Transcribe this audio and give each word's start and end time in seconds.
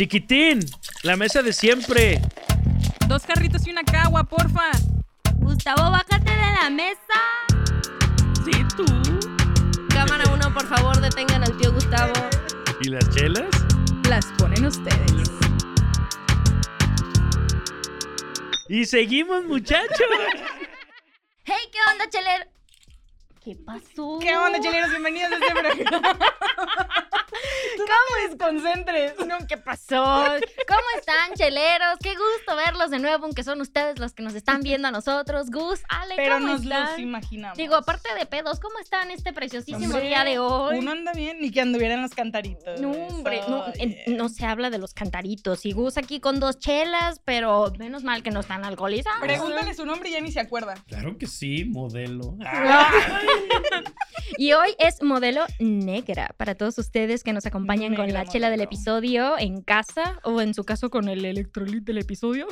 Chiquitín, 0.00 0.60
la 1.02 1.14
mesa 1.14 1.42
de 1.42 1.52
siempre. 1.52 2.22
Dos 3.06 3.24
carritos 3.24 3.66
y 3.66 3.70
una 3.70 3.84
cagua, 3.84 4.24
porfa. 4.24 4.70
Gustavo, 5.34 5.90
bájate 5.90 6.30
de 6.30 6.52
la 6.58 6.70
mesa. 6.70 7.20
Sí, 8.42 8.64
tú. 8.74 8.86
Cámara 9.90 10.24
uno, 10.32 10.54
por 10.54 10.66
favor, 10.68 10.98
detengan 11.02 11.44
al 11.44 11.54
tío 11.58 11.70
Gustavo. 11.74 12.14
¿Y 12.80 12.88
las 12.88 13.10
chelas? 13.10 13.44
Las 14.08 14.24
ponen 14.38 14.64
ustedes. 14.64 15.30
Y 18.70 18.86
seguimos, 18.86 19.44
muchachos. 19.44 20.08
Hey, 21.44 21.68
¿qué 21.70 21.78
onda, 21.92 22.08
cheler? 22.08 22.50
¿Qué 23.44 23.54
pasó? 23.66 24.18
¿Qué 24.18 24.34
onda, 24.34 24.60
cheleros? 24.60 24.88
Bienvenidos 24.92 25.32
a 25.32 25.34
este 25.34 25.52
programa. 25.52 26.18
¿Cómo 27.86 28.28
desconcentres? 28.28 29.14
No, 29.26 29.38
¿qué 29.46 29.56
pasó? 29.56 30.04
¿Cómo 30.68 30.80
están, 30.98 31.34
cheleros? 31.34 31.98
Qué 32.02 32.14
gusto 32.14 32.56
verlos 32.56 32.90
de 32.90 32.98
nuevo, 32.98 33.24
aunque 33.24 33.42
son 33.42 33.60
ustedes 33.60 33.98
los 33.98 34.12
que 34.12 34.22
nos 34.22 34.34
están 34.34 34.60
viendo 34.62 34.88
a 34.88 34.90
nosotros. 34.90 35.50
Gus, 35.50 35.80
Ale, 35.88 36.14
Pero 36.16 36.34
¿cómo 36.34 36.46
nos 36.48 36.62
están? 36.62 36.90
los 36.90 36.98
imaginamos. 36.98 37.56
Digo, 37.56 37.74
aparte 37.74 38.12
de 38.18 38.26
pedos, 38.26 38.60
¿cómo 38.60 38.78
están 38.78 39.10
este 39.10 39.32
preciosísimo 39.32 39.84
Hombre, 39.86 40.08
día 40.08 40.24
de 40.24 40.38
hoy? 40.38 40.78
Uno 40.78 40.90
anda 40.92 41.12
bien, 41.12 41.38
ni 41.40 41.50
que 41.50 41.60
anduviera 41.60 41.94
en 41.94 42.02
los 42.02 42.12
cantaritos. 42.12 42.80
No, 42.80 42.90
hombre, 42.90 43.40
no 44.06 44.28
se 44.28 44.46
habla 44.46 44.70
de 44.70 44.78
los 44.78 44.94
cantaritos. 44.94 45.64
Y 45.66 45.72
Gus 45.72 45.96
aquí 45.96 46.20
con 46.20 46.40
dos 46.40 46.58
chelas, 46.58 47.20
pero 47.24 47.72
menos 47.78 48.04
mal 48.04 48.22
que 48.22 48.30
no 48.30 48.40
están 48.40 48.64
alcoholizados. 48.64 49.20
Pregúntale 49.20 49.74
su 49.74 49.86
nombre 49.86 50.10
y 50.10 50.12
ya 50.12 50.20
ni 50.20 50.32
se 50.32 50.40
acuerda. 50.40 50.74
Claro 50.86 51.16
que 51.18 51.26
sí, 51.26 51.64
modelo. 51.64 52.36
Y 54.36 54.52
hoy 54.52 54.74
es 54.78 55.02
modelo 55.02 55.44
negra 55.58 56.34
para 56.36 56.54
todos 56.54 56.78
ustedes 56.78 57.22
que 57.22 57.32
nos 57.32 57.44
acompañan 57.46 57.69
con 57.78 58.06
Negra 58.06 58.06
la 58.24 58.26
chela 58.26 58.50
del 58.50 58.60
episodio 58.62 59.38
en 59.38 59.62
casa 59.62 60.18
o 60.24 60.40
en 60.40 60.54
su 60.54 60.64
caso 60.64 60.90
con 60.90 61.08
el 61.08 61.24
electrolit 61.24 61.84
del 61.84 61.98
episodio. 61.98 62.46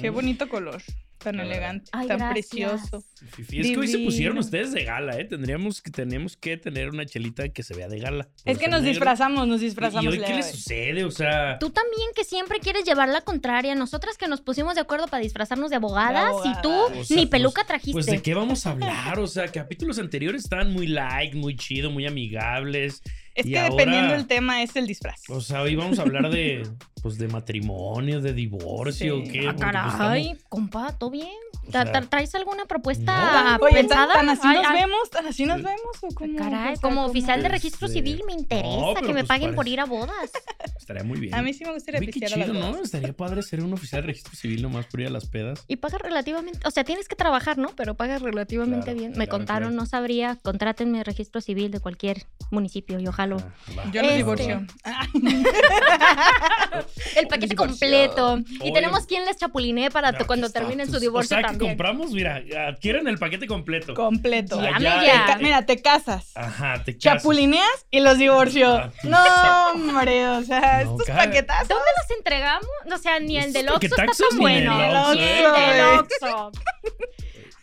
Qué 0.00 0.10
bonito 0.10 0.48
color. 0.48 0.80
Tan 1.18 1.38
Ah. 1.38 1.44
elegante, 1.44 1.88
Ay, 1.92 2.08
tan 2.08 2.18
gracias. 2.18 2.48
precioso. 2.48 3.04
Fifi, 3.30 3.60
es 3.60 3.66
que 3.68 3.78
hoy 3.78 3.86
se 3.86 3.98
pusieron 4.00 4.38
ustedes 4.38 4.72
de 4.72 4.82
gala, 4.82 5.16
¿eh? 5.20 5.24
Tendríamos 5.24 5.80
que, 5.80 5.92
tenemos 5.92 6.36
que 6.36 6.56
tener 6.56 6.90
una 6.90 7.06
chelita 7.06 7.48
que 7.50 7.62
se 7.62 7.74
vea 7.74 7.86
de 7.88 8.00
gala. 8.00 8.28
Es 8.44 8.58
que 8.58 8.66
nos 8.66 8.80
negro. 8.82 8.90
disfrazamos, 8.90 9.46
nos 9.46 9.62
¿Y 9.62 9.66
disfrazamos. 9.66 10.12
hoy 10.12 10.18
qué 10.20 10.34
le 10.34 10.42
sucede? 10.42 11.04
O 11.04 11.12
sea, 11.12 11.58
Tú 11.60 11.70
también 11.70 12.08
que 12.16 12.24
siempre 12.24 12.58
quieres 12.58 12.82
llevar 12.84 13.08
la 13.08 13.20
contraria. 13.20 13.76
Nosotras 13.76 14.18
que 14.18 14.26
nos 14.26 14.40
pusimos 14.40 14.74
de 14.74 14.80
acuerdo 14.80 15.06
para 15.06 15.22
disfrazarnos 15.22 15.70
de 15.70 15.76
abogadas 15.76 16.34
y 16.44 16.60
tú 16.60 16.70
abogada. 16.72 17.00
O 17.00 17.04
sea, 17.04 17.16
ni 17.16 17.22
pues- 17.26 17.30
peluca 17.30 17.64
trajiste. 17.64 17.92
pues 17.92 18.06
de 18.06 18.20
qué 18.20 18.34
vamos 18.34 18.66
a 18.66 18.72
hablar? 18.72 19.20
O 19.20 19.28
sea, 19.28 19.46
capítulos 19.46 20.00
anteriores 20.00 20.42
estaban 20.42 20.72
muy 20.72 20.88
light, 20.88 21.34
muy 21.34 21.54
chido, 21.54 21.92
muy 21.92 22.04
amigables. 22.04 23.00
Es 23.34 23.46
Y 23.46 23.50
que 23.52 23.58
ahora- 23.58 23.70
dependiendo 23.74 24.12
del 24.14 24.26
tema 24.26 24.62
es 24.62 24.76
el 24.76 24.86
disfraz. 24.86 25.22
O 25.30 25.40
sea, 25.40 25.62
hoy 25.62 25.74
vamos 25.74 25.98
a 25.98 26.02
hablar 26.02 26.30
de, 26.30 26.68
pues, 27.02 27.16
de 27.18 27.28
matrimonio, 27.28 28.20
de 28.20 28.32
divorcio, 28.34 29.22
Sí. 29.24 29.30
¿qué? 29.30 29.48
Ah, 29.48 29.52
pues, 29.56 29.60
caray, 29.64 30.22
estamos- 30.32 30.44
compa, 30.48 30.98
¿todo 30.98 31.10
bien? 31.10 31.28
O 31.64 31.70
¿Tra- 31.70 31.84
sea, 31.84 31.92
tra- 31.92 32.08
¿Traes 32.08 32.34
alguna 32.34 32.64
propuesta 32.66 33.56
No. 33.58 33.64
Oye, 33.64 33.74
pensada? 33.76 34.12
¿tan, 34.14 34.28
así 34.28 34.46
nos 34.48 34.66
ay, 34.66 34.80
vemos? 34.80 35.10
¿Tan 35.10 35.26
así 35.26 35.46
nos 35.46 35.62
vemos? 35.62 35.96
¿O 36.02 36.08
cómo? 36.14 36.36
Caray, 36.36 36.74
O 36.74 36.76
sea, 36.76 36.82
como 36.82 37.04
oficial 37.06 37.40
de 37.40 37.46
Este, 37.46 37.56
registro 37.56 37.88
civil 37.88 38.22
me 38.26 38.32
interesa 38.32 38.68
no, 38.68 38.94
que 38.94 39.02
me 39.08 39.12
pues 39.20 39.24
paguen 39.26 39.54
por 39.54 39.68
ir 39.68 39.80
a 39.80 39.84
bodas. 39.86 40.30
Estaría 40.76 41.04
muy 41.04 41.20
bien. 41.20 41.34
A 41.34 41.40
mí 41.42 41.54
sí 41.54 41.64
me 41.64 41.72
gustaría 41.72 42.00
Uy, 42.00 42.06
qué 42.06 42.12
pistear 42.12 42.32
a 42.34 42.36
las 42.36 42.48
chido, 42.48 42.60
¿no? 42.60 42.70
bodas. 42.72 42.82
Estaría 42.86 43.12
padre 43.12 43.42
ser 43.42 43.62
un 43.62 43.72
oficial 43.72 44.02
de 44.02 44.08
registro 44.08 44.34
civil 44.34 44.60
nomás 44.62 44.86
por 44.86 45.00
ir 45.00 45.06
a 45.06 45.10
las 45.10 45.26
pedas. 45.26 45.64
Y 45.68 45.76
pagas 45.76 46.00
relativamente, 46.02 46.58
o 46.66 46.70
sea, 46.72 46.82
tienes 46.84 47.06
que 47.08 47.14
trabajar, 47.16 47.56
¿no? 47.58 47.68
Pero 47.76 47.94
pagas 47.94 48.20
relativamente 48.22 48.86
Claro, 48.86 48.98
bien. 48.98 49.12
Me 49.16 49.28
contaron, 49.28 49.70
claro. 49.70 49.76
no 49.82 49.86
sabría, 49.86 50.36
contrátenme 50.42 51.02
registro 51.04 51.40
civil 51.40 51.70
de 51.70 51.80
cualquier 51.80 52.26
municipio 52.50 52.98
y 52.98 53.06
ojalá. 53.06 53.21
Ah, 53.24 53.72
va. 53.78 53.84
Yo 53.92 54.02
no 54.02 54.08
Este. 54.08 54.16
divorcio. 54.16 54.66
Ah, 54.84 55.06
El 57.16 57.26
paquete 57.28 57.48
Divorcio. 57.48 57.56
completo. 57.56 58.38
Y 58.64 58.72
tenemos 58.72 59.06
quien 59.06 59.24
les 59.24 59.36
chapulinee 59.36 59.90
para 59.90 60.08
Ah, 60.08 60.18
cuando 60.26 60.50
terminen 60.50 60.90
su 60.90 60.98
divorcio 60.98 61.36
O 61.36 61.38
sea, 61.40 61.48
que 61.48 61.52
también. 61.52 61.70
compramos, 61.72 62.10
mira, 62.12 62.42
adquieren 62.68 63.06
el 63.08 63.18
paquete 63.18 63.46
completo. 63.46 63.94
completo. 63.94 64.60
Ya, 64.62 64.78
ya. 65.04 65.36
Te 65.36 65.42
Mira, 65.42 65.64
te 65.66 65.80
casas. 65.80 66.32
Ajá, 66.34 66.82
te 66.84 66.96
casas. 66.98 67.22
Chapulineas 67.22 67.86
y 67.90 68.00
los 68.00 68.18
divorcio. 68.18 68.74
Ah, 68.76 68.90
No, 69.04 69.70
hombre, 69.72 70.28
o 70.28 70.42
sea, 70.44 70.84
No, 70.84 70.92
estos 70.92 71.06
cara. 71.06 71.24
paquetazos. 71.24 71.68
¿Dónde 71.68 71.84
los 72.00 72.16
entregamos? 72.18 72.68
O 72.92 72.98
sea, 72.98 73.18
ni 73.20 73.38
el 73.38 73.52
del 73.52 73.68
Oxxo 73.70 73.86
está 73.86 74.06
tan 74.06 74.38
bueno. 74.38 74.74
Oxxo, 74.76 75.14
Ni 75.14 75.20
¿eh? 75.22 75.44
el. 75.44 75.98
Oxxo. 75.98 76.52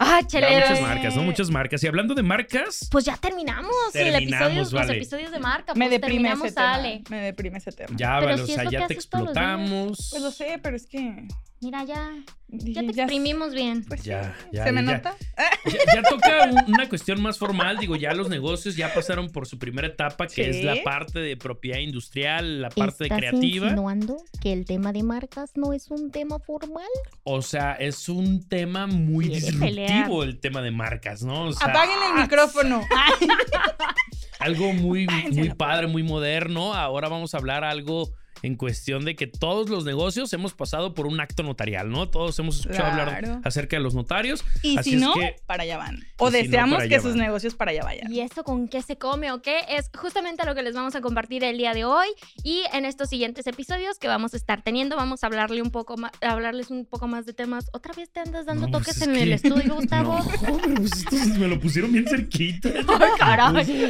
Ah, 0.01 0.19
Ya, 0.21 0.27
chelero. 0.27 0.67
muchas 0.69 0.81
marcas, 0.81 1.15
¿no? 1.17 1.23
Muchas 1.23 1.49
marcas. 1.51 1.83
Y 1.83 1.87
hablando 1.87 2.15
de 2.15 2.23
marcas, 2.23 2.87
Pues 2.89 3.03
ya 3.05 3.17
terminamos, 3.17 3.69
el 3.93 4.11
Terminamos, 4.13 4.39
episodio, 4.47 4.59
los 4.61 4.73
vale. 4.73 4.95
episodios 4.97 5.31
de 5.31 5.39
marca. 5.39 5.73
Me 5.75 5.85
pues 5.85 5.91
deprime 5.91 6.13
terminamos, 6.29 6.45
ese 6.47 6.55
tema. 6.55 6.73
sale. 6.75 7.03
Me 7.09 7.21
deprime 7.21 7.57
ese 7.57 7.71
tema. 7.73 7.89
ya, 7.97 8.15
Pero 8.19 8.31
vale, 8.31 8.45
si 8.45 8.51
o 8.51 8.55
sea, 8.55 8.63
ya 8.63 8.69
que 8.69 8.77
te 8.77 8.81
los 8.81 8.91
explotamos. 8.91 10.07
Pues 10.11 10.21
lo 10.23 10.31
sé, 10.31 10.59
pero 10.63 10.75
es 10.77 10.85
que. 10.87 11.27
Mira, 11.61 11.83
ya, 11.83 12.11
ya 12.47 12.81
te 12.81 12.87
exprimimos 12.91 13.53
bien. 13.53 13.83
Pues 13.85 14.03
Ya, 14.03 14.33
sí. 14.43 14.47
ya, 14.53 14.63
¿Se 14.63 14.71
me 14.71 14.83
ya, 14.85 14.93
nota? 14.95 15.15
Ya, 15.65 15.95
ya 15.95 16.03
toca 16.03 16.45
un- 16.49 16.73
una 16.73 16.87
cuestión 16.87 17.21
más 17.21 17.37
formal. 17.37 17.77
Digo, 17.79 17.97
ya 17.97 18.13
los 18.13 18.29
negocios 18.29 18.77
ya 18.77 18.93
pasaron 18.93 19.29
por 19.29 19.45
su 19.45 19.59
primera 19.59 19.87
etapa, 19.87 20.27
que 20.27 20.45
Sí. 20.53 20.59
es 20.59 20.63
la 20.63 20.81
parte 20.83 21.19
de 21.19 21.35
propiedad 21.35 21.79
industrial, 21.79 22.61
la 22.61 22.69
parte 22.69 23.03
de 23.03 23.05
¿Estás 23.07 23.19
creativa. 23.19 23.65
insinuando 23.67 24.17
que 24.41 24.53
el 24.53 24.63
tema 24.65 24.93
de 24.93 25.03
marcas 25.03 25.51
no 25.55 25.73
es 25.73 25.91
un 25.91 26.11
tema 26.11 26.39
formal? 26.39 26.87
O 27.23 27.41
sea, 27.41 27.73
es 27.73 28.07
un 28.07 28.47
tema 28.47 28.87
muy 28.87 29.27
disruptivo 29.27 29.65
pelear. 29.65 30.09
el 30.23 30.39
tema 30.39 30.61
de 30.61 30.71
marcas, 30.71 31.23
¿no? 31.23 31.43
O 31.49 31.51
sea, 31.51 31.67
Apaguen 31.67 31.97
el 32.15 32.21
micrófono. 32.23 32.81
Ay, 32.95 33.27
algo 34.39 34.71
muy, 34.73 35.07
muy 35.31 35.49
padre, 35.49 35.87
muy 35.87 36.03
moderno. 36.03 36.73
Ahora 36.73 37.09
vamos 37.09 37.33
a 37.33 37.37
hablar 37.37 37.63
algo 37.65 38.11
en 38.41 38.55
cuestión 38.55 39.05
de 39.05 39.15
que 39.15 39.27
todos 39.27 39.69
los 39.69 39.85
negocios 39.85 40.31
hemos 40.33 40.53
pasado 40.53 40.93
por 40.93 41.07
un 41.07 41.19
acto 41.19 41.43
notarial, 41.43 41.89
¿no? 41.89 42.09
Todos 42.09 42.37
hemos 42.39 42.59
escuchado 42.59 42.87
hablar 42.91 43.39
acerca 43.43 43.77
de 43.77 43.83
los 43.83 43.93
notarios. 43.95 44.43
Y 44.63 44.77
Así 44.77 44.91
si 44.91 44.95
es 44.95 45.01
no, 45.01 45.13
que- 45.13 45.35
para 45.45 45.63
allá 45.63 45.77
van. 45.77 45.99
O 46.17 46.29
si 46.31 46.37
no, 46.37 46.43
deseamos 46.43 46.83
que 46.83 46.95
sus 46.99 47.11
van. 47.11 47.19
negocios 47.19 47.55
para 47.55 47.71
allá 47.71 47.83
vayan. 47.83 48.11
¿Y 48.11 48.21
eso 48.21 48.43
con 48.43 48.67
qué 48.67 48.81
se 48.81 48.97
come 48.97 49.31
o 49.31 49.41
qué? 49.41 49.59
Es 49.69 49.89
justamente 49.97 50.45
lo 50.45 50.55
que 50.55 50.63
les 50.63 50.73
vamos 50.73 50.95
a 50.95 51.01
compartir 51.01 51.43
el 51.43 51.57
día 51.57 51.73
de 51.73 51.85
hoy 51.85 52.07
y 52.43 52.63
en 52.73 52.85
estos 52.85 53.09
siguientes 53.09 53.45
episodios 53.47 53.97
que 53.99 54.07
vamos 54.07 54.33
a 54.33 54.37
estar 54.37 54.61
teniendo. 54.61 54.95
Vamos 54.95 55.23
a 55.23 55.27
hablarle 55.27 55.61
un 55.61 55.71
poco 55.71 55.97
más, 55.97 56.11
hablarles 56.21 56.69
un 56.69 56.85
poco 56.85 57.07
más 57.07 57.25
de 57.25 57.33
temas. 57.33 57.69
¿Otra 57.73 57.93
vez 57.93 58.09
te 58.11 58.19
andas 58.19 58.45
dando 58.45 58.67
No, 58.67 58.71
pues 58.71 58.83
toques 58.85 59.01
es 59.01 59.07
en 59.07 59.15
el 59.15 59.33
estudio, 59.33 59.75
Gustavo? 59.75 60.17
No, 60.19 60.57
pero 60.61 60.75
pues 60.75 60.91
estos 60.93 61.27
me 61.37 61.47
lo 61.47 61.59
pusieron 61.59 61.91
bien 61.91 62.05
cerquita. 62.07 62.69
Ay, 62.87 63.09
caray. 63.17 63.45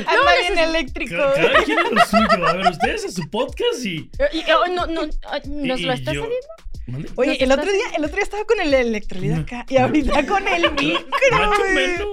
Anda 0.08 0.32
bien 0.42 0.58
eléctrico. 0.60 1.16
Cada, 1.16 1.34
cada 1.36 1.64
quien 1.64 1.80
es 1.80 1.92
lo 1.92 2.06
suyo. 2.06 2.48
A 2.48 2.54
ver, 2.54 2.68
ustedes 2.68 3.06
a 3.06 3.12
su 3.12 3.30
podcast 3.30 3.86
y. 3.86 4.10
Y- 4.34 4.39
oh, 4.66 4.68
no, 4.68 4.86
no, 4.88 5.02
ah, 5.28 5.40
¿Nos 5.48 5.80
y 5.80 5.84
lo 5.84 5.94
estás 5.94 6.14
yo- 6.14 6.22
sabiendo? 6.24 6.48
¿Mande? 6.88 7.10
Oye, 7.18 7.32
¿Nos 7.34 7.42
el 7.42 7.52
otro 7.52 7.72
día, 7.72 7.86
el 7.98 8.04
otro 8.04 8.16
día 8.16 8.24
estaba 8.24 8.46
con 8.46 8.60
el 8.60 8.74
electrolit 8.74 9.34
acá 9.34 9.64
y 9.70 9.78
ahorita 9.78 10.26
con 10.26 10.48
el 10.48 10.72
micro. 10.74 12.12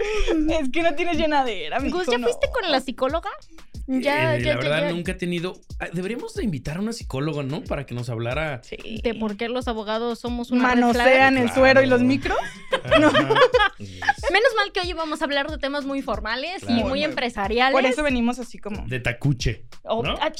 Es 0.60 0.68
que 0.70 0.82
no 0.82 0.94
tienes 0.94 1.16
llenadera, 1.16 1.78
Gus, 1.80 2.06
¿ya 2.06 2.18
no. 2.18 2.26
fuiste 2.26 2.50
con 2.52 2.70
la 2.70 2.80
psicóloga? 2.80 3.30
Ya, 3.88 4.36
Eh, 4.36 4.42
ya, 4.42 4.54
la 4.54 4.56
verdad, 4.60 4.80
ya. 4.82 4.90
nunca 4.92 5.12
he 5.12 5.14
tenido. 5.14 5.60
ah, 5.78 5.86
Deberíamos 5.92 6.34
de 6.34 6.42
invitar 6.42 6.76
a 6.76 6.80
una 6.80 6.92
psicóloga, 6.92 7.44
¿no? 7.44 7.62
Para 7.62 7.86
que 7.86 7.94
nos 7.94 8.10
hablara. 8.10 8.60
Sí. 8.64 9.00
¿De 9.02 9.14
por 9.14 9.36
qué 9.36 9.48
los 9.48 9.68
abogados 9.68 10.18
somos 10.18 10.50
una? 10.50 10.62
Manosean 10.64 11.36
el 11.38 11.44
Claro. 11.44 11.54
suero 11.60 11.82
y 11.82 11.86
los 11.86 12.02
micros. 12.02 12.36
Menos 12.88 13.12
mal 14.56 14.72
que 14.72 14.80
hoy 14.80 14.92
vamos 14.92 15.20
a 15.22 15.24
hablar 15.24 15.48
de 15.50 15.58
temas 15.58 15.84
muy 15.84 16.02
formales 16.02 16.62
y 16.68 16.72
Muy- 16.84 17.04
empresariales. 17.04 17.72
Por 17.72 17.86
eso 17.86 18.02
venimos 18.02 18.38
así 18.38 18.58
como. 18.58 18.86
De 18.88 19.00
tacuche. 19.00 19.64
Oh, 19.84 20.02
¿no? 20.02 20.16
ah, 20.20 20.32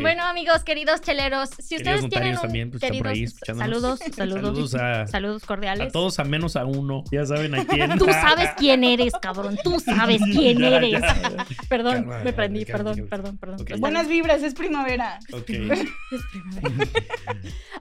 Bueno, 0.00 0.22
amigos, 0.24 0.64
queridos 0.64 1.00
cheleros, 1.00 1.50
si 1.58 1.76
Queridos 1.76 2.04
ustedes 2.04 2.10
tienen 2.10 2.34
un- 2.36 2.40
también, 2.42 2.70
pues, 2.70 2.82
ahí 2.82 3.26
saludos, 3.26 4.00
saludos, 4.14 4.42
Saludos 4.44 4.74
a- 4.74 5.06
saludos 5.06 5.44
cordiales. 5.44 5.88
A 5.88 5.92
todos 5.92 6.18
a 6.18 6.24
menos 6.24 6.56
a 6.56 6.64
uno. 6.64 7.04
Ya 7.10 7.24
saben 7.26 7.54
a 7.54 7.64
quién. 7.64 7.98
Tú 7.98 8.06
sabes 8.06 8.50
quién 8.56 8.84
eres, 8.84 9.12
cabrón. 9.20 9.58
Tú 9.62 9.78
sabes 9.80 10.20
quién 10.32 10.58
Ya, 10.58 10.68
eres. 10.76 10.92
ya. 11.00 11.46
Perdón, 11.68 11.94
Calma, 11.94 12.18
me 12.24 12.32
prendí, 12.32 12.64
calma, 12.64 12.92
perdón, 12.92 12.94
calma. 12.94 13.10
perdón, 13.10 13.38
perdón. 13.38 13.60
Está 13.60 13.76
Buenas 13.76 14.08
vibras, 14.08 14.42
es 14.42 14.54
primavera. 14.54 15.18
Ok. 15.32 15.50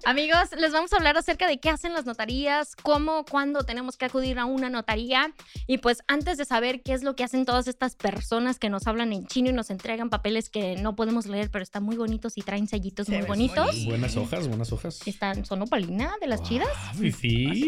Amigos, 0.05 0.49
les 0.57 0.71
vamos 0.73 0.91
a 0.91 0.97
hablar 0.97 1.17
acerca 1.17 1.47
de 1.47 1.59
qué 1.59 1.69
hacen 1.69 1.93
las 1.93 2.05
notarías, 2.05 2.75
cómo, 2.75 3.23
cuándo 3.25 3.63
tenemos 3.63 3.95
que 3.97 4.05
acudir 4.05 4.37
a 4.37 4.45
una 4.45 4.69
notaría. 4.69 5.31
Y 5.65 5.77
pues 5.77 5.99
antes 6.07 6.37
de 6.37 6.45
saber 6.45 6.81
qué 6.81 6.93
es 6.93 7.03
lo 7.03 7.15
que 7.15 7.23
hacen 7.23 7.45
todas 7.45 7.67
estas 7.67 7.95
personas 7.95 8.59
que 8.59 8.69
nos 8.69 8.85
hablan 8.87 9.13
en 9.13 9.25
chino 9.27 9.49
y 9.49 9.53
nos 9.53 9.69
entregan 9.69 10.09
papeles 10.09 10.49
que 10.49 10.75
no 10.75 10.95
podemos 10.95 11.25
leer, 11.25 11.49
pero 11.51 11.63
están 11.63 11.83
muy 11.83 11.92
bonitos 11.97 12.37
y 12.37 12.41
traen 12.41 12.67
sellitos 12.67 13.07
Se 13.07 13.17
muy 13.19 13.27
bonitos. 13.27 13.85
Buenas 13.85 14.15
hojas, 14.17 14.47
buenas 14.47 14.71
hojas. 14.71 14.99
Están, 15.07 15.45
son 15.45 15.61
opalina 15.61 16.11
de 16.21 16.27
las 16.27 16.41
chidas. 16.43 16.67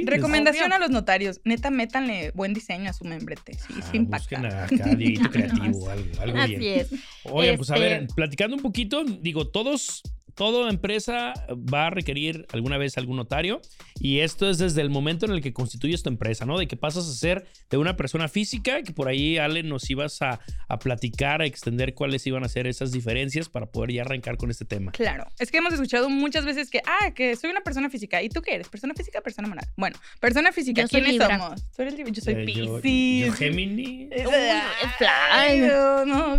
Recomendación 0.06 0.74
a 0.74 0.80
los 0.80 0.90
notarios. 0.90 1.42
Neta, 1.44 1.70
métanle 1.72 2.32
buen 2.36 2.54
diseño 2.54 2.90
a 2.90 2.94
su 2.94 3.06
membrete. 3.06 3.54
Sí, 3.54 3.74
Ah, 3.78 3.88
sí 3.92 3.98
impacta. 3.98 4.40
busquen 4.40 4.46
acá, 4.46 4.68
creativo, 5.32 5.90
algo, 5.90 6.22
algo 6.22 6.38
Así 6.40 6.56
bien. 6.56 6.80
es. 6.82 6.88
Oye, 7.26 7.58
pues 7.58 7.70
a 7.72 7.76
Este- 7.76 7.86
ver, 7.90 8.08
platicando 8.16 8.56
un 8.56 8.62
poquito, 8.62 9.04
digo, 9.04 9.48
todos 9.48 10.02
toda 10.36 10.70
empresa 10.70 11.34
va 11.50 11.88
a 11.88 11.90
requerir 11.90 12.46
alguna 12.52 12.78
vez 12.78 12.98
algún 12.98 13.18
notario 13.18 13.62
y 14.00 14.20
esto 14.20 14.50
es 14.50 14.58
desde 14.58 14.82
el 14.82 14.90
momento 14.90 15.26
en 15.26 15.32
el 15.32 15.42
que 15.42 15.54
constituyes 15.54 16.04
tu 16.04 16.10
empresa, 16.10 16.46
¿no? 16.46 16.58
De 16.60 16.68
que 16.68 16.76
pasas 16.78 17.08
a 17.08 17.14
ser 17.14 17.48
de 17.70 17.78
una 17.78 17.96
persona 17.98 18.28
física, 18.28 18.84
que 18.84 18.92
por 18.92 19.08
ahí, 19.08 19.38
Ale, 19.38 19.64
nos 19.64 19.90
ibas 19.90 20.22
a, 20.22 20.40
a 20.68 20.80
platicar, 20.80 21.42
a 21.42 21.46
extender 21.46 21.94
cuáles 21.94 22.26
iban 22.28 22.44
a 22.44 22.50
ser 22.50 22.68
esas 22.68 22.92
diferencias 22.92 23.50
para 23.50 23.66
poder 23.68 23.92
ya 23.94 24.02
arrancar 24.02 24.38
con 24.38 24.52
este 24.52 24.66
tema. 24.66 24.92
Claro, 24.92 25.26
es 25.40 25.52
que 25.52 25.58
hemos 25.60 25.74
escuchado 25.74 26.10
muchas 26.10 26.46
veces 26.46 26.70
que, 26.70 26.82
ah, 26.86 27.12
que 27.12 27.36
soy 27.36 27.50
una 27.50 27.62
persona 27.62 27.90
física. 27.90 28.22
¿Y 28.22 28.30
tú 28.30 28.42
qué 28.42 28.56
eres? 28.56 28.68
¿Persona 28.70 28.94
física 28.94 29.20
o 29.20 29.24
persona 29.24 29.48
moral? 29.48 29.68
Bueno, 29.78 29.98
persona 30.20 30.52
física, 30.52 30.82
Yo 30.82 30.88
¿quiénes 30.90 31.16
somos? 31.18 31.64
Tú 31.76 31.82
eres 31.82 31.96
Libra, 31.96 32.12
yo 32.12 32.22
soy 32.22 32.34
Eh, 32.34 32.46
yo- 32.54 32.82
Piscis. 32.82 33.26
yo 33.28 33.34
Gemini. 33.34 34.10
Ay, 35.32 35.60
fly. 35.62 35.68
no. 36.06 36.36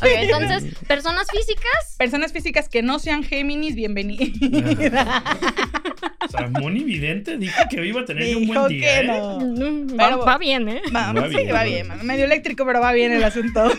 Ay, 0.00 0.14
entonces, 0.22 0.74
personas 0.86 1.26
físicas. 1.30 1.96
Personas 1.98 2.32
físicas 2.32 2.68
que 2.68 2.82
no 2.82 2.98
sean 2.98 3.23
Géminis, 3.28 3.74
bienvenidas. 3.74 4.28
O 6.24 6.28
sea, 6.36 6.48
Moni 6.48 6.82
Vidente 6.82 7.36
dijo 7.36 7.62
que 7.70 7.86
iba 7.86 8.00
a 8.00 8.04
tener 8.06 8.34
un 8.36 8.46
buen 8.46 8.66
día. 8.68 8.80
que 8.80 9.00
¿eh? 9.00 9.04
no. 9.06 9.38
mm, 9.40 9.88
Va, 10.00 10.08
Pero- 10.08 10.24
va 10.24 10.38
bien, 10.38 10.68
¿eh? 10.68 10.80
Va, 10.94 11.12
Va 11.12 11.28
sí, 11.28 11.36
bien, 11.36 11.48
va 11.48 11.52
va 11.52 11.64
bien. 11.64 11.86
bien. 11.88 12.06
Medio 12.06 12.24
eléctrico, 12.24 12.64
pero 12.64 12.80
va 12.80 12.92
bien 12.92 13.12
el 13.12 13.22
asunto. 13.22 13.70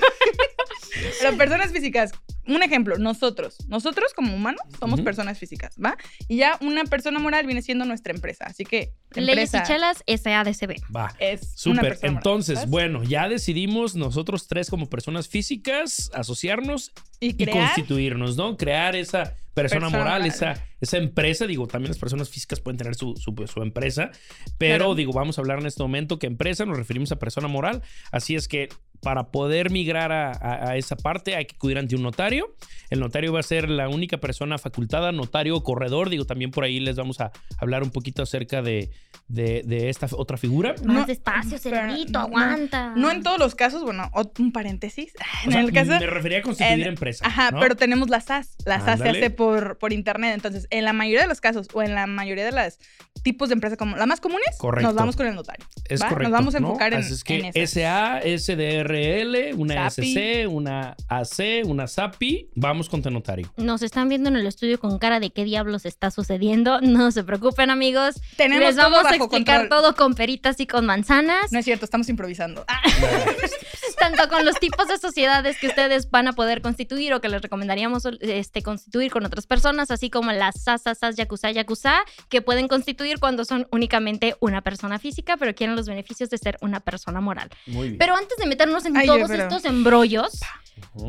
Pero 1.20 1.36
personas 1.38 1.72
físicas, 1.72 2.12
un 2.48 2.64
ejemplo, 2.64 2.98
nosotros, 2.98 3.58
nosotros 3.68 4.14
como 4.14 4.36
humanos 4.36 4.62
somos 4.80 5.02
personas 5.02 5.40
físicas, 5.40 5.76
¿va? 5.84 5.98
Y 6.28 6.38
ya 6.38 6.58
una 6.62 6.84
persona 6.86 7.20
moral 7.20 7.46
viene 7.46 7.62
siendo 7.62 7.86
nuestra 7.86 8.14
empresa. 8.14 8.46
Así 8.46 8.64
que 8.66 8.94
Leyes 9.16 9.54
y 9.54 9.64
chelas, 9.64 10.04
SADCB. 10.08 10.82
Va. 10.96 11.16
es 11.20 11.54
Súper. 11.56 11.84
moral, 11.84 12.00
Entonces, 12.02 12.68
bueno, 12.68 13.04
ya 13.04 13.30
decidimos 13.30 13.96
nosotros 13.96 14.48
tres 14.48 14.70
como 14.70 14.90
personas 14.90 15.28
físicas 15.28 16.12
asociarnos 16.14 16.92
y 17.20 17.34
constituirnos, 17.46 18.36
¿no? 18.38 18.58
Crear 18.58 18.96
esa 18.96 19.34
persona, 19.54 19.88
Persona 19.88 19.90
moral, 19.90 20.22
moral. 20.22 20.26
Esa, 20.28 20.66
esa 20.82 20.98
empresa. 20.98 21.48
Digo, 21.48 21.66
también 21.66 21.90
las 21.90 21.98
personas 21.98 22.30
físicas 22.30 22.60
pueden 22.60 22.78
tener 22.78 22.96
su, 22.96 23.16
su, 23.16 23.34
su 23.48 23.62
empresa, 23.62 24.12
pero 24.58 24.76
Claro. 24.78 24.96
digo, 24.96 25.14
vamos 25.14 25.38
a 25.38 25.42
hablar 25.42 25.60
en 25.60 25.66
este 25.66 25.82
momento 25.82 26.20
que 26.20 26.28
empresa 26.28 26.66
nos 26.66 26.78
referimos 26.78 27.12
a 27.14 27.20
persona 27.20 27.48
moral. 27.48 27.82
Así 28.12 28.36
es 28.36 28.50
que 28.50 28.68
para 29.02 29.32
poder 29.32 29.70
migrar 29.72 30.12
a, 30.12 30.32
a- 30.32 30.70
a 30.72 30.78
esa 30.78 30.96
parte 30.96 31.36
hay 31.36 31.46
que 31.46 31.56
acudir 31.56 31.78
ante 31.78 31.96
un 31.96 32.04
notario. 32.04 32.56
El 32.90 33.00
notario 33.00 33.34
va 33.34 33.40
a 33.40 33.44
ser 33.44 33.70
la 33.70 33.90
única 33.90 34.18
persona 34.18 34.58
facultada, 34.58 35.12
notario 35.12 35.56
o 35.56 35.64
corredor. 35.64 36.10
Digo, 36.10 36.26
también 36.26 36.52
por 36.52 36.64
ahí 36.64 36.80
les 36.80 36.96
vamos 36.96 37.20
a 37.20 37.32
hablar 37.58 37.82
un 37.84 37.90
poquito 37.90 38.22
acerca 38.24 38.62
de, 38.62 38.92
de- 39.28 39.64
de 39.66 39.90
esta 39.90 40.08
otra 40.12 40.38
figura. 40.38 40.76
Más 40.84 40.86
No, 40.86 41.06
despacio, 41.06 41.58
pero 41.64 41.78
cerebrito, 41.78 42.12
no, 42.14 42.20
aguanta. 42.20 42.94
No 42.96 43.12
en 43.12 43.24
todos 43.24 43.40
los 43.40 43.56
casos, 43.56 43.84
bueno, 43.84 44.10
un 44.40 44.52
paréntesis. 44.52 45.14
O 45.44 45.48
En 45.48 45.52
sea, 45.52 45.62
el 45.62 45.72
caso. 45.74 45.92
me 46.00 46.06
refería 46.08 46.40
a 46.40 46.42
constituir 46.42 46.82
en- 46.82 46.88
empresa. 46.88 47.26
Ajá, 47.28 47.52
¿no? 47.52 47.60
pero 47.60 47.76
tenemos 47.76 48.10
la 48.10 48.20
SAS. 48.22 48.56
La 48.66 48.80
SAS 48.82 49.00
se 49.00 49.10
hace 49.10 49.30
por, 49.30 49.78
por 49.78 49.92
internet. 49.94 50.34
Entonces, 50.36 50.68
en 50.70 50.86
la 50.86 50.94
mayoría 50.94 51.22
de 51.24 51.28
los 51.28 51.42
casos 51.42 51.68
o 51.74 51.82
en 51.82 51.94
la 51.96 52.08
mayoría 52.08 52.46
de 52.46 52.52
los 52.52 52.80
tipos 53.26 53.50
de 53.50 53.54
empresas 53.54 53.76
como 53.78 53.98
las 53.98 54.06
más 54.06 54.22
comunes, 54.22 54.56
Correcto. 54.60 54.88
nos 54.88 54.96
vamos 54.96 55.16
con 55.16 55.26
el 55.26 55.34
notario. 55.34 55.66
Es 55.86 56.00
¿va? 56.00 56.10
correcto. 56.10 56.30
Nos 56.30 56.32
vamos 56.32 56.54
a 56.54 56.60
¿no? 56.60 56.68
enfocar 56.68 56.94
en, 56.94 57.00
Así 57.00 57.14
es 57.14 57.24
que 57.24 57.52
en. 57.54 57.68
SA, 57.68 58.22
SDRL, 58.22 59.56
una 59.60 59.90
SAPI. 59.90 60.14
SC, 60.14 60.48
una 60.48 60.96
AC, 61.10 61.66
una 61.66 61.88
SAPI. 61.88 62.52
Vamos 62.54 62.88
con 62.88 63.02
notario. 63.02 63.52
Nos 63.58 63.82
están 63.82 64.10
viendo 64.10 64.30
en 64.30 64.36
el 64.36 64.46
estudio 64.46 64.80
con 64.80 65.00
cara 65.00 65.20
de 65.20 65.32
qué 65.32 65.44
diablos 65.44 65.86
está 65.86 66.12
sucediendo. 66.12 66.80
No 66.96 67.12
se 67.12 67.24
preocupen, 67.24 67.72
amigos. 67.72 68.22
Tenemos 68.38 68.68
Les 68.68 68.76
todo 68.76 68.90
vamos 68.90 69.12
a 69.12 69.16
explicar 69.16 69.62
control. 69.62 69.82
todo 69.82 69.96
con 69.96 70.14
peritas 70.14 70.60
y 70.60 70.68
con 70.68 70.86
manzanas. 70.86 71.52
No 71.52 71.60
es 71.60 71.66
cierto, 71.66 71.84
estamos 71.84 72.08
improvisando. 72.08 72.64
Ah, 72.68 72.82
tanto 74.00 74.30
con 74.30 74.46
los 74.46 74.60
tipos 74.60 74.88
de 74.88 74.98
sociedades 74.98 75.58
que 75.60 75.68
ustedes 75.68 76.10
van 76.12 76.28
a 76.28 76.34
poder 76.34 76.62
constituir 76.62 77.14
o 77.14 77.22
que 77.22 77.30
les 77.30 77.42
recomendaríamos 77.42 78.04
este, 78.22 78.62
constituir 78.62 79.12
con 79.12 79.26
otras 79.26 79.48
personas, 79.48 79.92
así 79.92 80.10
como 80.10 80.32
las 80.32 80.62
SAS, 80.62 80.84
SAS, 80.84 81.00
SAS, 81.00 81.16
Yakuza, 81.16 81.52
Yakuza, 81.52 82.04
que 82.30 82.42
pueden 82.42 82.68
constituir 82.68 83.15
cuando 83.20 83.46
son 83.46 83.68
únicamente 83.72 84.36
una 84.40 84.62
persona 84.62 85.00
física, 85.00 85.38
pero 85.38 85.54
quieren 85.56 85.76
los 85.76 85.88
beneficios 85.88 86.30
de 86.30 86.38
ser 86.38 86.58
una 86.62 86.80
persona 86.80 87.22
moral. 87.22 87.50
Muy 87.68 87.88
bien. 87.90 87.98
Pero 87.98 88.16
antes 88.16 88.38
de 88.38 88.46
meternos 88.46 88.86
en 88.86 88.98
Ay, 88.98 89.08
todos 89.08 89.28
pero- 89.30 89.44
estos 89.44 89.66
embrollos, 89.66 90.40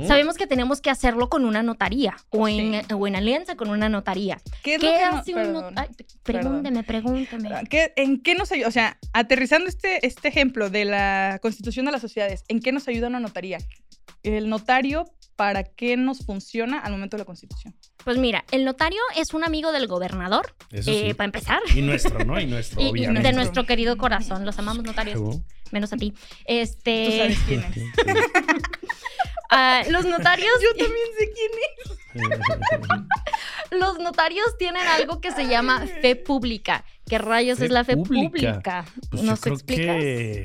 sabemos 0.06 0.36
que 0.36 0.46
tenemos 0.46 0.80
que 0.80 0.90
hacerlo 0.90 1.28
con 1.28 1.44
una 1.44 1.62
notaría 1.62 2.16
o 2.30 2.48
en, 2.48 2.82
o 2.94 3.06
en 3.06 3.16
alianza 3.16 3.56
con 3.56 3.68
una 3.70 3.88
notaría. 3.88 4.38
¿Qué 4.62 4.74
es 4.76 4.80
¿Qué 4.80 4.86
lo 4.86 4.92
que 4.94 5.06
no- 5.10 5.16
hace 5.18 5.34
un 5.34 5.52
notario? 5.52 5.96
Pregúnteme, 6.22 6.82
pregúnteme. 6.84 7.50
¿Qué- 7.68 7.92
¿En 7.96 8.22
qué 8.22 8.34
nos 8.34 8.50
ayuda? 8.52 8.68
O 8.68 8.72
sea, 8.72 8.98
aterrizando 9.12 9.68
este, 9.68 10.06
este 10.06 10.28
ejemplo 10.28 10.70
de 10.70 10.84
la 10.84 11.38
constitución 11.42 11.86
de 11.86 11.92
las 11.92 12.00
sociedades, 12.00 12.44
¿en 12.48 12.60
qué 12.60 12.72
nos 12.72 12.86
ayuda 12.88 13.08
una 13.08 13.20
notaría? 13.20 13.58
El 14.22 14.48
notario, 14.48 15.04
¿para 15.36 15.64
qué 15.64 15.96
nos 15.96 16.24
funciona 16.24 16.78
al 16.80 16.92
momento 16.92 17.16
de 17.16 17.20
la 17.20 17.24
constitución? 17.26 17.74
Pues 18.04 18.18
mira, 18.18 18.44
el 18.50 18.64
notario 18.64 19.00
es 19.16 19.34
un 19.34 19.44
amigo 19.44 19.70
del 19.72 19.86
gobernador, 19.86 20.54
Eso 20.72 20.90
eh, 20.90 21.04
sí. 21.08 21.14
para 21.14 21.26
empezar. 21.26 21.60
Y 21.74 21.82
nuestro, 21.82 22.24
¿no? 22.24 22.40
Y 22.40 22.46
nuestro, 22.46 22.80
Y- 22.82 22.88
obviamente. 22.90 23.28
de 23.28 23.34
nuestro 23.34 23.64
querido 23.66 23.96
corazón, 23.96 24.44
los 24.44 24.58
amamos 24.58 24.84
notarios, 24.84 25.20
menos 25.72 25.92
a 25.92 25.96
ti. 25.96 26.12
Tú 26.12 26.18
Este, 26.46 27.18
sabes 27.18 27.38
quién 27.46 27.60
es. 27.64 27.76
ah, 29.50 29.82
los 29.90 30.04
notarios, 30.06 30.52
Yo 30.62 30.84
también 30.84 31.06
sé 31.18 31.32
quién 31.32 31.50
es. 31.68 31.96
los 33.70 33.98
notarios 33.98 34.46
tienen 34.58 34.86
algo 34.86 35.20
que 35.20 35.32
se 35.32 35.46
llama 35.48 35.86
fe 36.00 36.16
pública. 36.16 36.84
¿Qué 37.06 37.18
rayos 37.18 37.58
Fe 37.58 37.66
es 37.66 37.70
la 37.70 37.84
fe 37.84 37.96
pública. 37.96 38.28
pública? 38.30 38.84
Pues 39.10 39.22
¿Nos 39.22 39.38
yo 39.38 39.42
creo 39.42 39.54
explicas? 39.54 39.96
que... 39.96 40.42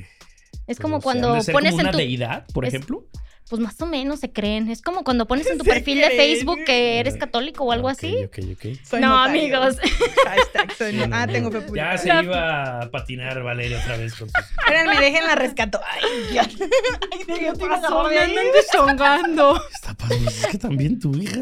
Es 0.67 0.77
pues, 0.77 0.79
como 0.79 1.01
cuando 1.01 1.41
ser 1.41 1.53
pones 1.53 1.71
como 1.71 1.81
en 1.81 1.85
una 1.87 1.91
tu 1.91 1.97
deidad, 1.97 2.45
por 2.53 2.65
es- 2.65 2.73
ejemplo. 2.73 3.05
Pues 3.51 3.61
más 3.61 3.79
o 3.81 3.85
menos 3.85 4.21
se 4.21 4.31
creen. 4.31 4.69
Es 4.71 4.81
como 4.81 5.03
cuando 5.03 5.27
pones 5.27 5.45
en 5.47 5.57
tu 5.57 5.65
perfil 5.65 5.99
de. 5.99 6.09
Facebook 6.11 6.59
que 6.65 6.99
eres 6.99 7.17
católico 7.17 7.65
o 7.65 7.73
algo 7.73 7.89
así. 7.89 8.15
Ok, 8.23 8.39
ok. 8.53 8.77
Soy 8.83 9.01
no, 9.01 9.09
notario. 9.09 9.41
amigos. 9.57 9.77
Hashtag 10.25 10.71
soy 10.77 10.93
no- 10.93 11.07
no, 11.07 11.15
Ah, 11.17 11.27
no. 11.27 11.33
tengo 11.33 11.51
fe. 11.51 11.61
Ya 11.75 11.97
se 11.97 12.07
iba 12.23 12.81
a 12.81 12.89
patinar 12.91 13.43
Valeria 13.43 13.77
otra 13.79 13.97
vez 13.97 14.15
con 14.15 14.29
sus... 14.29 14.39
Espérenme, 14.57 14.99
dejen 15.01 15.25
la 15.27 15.35
rescato. 15.35 15.81
Ay, 15.85 16.33
ya. 16.33 16.41
Ay, 17.11 17.19
¿qué 17.25 17.51
pasó? 17.59 18.07
Me 18.07 18.17
andan 18.19 18.45
deshongando. 18.55 19.61
Está 19.75 19.93
pasando. 19.95 20.29
Es 20.31 20.47
que 20.47 20.57
también 20.57 20.97
tu 20.99 21.13
hija. 21.17 21.41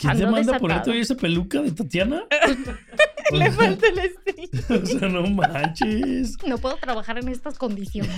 ¿Quién 0.00 0.16
te 0.16 0.26
manda 0.26 0.56
a 0.56 0.58
ponerte 0.58 0.90
desatada. 0.90 0.92
hoy 0.92 1.00
esa 1.00 1.14
peluca 1.14 1.60
de 1.60 1.72
Tatiana? 1.72 2.24
Le 3.32 3.50
falta 3.52 3.86
el 3.88 3.98
estilo. 3.98 4.82
O 4.82 4.86
sea, 4.86 5.08
no 5.08 5.22
manches. 5.26 6.36
No 6.46 6.56
puedo 6.56 6.76
trabajar 6.76 7.18
en 7.18 7.28
estas 7.28 7.58
condiciones. 7.58 8.14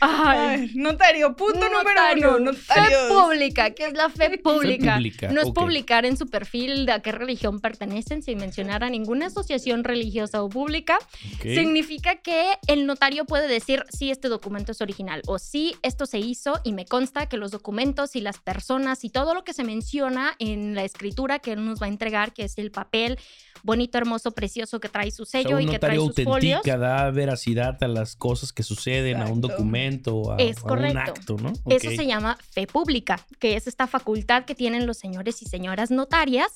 Ay. 0.00 0.72
Notario, 0.74 1.36
punto 1.36 1.68
número 1.68 2.36
uno. 2.38 2.52
Fe 2.54 2.80
pública, 3.08 3.70
¿qué 3.70 3.86
es 3.86 3.92
la 3.92 4.08
fe 4.08 4.38
pública? 4.38 4.96
pública, 4.96 5.30
no 5.30 5.42
es 5.42 5.50
publicar 5.50 6.04
en 6.06 6.16
su 6.16 6.28
perfil 6.28 6.86
de 6.86 6.92
a 6.92 7.00
qué 7.00 7.12
religión 7.12 7.60
pertenecen 7.60 8.22
sin 8.22 8.38
mencionar 8.38 8.82
a 8.82 8.90
ninguna 8.90 9.26
asociación 9.26 9.84
religiosa 9.84 10.42
o 10.42 10.48
pública. 10.48 10.98
Significa 11.42 12.16
que 12.16 12.44
el 12.66 12.86
notario 12.86 13.24
puede 13.26 13.48
decir 13.48 13.84
si 13.90 14.10
este 14.10 14.28
documento 14.28 14.72
es 14.72 14.80
original 14.80 15.22
o 15.26 15.38
si 15.38 15.76
esto 15.82 16.06
se 16.06 16.18
hizo 16.18 16.60
y 16.64 16.72
me 16.72 16.86
consta 16.86 17.26
que 17.26 17.36
los 17.36 17.50
documentos 17.50 18.16
y 18.16 18.20
las 18.20 18.38
personas 18.38 19.04
y 19.04 19.10
todo 19.10 19.34
lo 19.34 19.44
que 19.44 19.52
se 19.52 19.64
menciona 19.64 20.34
en 20.38 20.74
la 20.74 20.84
escritura 20.84 21.38
que 21.38 21.52
él 21.52 21.64
nos 21.64 21.80
va 21.80 21.86
a 21.86 21.90
entregar, 21.90 22.32
que 22.32 22.44
es 22.44 22.58
el 22.58 22.70
papel 22.70 23.18
bonito, 23.62 23.98
hermoso, 23.98 24.32
precioso 24.32 24.80
que 24.80 24.88
trae 24.88 25.10
su 25.10 25.22
O 25.22 25.26
sea, 25.26 25.42
sello 25.42 25.56
un 25.56 25.62
y 25.62 25.66
que 25.66 25.78
trae 25.78 25.96
sus 25.96 26.14
folios. 26.14 26.56
autentica, 26.58 26.78
da 26.78 27.10
veracidad 27.10 27.82
a 27.82 27.88
las 27.88 28.16
cosas 28.16 28.52
que 28.52 28.62
suceden, 28.62 29.20
a 29.20 29.26
un 29.26 29.40
documento, 29.40 30.32
a, 30.32 30.36
Es 30.36 30.58
a 30.64 30.72
un 30.72 30.96
acto, 30.96 31.36
¿no? 31.42 31.52
Eso 31.68 31.90
se 31.90 32.06
llama 32.06 32.36
fe 32.50 32.66
pública, 32.66 33.20
que 33.38 33.56
es 33.56 33.66
esta 33.66 33.86
facultad 33.86 34.44
que 34.44 34.54
tienen 34.54 34.86
los 34.86 34.96
señores 34.98 35.42
y 35.42 35.46
señoras 35.46 35.90
notarias 35.90 36.48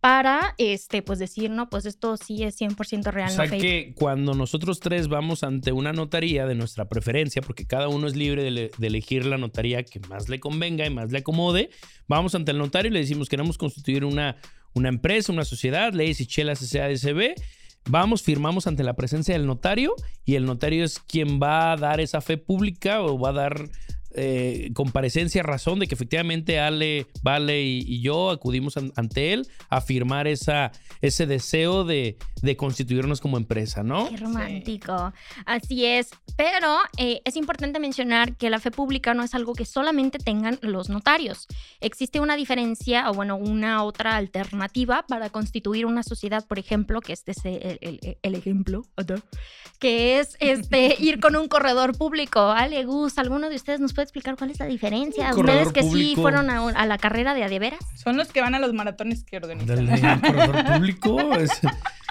para, 0.00 0.54
este, 0.56 1.02
pues 1.02 1.18
decir, 1.18 1.50
no, 1.50 1.68
pues 1.68 1.84
esto 1.84 2.16
sí 2.16 2.42
es 2.42 2.58
100% 2.58 3.10
real, 3.12 3.28
O 3.30 3.32
sea 3.34 3.44
no 3.44 3.50
fake. 3.50 3.60
que 3.60 3.94
cuando 3.94 4.32
nosotros 4.34 4.80
tres 4.80 5.08
vamos 5.08 5.42
ante 5.44 5.72
una 5.72 5.92
notaría 5.92 6.46
de 6.46 6.54
nuestra 6.54 6.88
preferencia, 6.88 7.42
porque 7.42 7.66
cada 7.66 7.88
uno 7.88 8.06
es 8.06 8.16
libre 8.16 8.42
de, 8.42 8.50
le- 8.50 8.70
de 8.78 8.86
elegir 8.86 9.26
la 9.26 9.36
notaría 9.36 9.82
que 9.82 10.00
más 10.00 10.28
le 10.30 10.40
convenga 10.40 10.86
y 10.86 10.90
más 10.90 11.12
le 11.12 11.18
acomode, 11.18 11.68
vamos 12.08 12.34
ante 12.34 12.52
el 12.52 12.58
notario 12.58 12.90
y 12.90 12.94
le 12.94 13.00
decimos 13.00 13.28
queremos 13.28 13.58
constituir 13.58 14.04
una, 14.06 14.36
una 14.74 14.88
empresa, 14.88 15.32
una 15.32 15.44
sociedad, 15.44 15.92
leyes 15.92 16.20
y 16.20 16.26
chelas 16.26 16.60
SADCB. 16.60 17.34
Vamos, 17.88 18.22
firmamos 18.22 18.66
ante 18.66 18.84
la 18.84 18.94
presencia 18.94 19.34
del 19.34 19.46
notario 19.46 19.94
y 20.24 20.34
el 20.34 20.44
notario 20.44 20.84
es 20.84 20.98
quien 20.98 21.40
va 21.40 21.72
a 21.72 21.76
dar 21.76 22.00
esa 22.00 22.20
fe 22.20 22.36
pública 22.36 23.02
o 23.02 23.18
va 23.18 23.30
a 23.30 23.32
dar 23.32 23.68
eh, 24.14 24.70
comparecencia, 24.74 25.42
razón 25.42 25.78
de 25.78 25.86
que 25.86 25.94
efectivamente 25.94 26.58
Ale, 26.60 27.06
Vale 27.22 27.62
y, 27.62 27.84
y 27.86 28.00
yo 28.02 28.30
acudimos 28.30 28.76
an- 28.76 28.92
ante 28.96 29.32
él 29.32 29.46
a 29.68 29.80
firmar 29.80 30.26
esa, 30.26 30.72
ese 31.00 31.26
deseo 31.26 31.84
de, 31.84 32.16
de 32.42 32.56
constituirnos 32.56 33.20
como 33.20 33.36
empresa, 33.36 33.82
¿no? 33.82 34.08
Qué 34.08 34.16
romántico. 34.16 35.12
Así 35.46 35.84
es. 35.86 36.10
Pero 36.36 36.76
eh, 36.96 37.20
es 37.24 37.36
importante 37.36 37.78
mencionar 37.78 38.36
que 38.36 38.50
la 38.50 38.58
fe 38.60 38.70
pública 38.70 39.14
no 39.14 39.22
es 39.22 39.34
algo 39.34 39.54
que 39.54 39.64
solamente 39.64 40.18
tengan 40.18 40.58
los 40.62 40.88
notarios. 40.88 41.46
Existe 41.80 42.20
una 42.20 42.36
diferencia, 42.36 43.10
o 43.10 43.14
bueno, 43.14 43.36
una 43.36 43.84
otra 43.84 44.16
alternativa 44.16 45.04
para 45.06 45.30
constituir 45.30 45.86
una 45.86 46.02
sociedad, 46.02 46.44
por 46.46 46.58
ejemplo, 46.58 47.00
que 47.00 47.12
este 47.12 47.32
es 47.32 47.44
el, 47.44 47.78
el- 47.80 48.16
el 48.22 48.34
ejemplo, 48.34 48.84
que 49.78 50.18
es 50.20 50.36
este, 50.40 50.96
ir 50.98 51.20
con 51.20 51.36
un 51.36 51.48
corredor 51.48 51.96
público. 51.96 52.40
Ale, 52.40 52.84
Gus, 52.84 53.18
¿alguno 53.18 53.48
de 53.48 53.56
ustedes 53.56 53.80
nos 53.80 53.92
puede 53.92 53.99
puede 54.00 54.04
explicar 54.04 54.36
cuál 54.36 54.50
es 54.50 54.58
la 54.58 54.66
diferencia? 54.66 55.30
Corredor 55.30 55.66
Ustedes 55.66 55.72
que 55.74 55.82
sí 55.82 55.88
público. 55.90 56.22
fueron 56.22 56.48
a, 56.50 56.66
a 56.68 56.86
la 56.86 56.96
carrera 56.96 57.34
de 57.34 57.44
adeveras. 57.44 57.80
Son 57.94 58.16
los 58.16 58.28
que 58.28 58.40
van 58.40 58.54
a 58.54 58.58
los 58.58 58.72
maratones 58.72 59.24
que 59.24 59.36
organizan. 59.36 59.86
Dale, 59.90 60.20
corredor 60.20 60.64
público. 60.64 61.20
es- 61.34 61.60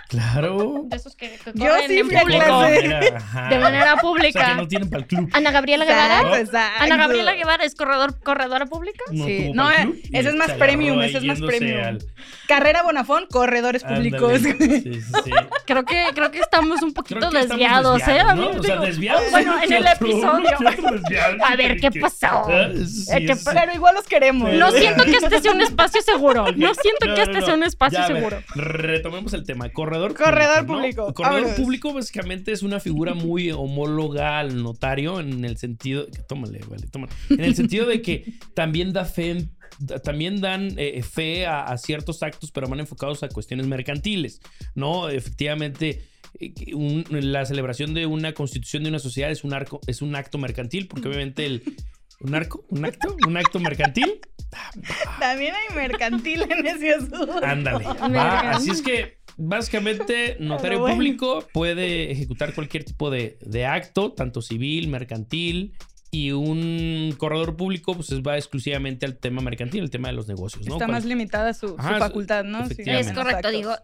claro. 0.10 0.82
De 0.88 0.98
esos 0.98 1.16
que, 1.16 1.30
que 1.30 1.52
Yo 1.54 1.72
sí 1.88 2.00
en 2.00 2.08
fui 2.08 2.16
a 2.18 2.22
público. 2.22 2.44
clase. 2.46 2.88
manera, 2.90 3.18
ajá. 3.18 3.50
De 3.50 3.60
manera 3.60 3.84
O 3.84 3.86
sea, 3.86 3.96
que 3.96 4.02
pública. 4.02 4.54
no 4.56 4.68
tienen 4.68 4.90
para 4.90 5.02
el 5.04 5.08
club. 5.08 5.30
Ana 5.34 5.52
Gabriela 5.52 5.86
Guevara. 5.86 6.16
Exacto, 6.18 6.36
exacto. 6.38 6.84
Ana 6.84 6.98
Gabriela 6.98 7.34
Guevara 7.36 7.64
es 7.64 7.76
corredor, 7.76 8.20
corredora 8.22 8.66
pública. 8.66 9.04
No 9.12 9.26
Sí, 9.26 9.52
no, 9.54 9.72
eh, 9.72 9.76
club 9.84 9.96
ese 10.12 10.30
es 10.30 10.36
más 10.36 10.52
premium, 10.54 11.00
ese 11.02 11.20
es 11.20 11.24
más 11.24 11.40
premium. 11.40 11.84
al- 11.84 12.00
Carrera 12.48 12.82
Bonafón, 12.82 13.28
corredores 13.30 13.84
públicos. 13.84 14.34
Ándale. 14.34 14.82
Sí, 14.82 14.94
sí, 14.96 15.02
sí. 15.24 15.32
Creo 15.68 15.86
que, 15.86 16.04
creo 16.16 16.32
que 16.32 16.40
estamos 16.40 16.82
un 16.82 16.94
poquito 16.96 17.30
desviados, 17.30 18.00
desviados, 18.00 18.32
¿eh? 18.32 18.36
¿no? 18.36 18.60
O 18.60 18.64
sea, 18.64 18.76
desviados. 18.78 19.22
Bueno, 19.32 19.54
en 19.62 19.70
¿Qué 19.70 19.78
el 19.78 19.86
episodio. 19.86 20.58
A 21.46 21.56
ver, 21.56 21.80
¿qué 21.80 21.92
pasó? 22.00 22.28
Ah, 22.50 22.70
sí, 22.88 23.06
Eh, 23.12 23.26
que-. 23.28 23.36
Pero 23.54 23.74
igual 23.76 23.94
los 23.94 24.06
queremos. 24.06 24.52
No 24.54 24.72
siento 24.72 25.04
que 25.04 25.12
este 25.18 25.40
sea 25.42 25.52
un 25.52 25.62
espacio 25.62 26.02
seguro. 26.02 26.46
No 26.56 26.74
siento 26.74 27.14
que 27.14 27.22
este 27.22 27.42
sea 27.42 27.54
un 27.54 27.64
espacio 27.64 28.04
seguro. 28.08 28.42
retomemos 28.56 29.34
el 29.34 29.46
tema. 29.46 29.70
Corredor, 29.70 29.99
Corredor 30.16 30.66
público. 30.66 31.14
Corredor 31.14 31.42
Vámonos. 31.42 31.60
público 31.60 31.94
básicamente 31.94 32.52
es 32.52 32.64
una 32.64 32.80
figura 32.80 33.14
muy 33.14 33.52
homóloga 33.52 34.40
al 34.40 34.62
notario 34.64 35.20
en 35.20 35.46
el 35.46 35.58
sentido. 35.58 36.08
que- 36.08 36.22
Tómale, 36.24 36.60
vale, 36.70 36.88
tómale. 36.88 37.12
En 37.30 37.42
el 37.42 37.56
sentido 37.56 37.86
de 37.88 38.02
que 38.02 38.34
también 38.54 38.94
da 38.94 39.06
fe 39.06 39.32
en- 39.32 39.52
también 40.04 40.42
dan 40.42 40.74
eh, 40.78 41.02
fe 41.04 41.46
a, 41.46 41.64
a 41.64 41.78
ciertos 41.78 42.22
actos, 42.24 42.52
pero 42.52 42.68
van 42.68 42.80
enfocados 42.82 43.24
a 43.24 43.30
cuestiones 43.30 43.66
mercantiles, 43.68 44.42
¿no? 44.76 45.08
Efectivamente, 45.10 46.04
eh, 46.40 46.54
un- 46.74 47.06
la 47.10 47.46
celebración 47.46 47.94
de 47.94 48.06
una 48.06 48.34
constitución 48.34 48.84
de 48.84 48.90
una 48.90 49.00
sociedad 49.00 49.32
es 49.32 49.44
un, 49.46 49.54
arco, 49.54 49.80
es 49.88 50.02
un 50.02 50.16
acto 50.16 50.38
mercantil, 50.38 50.88
porque 50.88 51.08
obviamente 51.08 51.46
el... 51.46 51.64
¿Un 52.22 52.36
arco? 52.36 52.66
¿Un 52.68 52.84
acto? 52.84 53.16
¿Un 53.26 53.38
acto 53.38 53.60
mercantil? 53.62 54.20
También 55.22 55.54
hay 55.56 55.74
mercantil 55.76 56.42
en 56.50 56.68
ese 56.68 56.96
asunto. 56.96 57.40
Ándale. 57.42 57.86
va. 58.14 58.52
Así 58.52 58.72
es 58.72 58.82
que 58.82 59.19
básicamente 59.40 60.38
notario 60.40 60.80
bueno. 60.80 60.96
público 60.96 61.44
puede 61.54 62.12
ejecutar 62.12 62.54
cualquier 62.54 62.84
tipo 62.84 63.10
de, 63.10 63.38
de 63.42 63.66
acto, 63.66 64.12
tanto 64.12 64.42
civil, 64.42 64.88
mercantil. 64.88 65.74
Y 66.12 66.32
un 66.32 67.14
corredor 67.20 67.56
público, 67.56 67.94
pues 67.94 68.10
va 68.24 68.36
exclusivamente 68.36 69.06
al 69.06 69.18
tema 69.18 69.44
mercantil, 69.44 69.84
el 69.84 69.92
tema 69.92 70.08
de 70.08 70.16
los 70.16 70.28
negocios, 70.28 70.66
¿no? 70.66 70.74
Está 70.74 70.88
más 70.88 71.06
limitada 71.06 71.54
su, 71.54 71.68
su 71.68 71.76
Ajá, 71.78 71.94
su- 71.94 72.00
facultad, 72.00 72.44
¿no? 72.44 72.68
Sí. 72.68 72.78
Es 72.88 73.12
correcto, 73.12 73.52
digo. 73.52 73.76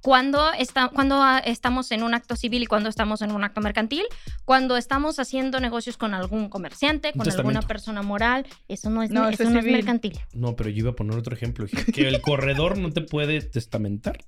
Cuando, 0.00 0.50
está, 0.54 0.88
cuando 0.88 1.22
estamos 1.44 1.92
en 1.92 2.02
un 2.02 2.14
acto 2.14 2.36
civil 2.36 2.62
y 2.62 2.66
cuando 2.66 2.88
estamos 2.88 3.20
en 3.20 3.32
un 3.32 3.44
acto 3.44 3.60
mercantil, 3.60 4.04
cuando 4.46 4.78
estamos 4.78 5.18
haciendo 5.18 5.60
negocios 5.60 5.98
con 5.98 6.14
algún 6.14 6.48
comerciante, 6.48 7.12
con 7.12 7.30
alguna 7.30 7.60
persona 7.60 8.00
moral, 8.00 8.46
eso 8.66 8.88
no 8.88 9.02
es, 9.02 9.10
No, 9.10 9.28
eso 9.28 9.42
eso 9.42 9.42
es 9.42 9.50
no 9.50 9.58
es 9.58 9.66
mercantil. 9.66 10.18
No, 10.32 10.56
pero 10.56 10.70
yo 10.70 10.78
iba 10.78 10.90
a 10.92 10.96
poner 10.96 11.18
otro 11.18 11.34
ejemplo. 11.36 11.66
Que 11.92 12.08
el 12.08 12.18
corredor 12.22 12.78
no 12.78 12.92
te 12.92 13.02
puede 13.02 13.42
testamentar. 13.42 14.24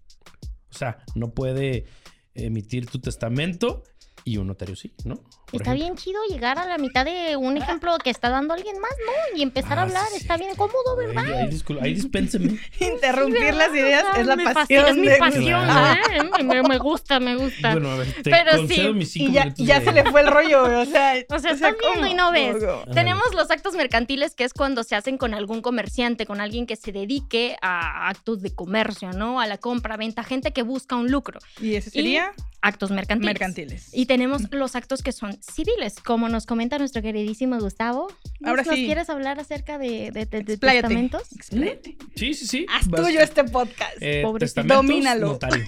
O 0.76 0.78
sea, 0.78 0.98
no 1.14 1.32
puede 1.32 1.86
emitir 2.34 2.84
tu 2.84 2.98
testamento 3.00 3.82
y 4.28 4.38
un 4.38 4.48
notario 4.48 4.74
sí, 4.74 4.92
¿no? 5.04 5.14
Por 5.16 5.24
Está 5.62 5.70
ejemplo. 5.70 5.74
bien 5.74 5.96
chido 5.96 6.20
llegar 6.28 6.58
a 6.58 6.66
la 6.66 6.78
mitad 6.78 7.04
de 7.04 7.36
un 7.36 7.56
ejemplo 7.56 7.96
que 8.02 8.10
está 8.10 8.28
dando 8.28 8.54
alguien 8.54 8.76
más, 8.80 8.90
¿no? 9.06 9.38
Y 9.38 9.42
empezar 9.42 9.78
a 9.78 9.82
Ah, 9.82 9.84
hablar, 9.84 10.06
sí, 10.10 10.16
está 10.16 10.36
bien 10.36 10.56
cómodo, 10.56 10.96
¿verdad? 10.96 11.24
Ay, 11.24 11.48
discul- 11.48 11.78
ay, 11.80 11.94
dispénseme. 11.94 12.58
Interrumpir 12.80 13.54
las 13.54 13.70
ideas 13.72 14.04
es 14.18 14.26
la 14.26 14.34
me 14.34 14.52
pasión. 14.52 14.86
es 14.86 14.96
mi 14.96 15.08
pasión, 15.16 15.64
Claro. 15.64 16.00
¿eh? 16.12 16.42
me, 16.44 16.62
me 16.64 16.78
gusta, 16.78 17.20
me 17.20 17.36
gusta. 17.36 17.70
Bueno, 17.72 17.90
a 17.92 17.96
ver, 17.98 18.12
te 18.22 18.30
Pero 18.30 18.66
sí, 18.66 18.88
mis 18.92 19.12
cinco 19.12 19.30
Y 19.30 19.34
ya, 19.34 19.54
ya 19.56 19.78
de- 19.78 19.86
se 19.86 19.92
le 19.92 20.10
fue 20.10 20.22
el 20.22 20.26
rollo, 20.26 20.80
o 20.80 20.84
sea... 20.84 21.14
O 21.30 21.38
sea, 21.38 21.52
estás 21.52 21.74
viendo 21.80 22.08
y 22.08 22.14
no 22.14 22.32
ves. 22.32 22.56
Tenemos 22.92 23.32
los 23.34 23.48
actos 23.52 23.74
mercantiles, 23.74 24.34
que 24.34 24.42
es 24.42 24.52
cuando 24.52 24.82
se 24.82 24.96
hacen 24.96 25.18
con 25.18 25.34
algún 25.34 25.62
comerciante, 25.62 26.26
con 26.26 26.40
alguien 26.40 26.66
que 26.66 26.74
se 26.74 26.90
dedique 26.90 27.56
a 27.62 28.08
actos 28.08 28.42
de 28.42 28.52
comercio, 28.54 29.12
¿no? 29.12 29.40
A 29.40 29.46
la 29.46 29.58
compra, 29.58 29.96
venta, 29.96 30.24
gente 30.24 30.52
que 30.52 30.62
busca 30.62 30.96
un 30.96 31.10
lucro. 31.12 31.38
Y 31.60 31.76
ese 31.76 31.90
sería 31.90 32.32
Actos 32.66 32.90
mercantiles. 32.90 33.32
mercantiles. 33.32 33.90
Y 33.92 34.06
tenemos 34.06 34.50
los 34.50 34.74
actos 34.74 35.02
que 35.02 35.12
son 35.12 35.38
civiles, 35.42 35.96
como 36.04 36.28
nos 36.28 36.46
comenta 36.46 36.78
nuestro 36.78 37.00
queridísimo 37.00 37.58
Gustavo. 37.60 38.08
¿Nos, 38.40 38.48
Ahora 38.50 38.62
nos 38.64 38.74
sí. 38.74 38.84
quieres 38.86 39.08
hablar 39.08 39.38
acerca 39.38 39.78
de, 39.78 40.10
de, 40.10 40.26
de- 40.26 40.42
de 40.42 40.52
Expláyate. 40.54 40.82
testamentos? 40.88 41.32
Expláyate. 41.32 41.96
Sí, 42.16 42.34
sí, 42.34 42.46
sí. 42.46 42.66
Haz 42.68 42.88
Vas- 42.88 43.02
tuyo 43.02 43.20
este 43.20 43.44
podcast. 43.44 43.96
eh, 44.00 44.22
Pobrecito. 44.22 44.62
testamentos, 44.62 44.76
Domínalo. 44.86 45.26
notario. 45.28 45.64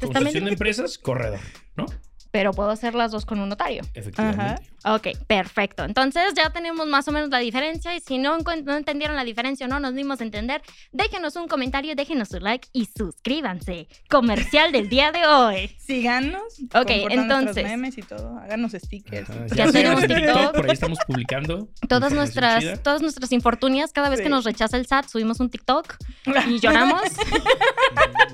Constitución 0.00 0.44
de 0.46 0.50
empresas, 0.52 0.98
corredor, 0.98 1.40
¿no? 1.76 1.86
Pero 2.32 2.52
puedo 2.52 2.70
hacer 2.70 2.94
las 2.94 3.10
dos 3.10 3.26
con 3.26 3.40
un 3.40 3.48
notario. 3.48 3.82
Efectivamente. 3.94 4.62
Ok, 4.84 5.08
perfecto. 5.26 5.84
Entonces 5.84 6.32
ya 6.34 6.50
tenemos 6.50 6.86
más 6.86 7.06
o 7.08 7.12
menos 7.12 7.28
la 7.30 7.38
diferencia 7.38 7.94
y 7.94 8.00
si 8.00 8.18
no, 8.18 8.38
no 8.38 8.76
entendieron 8.76 9.16
la 9.16 9.24
diferencia 9.24 9.66
o 9.66 9.68
no 9.68 9.78
nos 9.80 9.94
dimos 9.94 10.20
a 10.20 10.24
entender, 10.24 10.62
déjenos 10.92 11.36
un 11.36 11.48
comentario, 11.48 11.94
déjenos 11.94 12.28
su 12.28 12.40
like 12.40 12.68
y 12.72 12.86
suscríbanse. 12.86 13.88
Comercial 14.08 14.72
del 14.72 14.88
día 14.88 15.12
de 15.12 15.26
hoy. 15.26 15.76
Síganos. 15.78 16.42
Ok, 16.74 16.90
entonces. 17.10 17.64
memes 17.64 17.98
y 17.98 18.02
todo. 18.02 18.38
Háganos 18.38 18.72
stickers. 18.72 19.28
Ajá, 19.28 19.46
Ya 19.54 19.70
tenemos 19.70 20.02
en 20.02 20.14
TikTok. 20.14 20.54
Por 20.54 20.66
ahí 20.66 20.72
estamos 20.72 20.98
publicando. 21.06 21.68
Todas 21.88 22.12
nuestras, 22.12 22.60
chida. 22.62 22.76
todas 22.76 23.02
nuestras 23.02 23.32
infortunias, 23.32 23.92
cada 23.92 24.08
vez 24.08 24.18
Sí. 24.20 24.24
que 24.24 24.28
nos 24.30 24.44
rechaza 24.44 24.76
el 24.76 24.86
SAT, 24.86 25.08
subimos 25.08 25.40
un 25.40 25.50
TikTok 25.50 25.94
y 26.48 26.58
lloramos. 26.60 27.02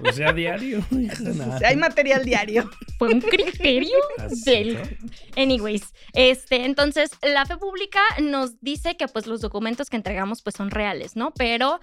O 0.09 0.13
sea, 0.13 0.33
diario. 0.33 0.85
Hay 1.65 1.77
material 1.77 2.25
diario. 2.25 2.71
Fue 2.99 3.09
un 3.09 3.21
criterio 3.21 3.97
del. 4.45 4.99
Anyways, 5.37 5.93
este, 6.37 6.65
entonces 6.65 7.11
la 7.23 7.47
fe 7.47 7.57
pública 7.57 8.01
nos 8.21 8.61
dice 8.61 8.97
que 8.97 9.09
pues 9.09 9.27
los 9.27 9.41
documentos 9.41 9.89
que 9.89 9.97
entregamos 9.97 10.43
pues 10.43 10.55
son 10.55 10.71
reales, 10.71 11.17
¿no? 11.17 11.33
Pero 11.33 11.81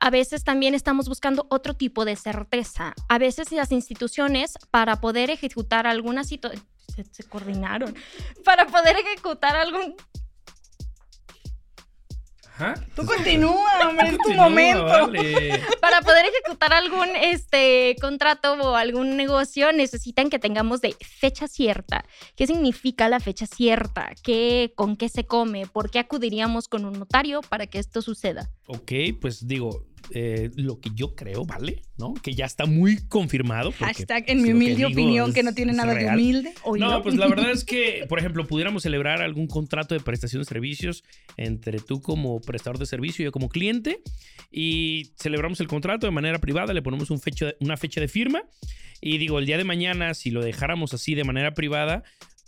a 0.00 0.10
veces 0.10 0.44
también 0.44 0.74
estamos 0.74 1.08
buscando 1.08 1.46
otro 1.50 1.74
tipo 1.74 2.04
de 2.04 2.14
certeza. 2.14 2.94
A 3.08 3.18
veces 3.18 3.50
las 3.50 3.72
instituciones 3.72 4.54
para 4.70 5.00
poder 5.00 5.30
ejecutar 5.30 5.86
alguna 5.86 6.22
situación 6.22 6.64
se, 6.94 7.04
se 7.04 7.24
coordinaron 7.24 7.94
para 8.44 8.66
poder 8.66 8.96
ejecutar 8.96 9.56
algún 9.56 9.96
Ajá. 12.58 12.74
Tú 12.94 13.04
continúa, 13.04 13.70
hombre, 13.86 14.08
es 14.08 14.18
tu 14.18 14.32
momento. 14.32 14.84
vale. 14.84 15.60
para 15.78 16.00
poder 16.00 16.24
ejecutar 16.24 16.72
algún 16.72 17.08
este 17.20 17.96
contrato 18.00 18.54
o 18.54 18.76
algún 18.76 19.18
negocio 19.18 19.72
necesitan 19.72 20.30
que 20.30 20.38
tengamos 20.38 20.80
de 20.80 20.96
fecha 21.00 21.48
cierta. 21.48 22.06
¿Qué 22.34 22.46
significa 22.46 23.10
la 23.10 23.20
fecha 23.20 23.44
cierta? 23.44 24.12
¿Qué, 24.22 24.72
¿Con 24.74 24.96
qué 24.96 25.10
se 25.10 25.26
come? 25.26 25.66
¿Por 25.66 25.90
qué 25.90 25.98
acudiríamos 25.98 26.66
con 26.66 26.86
un 26.86 26.98
notario 26.98 27.42
para 27.42 27.66
que 27.66 27.78
esto 27.78 28.00
suceda? 28.00 28.50
Ok, 28.68 28.92
pues 29.20 29.46
digo, 29.46 29.84
eh, 30.10 30.50
lo 30.56 30.78
que 30.80 30.90
yo 30.94 31.14
creo, 31.14 31.44
¿vale? 31.44 31.82
¿No? 31.98 32.14
Que 32.14 32.34
ya 32.34 32.44
está 32.44 32.66
muy 32.66 33.06
confirmado. 33.08 33.70
porque, 33.70 33.84
Hashtag 33.94 34.24
pues, 34.26 34.36
en 34.36 34.42
mi 34.42 34.48
lo 34.50 34.58
que 34.58 34.64
humilde 34.64 34.84
opinión, 34.86 35.28
es- 35.30 35.34
que 35.34 35.42
no 35.42 35.52
tiene 35.54 35.72
nada 35.72 35.94
de 35.94 36.06
humilde. 36.06 36.52
No, 36.78 37.02
pues 37.02 37.16
la 37.16 37.26
verdad 37.28 37.50
es 37.50 37.64
que, 37.64 38.04
por 38.08 38.18
ejemplo, 38.18 38.46
pudiéramos 38.46 38.82
celebrar 38.82 39.22
algún 39.22 39.46
contrato 39.46 39.94
de 39.94 40.00
prestación 40.00 40.42
de 40.42 40.46
servicios 40.46 41.04
entre 41.36 41.78
tú 41.78 42.00
como 42.00 42.40
prestador 42.40 42.78
de 42.78 42.86
servicio 42.86 43.22
y 43.22 43.26
yo 43.26 43.32
como 43.32 43.48
cliente 43.48 44.00
y 44.50 45.12
celebramos 45.16 45.60
el 45.60 45.68
contrato 45.68 46.06
de 46.06 46.10
manera 46.12 46.38
privada, 46.38 46.72
le 46.72 46.82
ponemos 46.82 47.10
un 47.10 47.20
fecha, 47.20 47.54
una 47.60 47.76
fecha 47.76 48.00
de 48.00 48.08
firma 48.08 48.42
y 49.00 49.18
digo, 49.18 49.38
el 49.38 49.46
día 49.46 49.58
de 49.58 49.64
mañana, 49.64 50.14
si 50.14 50.30
lo 50.30 50.42
dejáramos 50.42 50.94
así 50.94 51.14
de 51.14 51.24
manera 51.24 51.52
privada, 51.54 52.02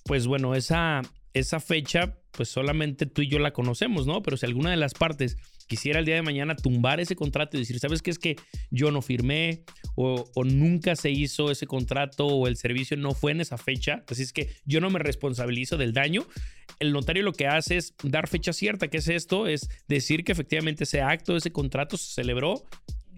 pues 0.05 0.27
bueno, 0.27 0.55
esa, 0.55 1.03
esa 1.35 1.61
fecha, 1.61 2.17
pues 2.33 2.49
solamente 2.49 3.05
tú 3.07 3.23
y 3.23 3.29
yo 3.29 3.39
la 3.39 3.53
conocemos, 3.53 4.07
¿no? 4.07 4.23
Pero 4.23 4.37
si 4.37 4.47
alguna 4.47 4.71
de 4.71 4.77
las 4.79 4.95
partes 4.95 5.37
quisiera 5.69 6.01
el 6.01 6.05
día 6.05 6.17
de 6.17 6.23
mañana 6.23 6.57
tumbar 6.57 6.99
ese 6.99 7.15
contrato 7.15 7.57
y 7.57 7.61
decir, 7.61 7.79
¿sabes 7.79 8.03
qué? 8.03 8.11
Es 8.11 8.19
que 8.19 8.37
yo 8.71 8.91
no 8.91 9.03
firmé 9.03 9.63
o, 9.95 10.25
nunca 10.45 10.97
se 10.97 11.11
hizo 11.11 11.51
ese 11.51 11.67
contrato 11.67 12.27
o 12.27 12.49
el 12.49 12.57
servicio 12.57 12.97
no 12.97 13.13
fue 13.13 13.33
en 13.33 13.41
esa 13.41 13.59
fecha, 13.59 14.03
así 14.09 14.23
es 14.23 14.33
que 14.33 14.51
yo 14.65 14.81
no 14.81 14.91
me 14.91 14.99
responsabilizo 14.99 15.77
del 15.77 15.93
daño. 15.93 16.27
El 16.81 16.93
notario 16.93 17.23
lo 17.23 17.33
que 17.33 17.47
hace 17.47 17.77
es 17.77 17.95
dar 18.03 18.29
fecha 18.29 18.53
cierta, 18.53 18.89
que 18.89 18.99
es 18.99 19.09
esto, 19.09 19.47
es 19.47 19.69
decir 19.89 20.25
que 20.25 20.33
efectivamente 20.33 20.85
ese 20.85 21.03
acto, 21.03 21.37
ese 21.37 21.53
contrato 21.53 21.97
se 21.97 22.13
celebró 22.13 22.65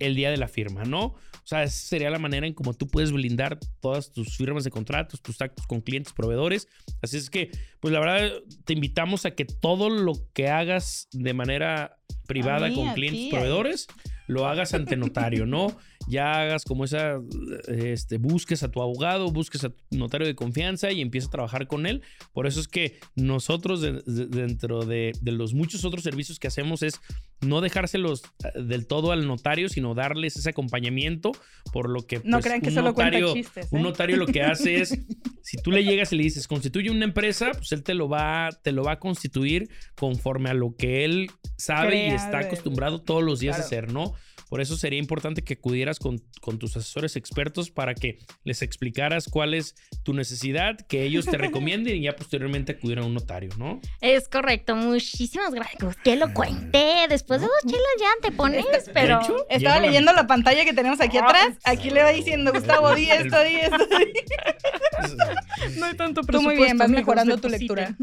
el 0.00 0.16
día 0.16 0.30
de 0.30 0.36
la 0.36 0.48
firma, 0.48 0.84
¿no? 0.84 1.04
O 1.04 1.46
sea, 1.50 1.62
esa 1.62 1.76
sería 1.76 2.10
la 2.10 2.18
manera 2.18 2.46
en 2.46 2.54
cómo 2.54 2.74
tú 2.74 2.88
puedes 2.88 3.12
blindar 3.12 3.58
todas 3.80 4.12
tus 4.12 4.36
firmas 4.36 4.64
de 4.64 4.70
contratos, 4.70 5.22
tus 5.22 5.40
actos 5.40 5.66
con 5.66 5.80
clientes, 5.80 6.12
proveedores. 6.12 6.68
Así 7.02 7.16
es 7.16 7.30
que, 7.30 7.50
pues 7.80 7.92
la 7.92 8.00
verdad, 8.00 8.30
te 8.64 8.72
invitamos 8.72 9.24
a 9.26 9.32
que 9.32 9.44
todo 9.44 9.90
lo 9.90 10.14
que 10.32 10.48
hagas 10.48 11.08
de 11.12 11.34
manera 11.34 11.98
privada 12.26 12.68
mí, 12.68 12.74
con 12.74 12.92
clientes, 12.94 13.22
ti, 13.22 13.28
a 13.28 13.30
proveedores, 13.30 13.86
lo 14.26 14.46
hagas 14.46 14.74
ante 14.74 14.96
notario, 14.96 15.46
¿no? 15.46 15.76
Ya 16.08 16.32
hagas 16.40 16.64
como 16.64 16.84
esa, 16.84 17.20
este, 17.68 18.18
busques 18.18 18.62
a 18.62 18.70
tu 18.70 18.82
abogado, 18.82 19.30
busques 19.30 19.62
a 19.64 19.68
tu 19.70 19.76
notario 19.92 20.26
de 20.26 20.34
confianza 20.34 20.90
y 20.90 21.00
empieces 21.02 21.28
a 21.28 21.32
trabajar 21.32 21.66
con 21.66 21.86
él. 21.86 22.02
Por 22.32 22.46
eso 22.46 22.58
es 22.60 22.68
que 22.68 22.98
nosotros 23.14 23.80
de- 23.80 24.02
de- 24.06 24.26
dentro 24.26 24.84
de, 24.86 25.12
de 25.20 25.32
los 25.32 25.54
muchos 25.54 25.84
otros 25.84 26.02
servicios 26.02 26.38
que 26.38 26.48
hacemos 26.48 26.82
es 26.82 26.94
no 27.42 27.60
dejárselos 27.60 28.22
eh, 28.44 28.62
del 28.62 28.86
todo 28.86 29.12
al 29.12 29.26
notario, 29.26 29.68
sino 29.68 29.94
darles 29.94 30.36
ese 30.36 30.50
acompañamiento, 30.50 31.32
por 31.72 31.88
lo 31.88 32.06
que 32.06 32.20
No 32.24 32.38
pues, 32.38 32.44
crean 32.46 32.60
que 32.60 32.68
un 32.68 32.74
solo 32.74 32.88
notario, 32.90 33.32
chistes, 33.34 33.68
un 33.70 33.80
¿eh? 33.80 33.82
notario 33.82 34.16
lo 34.16 34.26
que 34.26 34.42
hace 34.42 34.80
es 34.80 34.98
Si 35.42 35.56
tú 35.56 35.70
le 35.72 35.82
llegas 35.82 36.12
y 36.12 36.16
le 36.16 36.22
dices, 36.24 36.46
constituye 36.46 36.90
una 36.90 37.04
empresa, 37.04 37.50
pues 37.52 37.72
él 37.72 37.82
te 37.82 37.94
lo 37.94 38.08
va, 38.08 38.50
te 38.62 38.72
lo 38.72 38.84
va 38.84 38.92
a 38.92 38.98
constituir 38.98 39.68
conforme 39.96 40.50
a 40.50 40.54
lo 40.54 40.76
que 40.76 41.04
él 41.04 41.30
sabe 41.56 42.08
y 42.08 42.10
está 42.10 42.40
acostumbrado 42.40 43.00
todos 43.00 43.22
los 43.24 43.40
días 43.40 43.56
a 43.56 43.60
hacer, 43.62 43.90
¿no? 43.90 44.12
Por 44.50 44.60
eso 44.60 44.76
sería 44.76 44.98
importante 44.98 45.42
que 45.42 45.54
acudieras 45.54 45.98
con, 45.98 46.20
con 46.42 46.58
tus 46.58 46.76
asesores 46.76 47.16
expertos 47.16 47.70
para 47.70 47.94
que 47.94 48.18
les 48.44 48.60
explicaras 48.60 49.26
cuál 49.30 49.54
es 49.54 49.74
tu 50.02 50.12
necesidad, 50.12 50.76
que 50.88 51.04
ellos 51.04 51.24
te 51.24 51.38
recomienden 51.38 51.96
y 51.96 52.02
ya 52.02 52.14
posteriormente 52.16 52.72
acudir 52.72 52.98
a 52.98 53.04
un 53.04 53.14
notario, 53.14 53.50
¿no? 53.56 53.80
Es 54.02 54.28
correcto, 54.28 54.76
muchísimas 54.76 55.54
gracias. 55.54 55.96
Que 56.04 56.16
lo 56.16 56.34
cuente. 56.34 57.06
Después 57.08 57.40
de 57.40 57.46
dos 57.46 57.56
chelas 57.64 57.96
ya 57.98 58.28
te 58.28 58.32
pones, 58.36 58.64
De 58.66 58.92
pero. 58.92 59.20
hecho, 59.22 59.46
Estaba 59.48 59.76
la- 59.80 59.86
leyendo 59.86 60.12
la 60.12 60.26
pantalla 60.26 60.64
que 60.64 60.72
tenemos 60.74 61.00
aquí 61.00 61.16
Ah, 61.16 61.24
atrás. 61.24 61.56
Aquí 61.64 61.90
le 61.90 62.02
va 62.02 62.10
diciendo, 62.10 62.52
Gustavo, 62.52 62.94
di 62.94 63.08
esto, 63.10 63.40
di 63.44 63.54
esto. 63.56 63.78
di". 63.98 64.04
No 65.78 65.86
hay 65.86 65.94
tanto 65.94 66.22
Tú 66.22 66.42
muy 66.42 66.56
bien, 66.56 66.76
vas 66.76 66.90
mejorando 66.90 67.36
tu 67.38 67.48
lectura. 67.48 67.94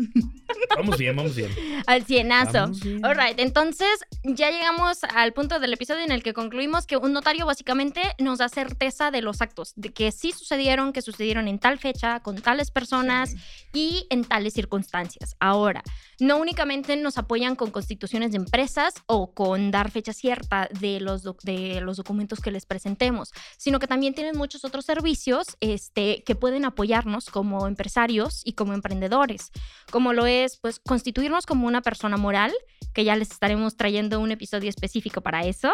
Vamos 0.76 0.98
bien, 0.98 1.16
vamos 1.16 1.36
bien. 1.36 1.50
Al 1.86 2.04
cienazo. 2.06 2.72
Bien. 2.84 3.04
Alright, 3.06 3.40
entonces 3.40 3.88
ya 4.24 4.50
llegamos 4.52 5.04
al 5.04 5.34
punto 5.34 5.60
del 5.60 5.74
episodio 5.74 6.04
en 6.04 6.12
el 6.12 6.24
que 6.24 6.34
concluimos 6.38 6.86
que 6.86 6.98
un 6.98 7.14
notario 7.14 7.48
básicamente 7.48 8.00
nos 8.20 8.38
da 8.38 8.48
certeza 8.48 9.10
de 9.10 9.24
los 9.24 9.42
actos, 9.42 9.74
de 9.76 9.92
que 9.92 10.12
sí 10.12 10.32
sucedieron, 10.32 10.94
que 10.94 11.02
sucedieron 11.02 11.48
en 11.48 11.58
tal 11.58 11.80
fecha, 11.80 12.20
con 12.20 12.36
tales 12.40 12.70
personas 12.70 13.34
y 13.74 14.06
en 14.12 14.24
tales 14.24 14.54
circunstancias. 14.54 15.36
Ahora, 15.40 15.82
no 16.20 16.38
únicamente 16.38 16.96
nos 16.96 17.18
apoyan 17.18 17.56
con 17.56 17.72
constituciones 17.72 18.34
de 18.34 18.38
empresas 18.38 18.94
o 19.08 19.34
con 19.34 19.72
dar 19.72 19.90
fecha 19.90 20.14
cierta 20.14 20.70
de 20.80 21.00
los, 21.00 21.24
de 21.42 21.82
los 21.82 21.98
documentos 21.98 22.40
que 22.40 22.52
les 22.52 22.68
presentemos, 22.68 23.32
sino 23.58 23.80
que 23.80 23.88
también 23.88 24.14
tienen 24.14 24.38
muchos 24.38 24.64
otros 24.64 24.86
servicios 24.86 25.58
este, 25.60 26.22
que 26.24 26.36
pueden 26.36 26.66
apoyarnos 26.66 27.32
como 27.32 27.66
empresarios 27.66 28.44
y 28.46 28.54
como 28.54 28.74
emprendedores, 28.74 29.52
como 29.90 30.14
lo 30.14 30.28
es 30.28 30.58
pues 30.58 30.80
constituirnos 30.80 31.48
como 31.48 31.66
una 31.66 31.82
persona 31.82 32.18
moral, 32.18 32.54
que 32.94 33.04
ya 33.04 33.16
les 33.16 33.32
estaremos 33.32 33.76
trayendo 33.76 34.20
un 34.20 34.32
episodio 34.32 34.70
específico 34.70 35.22
para 35.22 35.42
eso, 35.42 35.72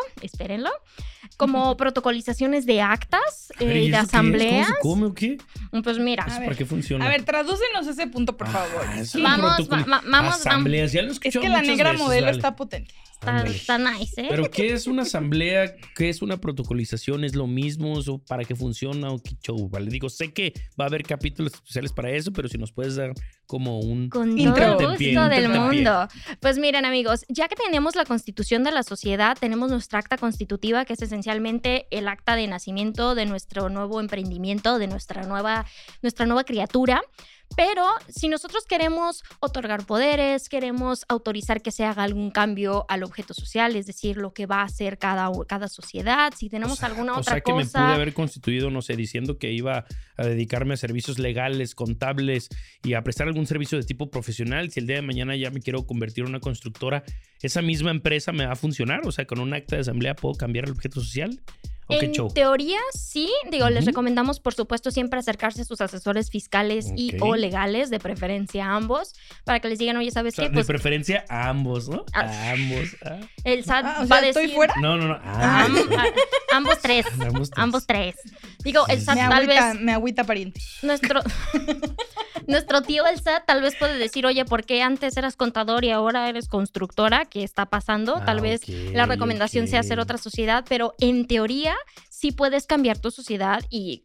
espérenlo, 0.54 0.72
como 1.38 1.76
protocolizaciones 1.78 2.66
de 2.66 2.82
actas 2.82 3.52
A 3.60 3.64
ver, 3.64 3.78
eh, 3.78 3.84
¿y 3.84 3.90
de 3.92 3.98
eso 3.98 3.98
qué 3.98 4.02
es? 4.04 4.14
asambleas. 4.14 4.68
¿Cómo 4.68 4.76
se 4.76 4.82
come 4.82 5.06
o 5.08 5.14
qué? 5.14 5.38
Pues 5.84 6.00
mira, 6.00 6.26
¿Eso 6.28 6.40
ver, 6.40 6.46
¿Para 6.50 6.58
qué 6.58 6.66
funciona? 6.66 7.06
A 7.06 7.10
ver, 7.10 7.24
tradúcenos 7.24 7.88
ese 7.88 8.08
punto, 8.08 8.38
por 8.38 8.48
favor. 8.48 8.86
Ah, 8.88 8.94
Sí. 8.96 9.00
es 9.02 9.16
un 9.16 9.24
Vamos, 9.24 9.56
protocolo. 9.56 9.82
va- 9.86 9.98
va- 9.98 10.02
vamos, 10.06 10.34
Asambleas, 10.36 10.92
ya 10.92 11.02
lo 11.02 11.12
Es 11.12 11.20
que 11.20 11.50
la 11.50 11.62
negra 11.62 11.92
veces, 11.92 12.06
modelo 12.06 12.30
está 12.30 12.56
potente. 12.56 12.94
Está, 13.46 13.78
nice, 13.78 14.22
¿eh? 14.22 14.28
Pero 14.30 14.50
¿qué 14.50 14.74
es 14.74 14.88
una 14.88 15.02
asamblea? 15.04 15.76
¿Qué 15.96 16.10
es 16.10 16.22
una 16.22 16.38
protocolización? 16.38 17.24
¿Es 17.24 17.36
lo 17.36 17.48
mismo? 17.48 17.94
¿O 17.94 18.18
¿Para 18.20 18.44
qué 18.44 18.56
funciona? 18.56 19.12
¿O 19.12 19.20
qué 19.20 19.36
show? 19.42 19.70
Vale, 19.70 19.90
digo, 19.90 20.10
sé 20.10 20.34
que 20.34 20.54
va 20.80 20.86
a 20.86 20.88
haber 20.88 21.04
capítulos 21.04 21.54
especiales 21.54 21.94
para 21.94 22.12
eso, 22.12 22.32
pero 22.32 22.48
si 22.48 22.58
nos 22.58 22.72
puedes 22.72 22.96
dar 22.96 23.14
como 23.46 23.80
un... 23.80 24.10
Con 24.10 24.38
Intro. 24.38 24.78
todo 24.78 24.92
gusto 24.92 25.30
del 25.30 25.50
mundo. 25.50 26.08
Pues 26.40 26.58
miren, 26.58 26.86
amigos, 26.86 27.26
ya 27.30 27.48
que 27.48 27.56
tenemos 27.56 27.96
la 27.96 28.06
constitución 28.06 28.64
de 28.64 28.72
la 28.72 28.84
sociedad, 28.84 29.38
tenemos 29.40 29.72
nuestra 29.72 30.00
acta 30.00 30.18
constitutiva, 30.18 30.86
que 30.86 30.94
es 30.94 31.02
esencialmente 31.02 31.88
el 31.92 32.08
acta 32.08 32.36
de 32.36 32.48
nacimiento 32.48 33.16
de 33.16 33.26
nuestro 33.26 33.70
nuevo 33.70 34.00
emprendimiento, 34.00 34.80
de 34.80 34.88
nuestra 34.88 35.24
nueva, 35.24 35.66
nuestra 36.02 36.26
nueva 36.26 36.44
criatura. 36.44 37.02
Pero 37.56 37.86
si 38.10 38.30
nosotros 38.30 38.66
queremos 38.66 39.24
otorgar 39.40 39.86
poderes, 39.86 40.50
queremos 40.50 41.06
autorizar 41.08 41.62
que 41.62 41.72
se 41.72 41.84
haga 41.86 42.04
algún 42.04 42.32
cambio 42.32 42.86
al 42.90 43.04
objeto 43.04 43.34
social, 43.34 43.76
es 43.76 43.86
decir, 43.86 44.18
lo 44.18 44.34
que 44.34 44.46
va 44.46 44.62
a 44.62 44.64
hacer 44.64 44.98
cada, 44.98 45.30
cada 45.48 45.68
sociedad, 45.68 46.34
si 46.36 46.50
tenemos 46.50 46.74
o 46.74 46.76
sea, 46.78 46.90
alguna 46.90 47.14
o 47.14 47.20
otra 47.20 47.34
sea 47.34 47.42
que 47.42 47.54
me 47.54 47.64
cosa. 47.64 47.84
pude 47.84 47.94
haber 47.94 48.14
constituido, 48.14 48.70
no 48.70 48.82
sé, 48.82 48.96
diciendo 48.96 49.38
que 49.38 49.52
iba 49.52 49.86
a 50.18 50.24
dedicarme 50.24 50.74
a 50.74 50.78
servicios 50.78 51.20
legales, 51.20 51.76
contables 51.76 52.50
y 52.84 52.94
a 52.94 53.04
prestar 53.04 53.28
algún 53.28 53.46
servicio 53.46 53.78
de 53.78 53.84
tipo 53.84 54.10
profesional. 54.10 54.72
Si 54.72 54.80
el 54.80 54.88
día 54.88 54.98
de 54.98 55.02
mañana 55.02 55.36
ya 55.36 55.52
me 55.52 55.60
quiero 55.60 55.86
convertir 55.86 56.24
en 56.24 56.32
una 56.32 56.40
constructora, 56.40 57.04
¿esa 57.42 57.62
misma 57.62 57.92
empresa 57.92 58.32
me 58.32 58.46
va 58.46 58.54
a 58.54 58.56
funcionar? 58.56 59.02
O 59.06 59.12
sea, 59.12 59.26
con 59.26 59.40
un 59.40 59.54
acta 59.54 59.76
de 59.76 59.82
asamblea 59.82 60.16
puedo 60.16 60.36
cambiar 60.36 60.66
el 60.66 60.72
objeto 60.72 61.02
social. 61.02 61.42
¿O 61.96 62.00
qué 62.00 62.06
En 62.06 62.12
show? 62.14 62.28
teoría, 62.34 62.80
sí. 62.94 63.32
Digo, 63.52 63.70
les 63.70 63.86
recomendamos, 63.86 64.40
por 64.40 64.54
supuesto, 64.54 64.92
siempre 64.92 65.20
acercarse 65.20 65.62
a 65.62 65.66
sus 65.66 65.82
asesores 65.82 66.30
fiscales 66.30 66.92
y 66.96 67.16
o 67.22 67.36
legales, 67.36 67.90
de 67.90 68.00
preferencia 68.00 68.66
a 68.68 68.76
ambos, 68.76 69.14
para 69.46 69.60
que 69.60 69.68
les 69.70 69.80
digan, 69.80 69.98
oye, 69.98 70.10
O 70.10 70.12
¿sabes 70.12 70.36
sea, 70.36 70.46
qué? 70.46 70.50
de 70.50 70.54
Pues 70.56 70.68
preferencia 70.68 71.26
a 71.30 71.50
ambos, 71.50 71.90
¿no? 71.90 72.06
Ah. 72.14 72.22
A 72.22 72.52
ambos. 72.52 72.90
ah. 73.06 73.20
el 73.44 73.64
SAT 73.64 73.86
Ah, 73.86 74.02
o 74.04 74.08
va 74.08 74.18
a 74.18 74.28
¿estoy 74.28 74.50
fuera? 74.50 74.74
No, 74.82 74.98
no, 74.98 75.08
no. 75.08 75.14
A- 75.24 75.64
ambos 75.66 76.80
tres. 76.80 77.06
Ambos 77.22 77.50
tres. 77.50 77.52
Ambos 77.58 77.86
tres. 77.88 78.16
Digo, 78.64 78.86
el 78.88 79.02
SAT 79.02 79.16
Me 79.16 79.22
tal 79.22 79.34
agüita, 79.44 79.74
vez... 79.74 79.82
me 79.82 79.92
agüita 79.94 80.24
pariente. 80.24 80.62
Nuestro, 80.84 81.22
nuestro 82.48 82.82
tío 82.82 83.06
el 83.08 83.20
SAT 83.20 83.46
tal 83.46 83.62
vez 83.62 83.76
puede 83.76 83.98
decir, 83.98 84.26
oye, 84.26 84.46
¿por 84.46 84.64
qué 84.66 84.82
antes 84.82 85.16
eras 85.18 85.36
contador 85.36 85.86
y 85.86 85.92
ahora 85.92 86.30
eres 86.30 86.48
constructora? 86.48 87.26
¿Qué 87.26 87.44
está 87.44 87.66
pasando? 87.68 88.18
Ah, 88.18 88.26
tal 88.26 88.42
vez 88.42 88.68
la 88.70 89.06
recomendación 89.06 89.68
sea 89.68 89.80
hacer 89.82 90.00
otra 90.00 90.18
sociedad, 90.18 90.66
pero 90.68 90.94
en 91.00 91.26
teoría 91.28 91.76
sí 92.10 92.32
puedes 92.32 92.66
cambiar 92.66 93.00
tu 93.00 93.12
sociedad 93.12 93.64
y 93.70 94.04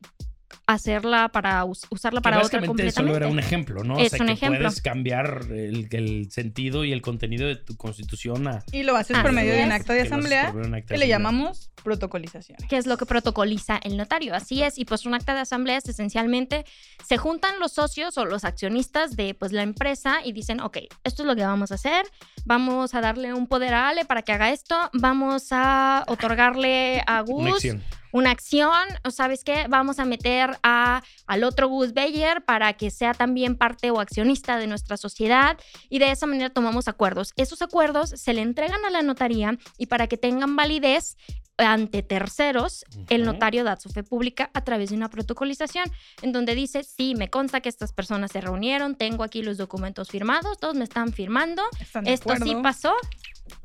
hacerla 0.69 1.31
para 1.31 1.65
us- 1.65 1.87
usarla 1.91 2.21
Que 2.21 2.25
para 2.25 2.37
otra 2.37 2.61
básicamente 2.61 2.91
solo 2.93 3.09
completamente. 3.09 3.17
era 3.25 3.33
un 3.33 3.39
ejemplo, 3.39 3.83
¿no? 3.85 3.99
Es 3.99 4.13
o 4.13 4.17
sea, 4.17 4.21
un 4.23 4.27
que 4.29 4.33
ejemplo. 4.35 4.61
puedes 4.61 4.83
cambiar 4.83 5.41
el, 5.51 5.89
el 5.91 6.31
sentido 6.31 6.85
y 6.85 6.93
el 6.93 7.01
contenido 7.03 7.49
de 7.49 7.57
tu 7.57 7.77
constitución 7.77 8.47
a... 8.47 8.63
Y 8.71 8.83
lo 8.83 8.95
haces 8.95 9.19
por 9.19 9.33
medio 9.33 9.55
de 9.55 9.65
un 9.65 9.69
es. 9.73 9.81
acta 9.81 9.95
de 9.95 10.03
que 10.03 10.07
asamblea 10.07 10.55
que 10.87 10.99
le 10.99 11.09
llamamos 11.09 11.71
protocolización. 11.83 12.59
que 12.69 12.77
es 12.77 12.87
lo 12.87 12.99
que 12.99 13.07
protocoliza 13.07 13.81
el 13.83 13.97
notario. 13.97 14.35
Así 14.35 14.63
es, 14.63 14.79
y 14.79 14.85
pues 14.85 15.07
un 15.07 15.15
acta 15.15 15.35
de 15.35 15.41
asamblea 15.41 15.79
es 15.79 15.89
esencialmente, 15.89 16.65
se 17.07 17.17
juntan 17.17 17.59
los 17.61 17.73
socios 17.73 18.19
o 18.19 18.27
los 18.27 18.45
accionistas 18.45 19.17
de 19.17 19.33
pues 19.35 19.53
la 19.53 19.63
empresa 19.63 20.19
y 20.23 20.33
dicen, 20.33 20.61
ok, 20.61 20.79
esto 21.03 21.23
es 21.23 21.27
lo 21.27 21.35
que 21.35 21.43
vamos 21.45 21.73
a 21.73 21.77
hacer, 21.77 22.05
vamos 22.45 22.95
a 22.95 23.01
darle 23.01 23.33
un 23.33 23.47
poder 23.47 23.73
a 23.73 23.89
Ale 23.89 24.05
para 24.05 24.21
que 24.23 24.33
haga 24.33 24.51
esto, 24.51 24.77
vamos 24.93 25.47
a 25.51 26.05
otorgarle 26.09 27.03
a 27.07 27.21
Gus 27.23 27.65
Una 28.13 28.31
acción. 28.31 28.73
o 29.05 29.11
sabes 29.11 29.45
qué, 29.45 29.67
vamos 29.69 29.99
a 29.99 30.05
meter 30.05 30.59
a, 30.63 31.03
al 31.27 31.45
otro 31.45 31.69
Gus 31.69 31.93
Beyer 31.93 32.45
para 32.45 32.73
que 32.75 32.91
sea 32.91 33.15
también 33.15 33.57
parte 33.57 33.91
o 33.91 34.01
accionista 34.01 34.59
de 34.59 34.67
nuestra 34.67 34.97
sociedad 34.97 35.59
y 35.89 35.99
de 35.99 36.11
esa 36.11 36.27
manera 36.27 36.51
tomamos 36.51 36.89
acuerdos. 36.89 37.33
Esos 37.37 37.63
acuerdos 37.63 38.11
se 38.11 38.33
le 38.33 38.43
entregan 38.43 38.85
a 38.85 38.91
la 38.91 39.03
notaría 39.03 39.59
y 39.77 39.87
para 39.87 40.07
que 40.07 40.17
tengan 40.17 40.57
validez 40.57 41.17
ante 41.59 42.03
terceros, 42.03 42.85
el 43.09 43.25
notario 43.25 43.65
da 43.65 43.77
su 43.77 43.89
fe 43.89 44.05
pública 44.05 44.51
a 44.55 44.63
través 44.63 44.91
de 44.91 44.97
una 44.97 45.11
protocolización 45.11 45.91
en 46.23 46.33
donde 46.33 46.55
dice, 46.55 46.85
sí, 46.85 47.15
me 47.17 47.29
consta 47.29 47.61
que 47.61 47.69
estas 47.69 47.93
personas 47.93 48.31
se 48.31 48.41
reunieron, 48.41 48.95
tengo 48.95 49.25
aquí 49.25 49.43
los 49.43 49.59
documentos 49.59 50.09
firmados, 50.09 50.59
todos 50.59 50.77
me 50.77 50.85
están 50.85 51.13
firmando, 51.13 51.63
¿Están 51.81 52.07
esto 52.07 52.35
sí 52.37 52.55
pasó, 52.63 52.95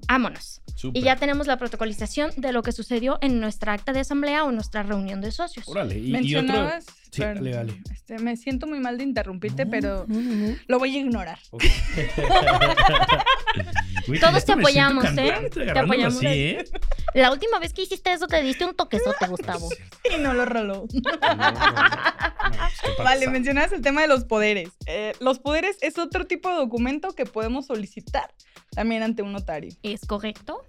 vámonos. 0.08 0.62
Y 0.94 1.02
ya 1.02 1.16
tenemos 1.16 1.48
la 1.48 1.58
protocolización 1.58 2.32
de 2.36 2.52
lo 2.52 2.62
que 2.62 2.72
sucedió 2.72 3.18
en 3.22 3.39
nuestra 3.39 3.74
acta 3.74 3.94
de 3.94 4.02
asamblea 4.02 4.44
o 4.44 4.50
en 4.50 4.56
nuestra 4.56 4.84
reunión 4.84 5.22
de 5.22 5.32
socios. 5.32 5.68
Órale. 5.68 5.98
Y, 5.98 6.10
y 6.10 6.16
otro... 6.36 6.48
Mencionabas. 6.48 6.86
Sí, 7.13 7.22
dale, 7.22 7.52
dale. 7.52 7.80
este, 7.92 8.18
me 8.18 8.36
siento 8.36 8.66
muy 8.66 8.80
mal 8.80 8.98
de 8.98 9.04
interrumpirte, 9.04 9.66
No, 9.66 9.72
pero 9.72 10.06
no, 10.08 10.20
no, 10.20 10.48
no. 10.48 10.56
lo 10.68 10.80
voy 10.80 10.96
a 10.96 11.00
ignorar. 11.00 11.38
Todos 14.20 14.46
te 14.46 14.52
apoyamos, 14.52 15.06
¿eh? 15.16 15.48
Te 15.54 15.80
apoyamos. 15.80 16.18
así, 16.18 16.26
¿eh? 16.26 16.66
La 17.13 17.32
última 17.32 17.60
vez 17.60 17.72
que 17.72 17.84
hiciste 17.84 18.12
eso 18.12 18.26
te 18.26 18.42
diste 18.42 18.66
un 18.66 18.74
toquezote, 18.74 19.28
Gustavo. 19.28 19.70
Y 20.12 20.18
no 20.18 20.34
lo 20.34 20.46
roló. 20.46 20.88
No, 20.92 21.12
no, 21.12 21.36
no, 21.36 21.52
no, 21.52 22.50
pues, 22.50 22.96
¿qué 22.98 23.04
Vale, 23.04 23.28
mencionabas 23.28 23.72
el 23.74 23.82
tema 23.82 24.02
de 24.02 24.08
los 24.08 24.26
poderes. 24.26 24.72
Eh, 24.88 25.13
los 25.20 25.38
poderes 25.38 25.78
es 25.82 26.00
otro 26.00 26.26
tipo 26.26 26.50
de 26.50 26.56
documento 26.56 27.13
que 27.13 27.28
podemos 27.28 27.68
solicitar 27.68 28.34
también 28.76 29.04
ante 29.04 29.22
un 29.22 29.32
notario. 29.32 29.72
¿Es 29.84 30.06
correcto? 30.06 30.64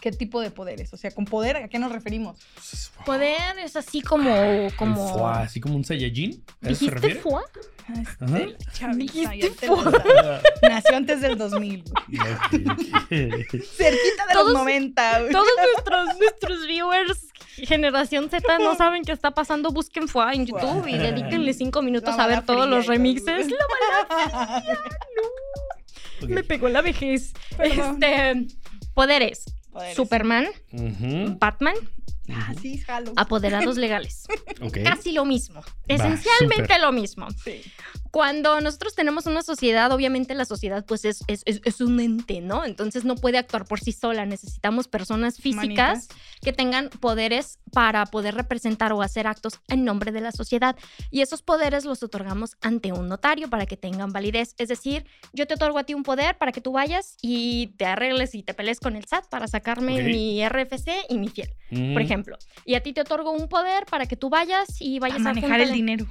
¿Qué 0.00 0.10
tipo 0.10 0.40
de 0.40 0.50
poderes? 0.50 0.92
O 0.92 0.96
sea, 0.96 1.12
con 1.12 1.24
poder, 1.26 1.56
¿a 1.58 1.68
qué 1.68 1.78
nos 1.78 1.92
referimos? 1.92 2.36
Poder 3.06 3.56
es 3.62 3.76
así 3.76 4.00
como... 4.02 4.34
El 4.34 4.74
como... 4.74 5.08
foie, 5.16 5.44
así 5.44 5.60
como 5.60 5.76
un 5.76 5.84
Saiyajin. 5.84 6.42
¿A 6.62 6.70
eso 6.70 6.74
se 6.74 6.84
¿Dijiste 6.86 6.90
refiere? 6.94 7.20
foie? 7.20 7.44
Ajá. 7.84 8.38
Este, 8.38 8.56
chavita, 8.72 9.34
ya 9.34 9.48
te. 9.58 9.68
Nació 10.68 10.96
antes 10.96 11.20
del 11.20 11.36
2000. 11.38 11.84
güey. 11.84 12.20
Ok, 12.20 12.52
ok. 12.52 13.62
Cerquita 13.64 14.26
de 14.28 14.32
Todos- 14.32 14.46
los 14.52 14.54
90. 14.54 15.20
güey. 15.20 15.32
Todos 15.32 15.46
nuestros, 15.74 16.18
nuestros 16.18 16.66
viewers 16.66 17.28
generación 17.56 18.30
Z 18.30 18.58
no 18.60 18.74
saben 18.76 19.02
qué 19.04 19.12
está 19.12 19.32
pasando. 19.32 19.70
Busquen 19.70 20.08
foie 20.08 20.34
en 20.34 20.46
YouTube 20.46 20.86
y 20.88 20.96
dedíquenle 20.98 21.52
cinco 21.54 21.82
minutos 21.82 22.16
La 22.16 22.24
a 22.24 22.26
ver 22.28 22.42
todos 22.44 22.62
fría 22.66 22.70
los 22.76 22.84
y 22.84 22.86
todo, 22.86 22.92
remixes. 22.96 23.48
güey. 23.48 23.58
Ok. 26.22 26.30
Me 26.30 26.42
pegó 26.44 26.68
la 26.68 26.82
vejez. 26.82 27.32
Perdón. 27.56 28.02
Este... 28.02 28.46
Poderes. 28.94 29.44
Poderes. 29.72 29.96
Superman. 29.96 30.46
Batman, 31.38 31.74
Ah, 32.30 32.52
sí, 32.60 32.78
jalo. 32.78 33.12
Apoderados 33.16 33.76
legales. 33.78 34.24
Casi 34.84 35.12
lo 35.12 35.24
mismo. 35.24 35.60
Esencialmente 35.88 36.78
lo 36.78 36.92
mismo. 36.92 37.26
Sí. 37.44 37.62
Cuando 38.10 38.60
nosotros 38.60 38.94
tenemos 38.94 39.24
una 39.26 39.42
sociedad, 39.42 39.90
obviamente 39.90 40.34
la 40.34 40.44
sociedad 40.44 40.84
pues 40.84 41.04
es, 41.06 41.24
es, 41.28 41.42
es- 41.46 41.60
es 41.64 41.80
un 41.80 41.98
ente, 41.98 42.40
¿no? 42.42 42.64
Entonces 42.64 43.04
no 43.04 43.14
puede 43.16 43.38
actuar 43.38 43.64
por 43.64 43.80
sí 43.80 43.92
sola. 43.92 44.26
Necesitamos 44.26 44.86
personas 44.86 45.38
físicas 45.38 46.08
que 46.42 46.52
tengan 46.52 46.90
poderes 46.90 47.58
para 47.72 48.04
poder 48.06 48.34
representar 48.34 48.92
o 48.92 49.00
hacer 49.02 49.26
actos 49.26 49.54
en 49.68 49.84
nombre 49.84 50.12
de 50.12 50.20
la 50.20 50.30
sociedad. 50.32 50.76
Y 51.10 51.22
esos 51.22 51.40
poderes 51.42 51.84
los 51.86 52.02
otorgamos 52.02 52.56
ante 52.60 52.92
un 52.92 53.08
notario 53.08 53.48
para 53.48 53.64
que 53.66 53.76
tengan 53.78 54.12
validez. 54.12 54.54
Es 54.58 54.68
decir, 54.68 55.06
yo 55.32 55.46
te 55.46 55.54
otorgo 55.54 55.78
a 55.78 55.84
ti 55.84 55.94
un 55.94 56.02
poder 56.02 56.36
para 56.36 56.52
que 56.52 56.60
tú 56.60 56.72
vayas 56.72 57.16
y 57.22 57.68
te 57.78 57.86
arregles 57.86 58.34
y 58.34 58.42
te 58.42 58.52
pelees 58.52 58.78
con 58.78 58.94
el 58.94 59.06
SAT 59.06 59.26
para 59.30 59.48
sacarme 59.48 60.02
mi 60.02 60.46
RFC 60.46 60.90
y 61.08 61.16
mi 61.18 61.28
fiel, 61.28 61.50
Mm. 61.70 61.92
por 61.94 62.02
ejemplo. 62.02 62.11
Y 62.64 62.74
a 62.74 62.82
ti 62.82 62.92
te 62.92 63.00
otorgo 63.00 63.32
un 63.32 63.48
poder 63.48 63.84
para 63.86 64.06
que 64.06 64.16
tú 64.16 64.28
vayas 64.30 64.80
y 64.80 64.98
vayas 64.98 65.18
a 65.18 65.20
manejar 65.20 65.60
el 65.60 65.72
dinero. 65.72 66.06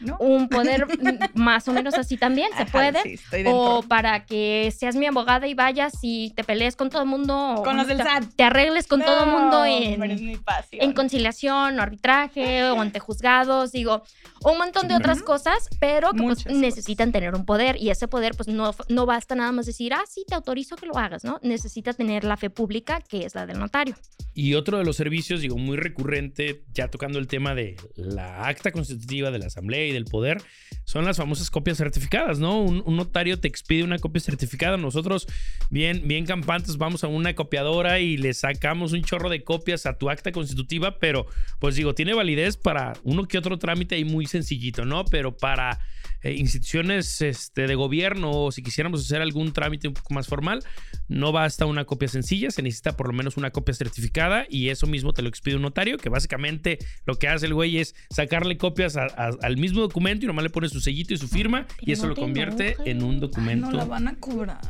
¿No? 0.00 0.16
un 0.18 0.48
poder 0.48 0.86
más 1.34 1.68
o 1.68 1.72
menos 1.72 1.94
así 1.94 2.16
también, 2.16 2.50
se 2.56 2.64
Ajá, 2.64 2.72
puede. 2.72 3.02
Sí, 3.02 3.14
estoy 3.14 3.42
dentro. 3.44 3.60
O 3.60 3.82
para 3.82 4.26
que 4.26 4.72
seas 4.76 4.96
mi 4.96 5.06
abogada 5.06 5.46
y 5.46 5.54
vayas 5.54 5.92
y 6.02 6.30
te 6.30 6.44
pelees 6.44 6.76
con 6.76 6.90
todo 6.90 7.02
el 7.02 7.08
mundo. 7.08 7.62
Con 7.64 7.76
los 7.76 7.86
del 7.86 7.98
te, 7.98 8.04
SAT. 8.04 8.24
Te 8.34 8.42
arregles 8.42 8.86
con 8.86 9.02
todo 9.02 9.24
el 9.24 9.30
mundo 9.30 9.64
en, 9.64 10.92
conciliación 10.92 11.78
o 11.78 11.82
arbitraje 11.82 12.64
o 12.64 12.80
ante 12.80 12.98
juzgados, 12.98 13.72
digo, 13.72 14.02
un 14.42 14.58
montón 14.58 14.88
de 14.88 14.96
otras 14.96 15.22
cosas, 15.22 15.68
pero 15.80 16.12
que 16.12 16.22
pues, 16.22 16.46
necesitan 16.46 17.12
tener 17.12 17.34
un 17.34 17.44
poder 17.44 17.76
y 17.80 17.90
ese 17.90 18.08
poder 18.08 18.34
pues 18.34 18.48
no, 18.48 18.74
no 18.88 19.06
basta 19.06 19.34
nada 19.34 19.52
más 19.52 19.66
decir, 19.66 19.94
ah, 19.94 20.04
sí, 20.08 20.24
te 20.26 20.34
autorizo 20.34 20.76
que 20.76 20.86
lo 20.86 20.98
hagas, 20.98 21.24
¿no? 21.24 21.38
Necesita 21.42 21.92
tener 21.92 22.24
la 22.24 22.36
fe 22.36 22.50
pública, 22.50 23.00
que 23.00 23.24
es 23.24 23.34
la 23.34 23.46
del 23.46 23.58
notario. 23.58 23.94
Y 24.34 24.54
otro 24.54 24.78
de 24.78 24.84
los 24.84 24.96
servicios, 24.96 25.40
digo, 25.44 25.58
muy 25.58 25.76
recurrente, 25.76 26.64
ya 26.72 26.88
tocando 26.88 27.18
el 27.18 27.26
tema 27.26 27.54
de 27.54 27.76
la 27.96 28.46
acta 28.46 28.72
constitutiva 28.72 29.30
de 29.30 29.38
la 29.38 29.46
Asamblea 29.46 29.86
y 29.86 29.92
del 29.92 30.06
poder, 30.06 30.42
son 30.84 31.04
las 31.04 31.18
famosas 31.18 31.50
copias 31.50 31.78
certificadas, 31.78 32.38
¿no? 32.38 32.60
Un, 32.60 32.96
notario 32.96 33.38
te 33.38 33.48
expide 33.48 33.82
una 33.82 33.98
copia 33.98 34.20
certificada. 34.20 34.76
Nosotros, 34.76 35.26
bien, 35.70 36.06
bien 36.06 36.24
campantes, 36.26 36.78
vamos 36.78 37.04
a 37.04 37.08
una 37.08 37.34
copiadora 37.34 38.00
y 38.00 38.16
le 38.16 38.32
sacamos 38.32 38.92
un 38.92 39.02
chorro 39.02 39.28
de 39.28 39.44
copias 39.44 39.86
a 39.86 39.98
tu 39.98 40.10
acta 40.10 40.32
constitutiva, 40.32 40.98
pero 40.98 41.26
pues 41.58 41.76
digo, 41.76 41.94
tiene 41.94 42.14
validez 42.14 42.56
para 42.56 42.94
uno 43.02 43.26
que 43.28 43.38
otro 43.38 43.58
trámite 43.58 43.96
ahí 43.96 44.04
muy 44.04 44.26
sencillito, 44.26 44.84
¿no? 44.84 45.04
Pero 45.04 45.36
para 45.36 45.80
eh, 46.24 46.32
instituciones 46.32 47.20
este, 47.22 47.66
de 47.68 47.74
gobierno 47.76 48.30
o 48.32 48.50
si 48.52 48.62
quisiéramos 48.62 49.00
hacer 49.04 49.22
algún 49.22 49.52
trámite 49.52 49.86
un 49.88 49.94
poco 49.94 50.12
más 50.14 50.26
formal, 50.26 50.64
no 51.06 51.30
basta 51.32 51.66
una 51.66 51.84
copia 51.84 52.08
sencilla, 52.08 52.50
se 52.50 52.62
necesita 52.62 52.96
por 52.96 53.06
lo 53.06 53.12
menos 53.12 53.36
una 53.36 53.50
copia 53.50 53.74
certificada 53.74 54.46
y 54.48 54.70
eso 54.70 54.86
mismo 54.86 55.12
te 55.12 55.22
lo 55.22 55.28
expide 55.28 55.56
un 55.56 55.62
notario, 55.62 55.98
que 55.98 56.08
básicamente 56.08 56.78
lo 57.06 57.14
que 57.18 57.28
hace 57.28 57.46
el 57.46 57.54
güey 57.54 57.78
es 57.78 57.94
sacarle 58.10 58.56
copias 58.58 58.96
a- 58.96 59.04
a- 59.16 59.30
al 59.42 59.56
mismo 59.56 59.80
documento 59.82 60.24
y 60.24 60.26
nomás 60.26 60.42
le 60.42 60.50
pone 60.50 60.68
su 60.68 60.80
sellito 60.80 61.14
y 61.14 61.18
su 61.18 61.28
firma 61.28 61.66
y 61.80 61.86
Pero 61.86 61.92
eso 61.92 62.02
no 62.04 62.08
lo 62.08 62.14
te 62.16 62.20
convierte 62.22 62.76
en 62.86 63.02
un 63.02 63.20
documento. 63.20 63.70
No 63.70 63.76
la 63.76 63.84
van 63.84 64.08
a 64.08 64.16
cobrar. 64.18 64.60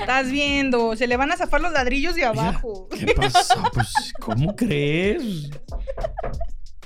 Estás 0.00 0.30
viendo, 0.30 0.94
se 0.96 1.06
le 1.06 1.16
van 1.16 1.32
a 1.32 1.36
zafar 1.36 1.60
los 1.60 1.72
ladrillos 1.72 2.14
de 2.14 2.24
abajo. 2.24 2.88
¿Qué 2.90 3.06
pasó? 3.14 3.62
Pues, 3.72 3.88
¿cómo 4.20 4.54
crees? 4.56 5.48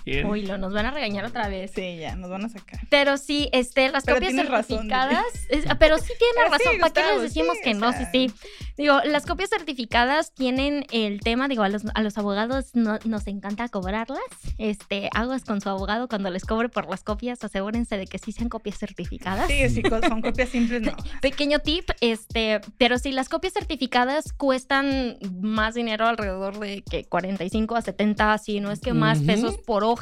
¿Quién? 0.07 0.25
Uy, 0.27 0.47
lo 0.47 0.57
nos 0.57 0.73
van 0.73 0.87
a 0.87 0.93
regañar 0.93 1.25
otra 1.25 1.49
vez. 1.49 1.73
Sí, 1.75 1.97
ya, 1.99 2.15
nos 2.15 2.31
van 2.31 2.45
a 2.45 2.49
sacar. 2.49 2.79
Pero 2.91 3.17
sí, 3.17 3.49
este, 3.53 3.91
las 3.91 4.05
Pero 4.05 4.19
copias 4.19 4.37
razón, 4.47 4.65
certificadas. 4.79 5.25
es- 5.49 5.65
pero 5.81 5.99
sí 5.99 6.13
tiene 6.17 6.35
Pero 6.37 6.57
sí, 6.59 6.65
razón. 6.65 6.81
¿Para 6.81 6.93
qué 6.93 7.13
les 7.15 7.23
decimos 7.23 7.57
sí, 7.57 7.63
que 7.65 7.71
o 7.73 7.79
no? 7.81 7.91
sea. 7.93 8.09
Sí, 8.13 8.29
sí. 8.29 8.35
Digo, 8.79 9.01
las 9.05 9.27
copias 9.27 9.51
certificadas 9.51 10.33
tienen 10.33 10.87
el 10.93 11.19
tema, 11.21 11.49
digo, 11.49 11.65
a 11.65 11.69
los, 11.69 11.83
a 11.93 12.03
los 12.03 12.17
abogados 12.19 12.67
no- 12.75 12.99
nos 13.05 13.27
encanta 13.27 13.69
cobrarlas. 13.69 14.21
Este, 14.59 15.09
aguas 15.13 15.43
con 15.45 15.61
su 15.61 15.69
abogado 15.71 16.07
cuando 16.09 16.31
les 16.31 16.45
cobre 16.45 16.69
por 16.69 16.89
las 16.89 17.03
copias, 17.03 17.43
asegúrense 17.43 17.97
de 17.99 18.07
que 18.07 18.19
sí 18.19 18.31
sean 18.31 18.49
copias 18.49 18.79
certificadas. 18.79 19.49
Sí, 19.49 19.69
sí, 19.71 19.83
son 20.09 20.23
copias 20.23 20.51
simples, 20.51 20.83
no. 20.83 20.93
Pequeño 21.21 21.59
tip, 21.59 21.91
este, 22.01 22.61
pero 22.79 22.99
sí, 22.99 23.11
las 23.11 23.29
copias 23.29 23.55
certificadas 23.55 24.33
cuestan 24.33 25.19
más 25.41 25.75
dinero, 25.75 26.07
alrededor 26.07 26.61
de 26.61 26.85
que 26.89 27.05
45 27.07 27.75
a 27.75 27.83
70, 27.83 28.39
si 28.39 28.61
no 28.61 28.71
es 28.71 28.79
que 28.81 28.93
más 28.93 29.19
pesos 29.21 29.59
por 29.59 29.83
hoja. 29.83 29.96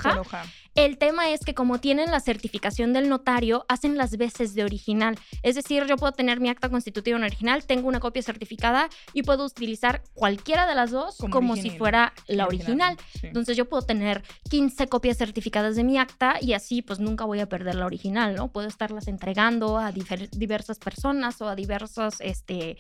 El 0.75 0.99
tema 0.99 1.31
es 1.31 1.41
que 1.41 1.55
como 1.55 1.79
tienen 1.79 2.11
la 2.11 2.19
certificación 2.19 2.93
del 2.93 3.09
notario, 3.09 3.65
hacen 3.69 3.97
las 3.97 4.17
veces 4.17 4.55
de 4.55 4.65
original. 4.65 5.17
Es 5.43 5.55
decir, 5.55 5.87
yo 5.87 5.97
puedo 5.97 6.13
tener 6.13 6.41
mi 6.41 6.49
acta 6.49 6.69
constitutiva 6.69 7.17
en 7.17 7.23
original, 7.23 7.65
tengo 7.65 7.87
una 7.87 8.01
copia 8.01 8.23
certificada 8.23 8.89
y 9.13 9.23
puedo 9.23 9.45
utilizar 9.45 10.03
cualquiera 10.15 10.67
de 10.67 10.75
las 10.75 10.91
dos 10.91 11.17
como, 11.19 11.33
Como 11.33 11.57
si 11.57 11.71
fuera 11.71 12.13
la 12.27 12.47
original. 12.47 12.97
Sí. 13.21 13.29
Entonces 13.29 13.57
yo 13.57 13.69
puedo 13.69 13.83
tener 13.83 14.25
15 14.51 14.89
copias 14.89 15.17
certificadas 15.17 15.77
de 15.77 15.85
mi 15.85 15.97
acta 15.99 16.39
y 16.41 16.55
así 16.55 16.83
pues 16.83 16.99
nunca 16.99 17.25
voy 17.25 17.41
a 17.41 17.49
perder 17.49 17.77
la 17.77 17.87
original, 17.87 18.35
¿no? 18.35 18.49
Puedo 18.49 18.67
estarlas 18.67 19.07
entregando 19.07 19.79
a 19.79 19.93
diversas 19.93 20.79
personas 20.79 21.41
o 21.41 21.49
a 21.49 21.55
diversas, 21.55 22.21
este... 22.21 22.79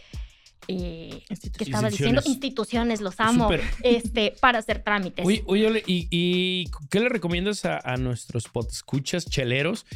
eh, 0.68 1.22
¿Qué 1.56 1.64
estaba 1.64 1.90
diciendo? 1.90 2.22
Instituciones. 2.24 3.00
Los 3.00 3.20
amo. 3.20 3.48
Este, 3.82 4.34
para 4.40 4.58
hacer 4.58 4.82
trámites. 4.82 5.24
Oye, 5.26 5.42
oye, 5.46 5.66
Ole, 5.66 5.82
¿y, 5.86 6.08
y 6.10 6.70
qué 6.90 7.00
le 7.00 7.08
recomiendas 7.08 7.64
a, 7.64 7.78
a 7.78 7.96
nuestros 7.96 8.50
escuchas 8.70 9.26
cheleros 9.26 9.86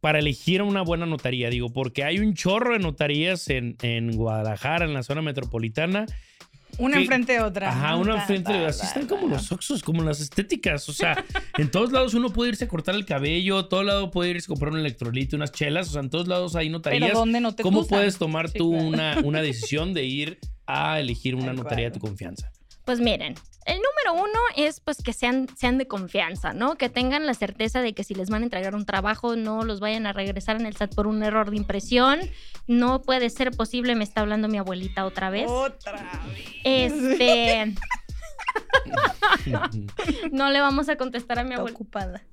para 0.00 0.18
elegir 0.18 0.62
una 0.62 0.82
buena 0.82 1.06
notaría? 1.06 1.50
Digo, 1.50 1.70
porque 1.70 2.04
hay 2.04 2.18
un 2.18 2.34
chorro 2.34 2.72
de 2.72 2.78
notarías 2.78 3.48
en, 3.50 3.76
en 3.82 4.16
Guadalajara, 4.16 4.84
en 4.84 4.94
la 4.94 5.02
zona 5.02 5.22
metropolitana. 5.22 6.06
Una 6.78 6.96
que- 6.96 7.02
enfrente 7.02 7.32
de 7.34 7.40
otra. 7.40 7.70
Ajá, 7.70 7.96
una 7.96 8.14
enfrente 8.20 8.52
de 8.52 8.60
ta, 8.60 8.66
Así 8.68 8.86
están 8.86 9.06
como 9.06 9.28
los 9.28 9.50
oxos, 9.52 9.82
como 9.82 10.02
las 10.02 10.20
estéticas. 10.20 10.88
O 10.88 10.92
sea, 10.92 11.24
en 11.58 11.70
todos 11.70 11.92
lados 11.92 12.14
uno 12.14 12.30
puede 12.32 12.50
irse 12.50 12.64
a 12.64 12.68
cortar 12.68 12.94
el 12.94 13.04
cabello, 13.04 13.66
todo 13.66 13.82
lado 13.84 14.10
puede 14.10 14.30
irse 14.30 14.46
a 14.46 14.48
comprar 14.48 14.72
un 14.72 14.78
electrolito, 14.78 15.36
unas 15.36 15.52
chelas. 15.52 15.88
O 15.88 15.92
sea, 15.92 16.00
en 16.02 16.10
todos 16.10 16.28
lados 16.28 16.54
hay 16.56 16.68
notarías. 16.70 17.02
Pero 17.02 17.18
¿dónde 17.18 17.40
no 17.40 17.54
te 17.54 17.62
¿Cómo 17.62 17.86
puedes 17.86 18.18
tomar 18.18 18.48
Sí, 18.48 18.58
tú 18.58 18.70
claro. 18.72 18.86
una, 18.88 19.18
una 19.24 19.42
decisión 19.42 19.92
de 19.94 20.04
ir 20.04 20.38
a 20.66 21.00
elegir 21.00 21.34
una 21.34 21.52
notaría 21.52 21.86
de 21.86 21.90
tu 21.92 22.00
confianza? 22.00 22.50
Pues 22.84 23.00
miren, 23.00 23.34
el 23.68 23.76
número 23.76 24.24
uno 24.24 24.38
es 24.56 24.80
pues 24.80 25.02
que 25.02 25.12
sean, 25.12 25.46
sean 25.56 25.76
de 25.76 25.86
confianza, 25.86 26.54
¿no? 26.54 26.76
Que 26.76 26.88
tengan 26.88 27.26
la 27.26 27.34
certeza 27.34 27.82
de 27.82 27.92
que 27.92 28.02
si 28.02 28.14
les 28.14 28.30
van 28.30 28.42
a 28.42 28.44
entregar 28.46 28.74
un 28.74 28.86
trabajo 28.86 29.36
no 29.36 29.62
los 29.62 29.78
vayan 29.78 30.06
a 30.06 30.12
regresar 30.14 30.56
en 30.56 30.64
el 30.66 30.74
SAT 30.74 30.94
por 30.94 31.06
un 31.06 31.22
error 31.22 31.50
de 31.50 31.56
impresión. 31.58 32.18
No 32.66 33.02
puede 33.02 33.28
ser 33.30 33.50
posible, 33.50 33.94
me 33.94 34.04
está 34.04 34.22
hablando 34.22 34.48
mi 34.48 34.56
abuelita 34.58 35.04
otra 35.04 35.28
vez. 35.28 35.46
Otra 35.48 36.00
vez. 36.26 36.62
Este, 36.64 37.74
no 40.32 40.50
le 40.50 40.60
vamos 40.60 40.88
a 40.88 40.96
contestar 40.96 41.38
a 41.38 41.44
mi 41.44 41.50
Está 41.50 41.60
abuelita. 41.60 41.76
ocupada. 41.78 42.22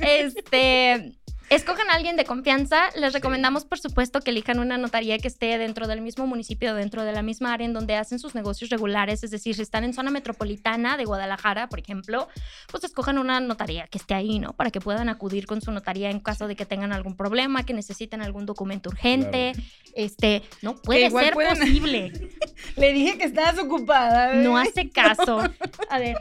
Este, 0.00 1.12
escojan 1.50 1.88
a 1.90 1.94
alguien 1.94 2.16
de 2.16 2.24
confianza. 2.24 2.90
Les 2.96 3.12
recomendamos, 3.12 3.64
por 3.64 3.78
supuesto, 3.78 4.20
que 4.20 4.30
elijan 4.30 4.58
una 4.58 4.78
notaría 4.78 5.18
que 5.18 5.28
esté 5.28 5.58
dentro 5.58 5.86
del 5.86 6.00
mismo 6.00 6.26
municipio, 6.26 6.74
dentro 6.74 7.04
de 7.04 7.12
la 7.12 7.22
misma 7.22 7.52
área 7.52 7.64
en 7.66 7.72
donde 7.72 7.96
hacen 7.96 8.18
sus 8.18 8.34
negocios 8.34 8.70
regulares. 8.70 9.22
Es 9.24 9.30
decir, 9.30 9.54
si 9.54 9.62
están 9.62 9.84
en 9.84 9.94
zona 9.94 10.10
metropolitana 10.10 10.96
de 10.96 11.04
Guadalajara, 11.04 11.68
por 11.68 11.78
ejemplo, 11.78 12.28
pues 12.70 12.84
escojan 12.84 13.18
una 13.18 13.40
notaría 13.40 13.86
que 13.86 13.98
esté 13.98 14.14
ahí, 14.14 14.38
¿no? 14.38 14.52
Para 14.54 14.70
que 14.70 14.80
puedan 14.80 15.08
acudir 15.08 15.46
con 15.46 15.60
su 15.60 15.70
notaría 15.70 16.10
en 16.10 16.20
caso 16.20 16.48
de 16.48 16.56
que 16.56 16.66
tengan 16.66 16.92
algún 16.92 17.16
problema, 17.16 17.64
que 17.64 17.74
necesiten 17.74 18.22
algún 18.22 18.46
documento 18.46 18.90
urgente. 18.90 19.52
Este, 19.94 20.42
no 20.62 20.76
puede 20.76 21.10
ser 21.10 21.34
pueden- 21.34 21.58
posible. 21.58 22.12
Le 22.76 22.92
dije 22.92 23.18
que 23.18 23.24
estabas 23.24 23.58
ocupada. 23.58 24.34
¿eh? 24.34 24.42
No 24.42 24.56
hace 24.56 24.90
caso. 24.90 25.40
A 25.90 25.98
ver. 25.98 26.16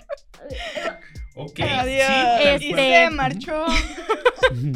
Ok. 1.36 1.60
Adiós. 1.62 2.08
sí, 2.60 2.69
Este- 2.69 2.76
se 2.76 3.10
marchó. 3.12 3.65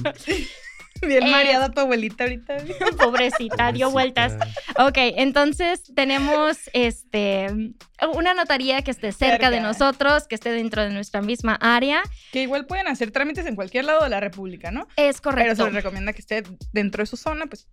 Bien 1.02 1.22
Eh, 1.28 1.30
mareada 1.32 1.70
tu 1.70 1.80
abuelita 1.82 2.24
ahorita. 2.24 2.58
Pobrecita, 2.98 3.72
dio 3.72 3.92
vueltas. 3.92 4.34
Ok, 4.80 4.98
entonces 4.98 5.84
tenemos 5.96 6.58
este 6.74 7.48
una 8.16 8.34
notaría 8.34 8.82
que 8.82 8.90
esté 8.92 9.12
cerca, 9.12 9.52
de 9.52 9.58
Cerca. 9.58 9.68
nosotros, 9.68 10.28
que 10.28 10.34
esté 10.34 10.50
dentro 10.52 10.82
de 10.84 10.90
nuestra 10.90 11.22
misma 11.22 11.54
área. 11.62 12.02
Que 12.32 12.42
igual 12.42 12.66
pueden 12.66 12.88
hacer 12.88 13.12
trámites 13.12 13.46
en 13.46 13.56
cualquier 13.56 13.86
lado 13.86 14.04
de 14.04 14.10
la 14.10 14.20
República, 14.20 14.72
¿no? 14.72 14.88
Es 14.96 15.22
Pero 15.22 15.36
correcto. 15.36 15.56
se 15.58 15.64
les 15.66 15.74
recomienda 15.76 16.14
que 16.14 16.22
esté 16.22 16.42
dentro 16.74 17.04
de 17.04 17.06
su 17.06 17.16
zona, 17.18 17.46
pues 17.46 17.68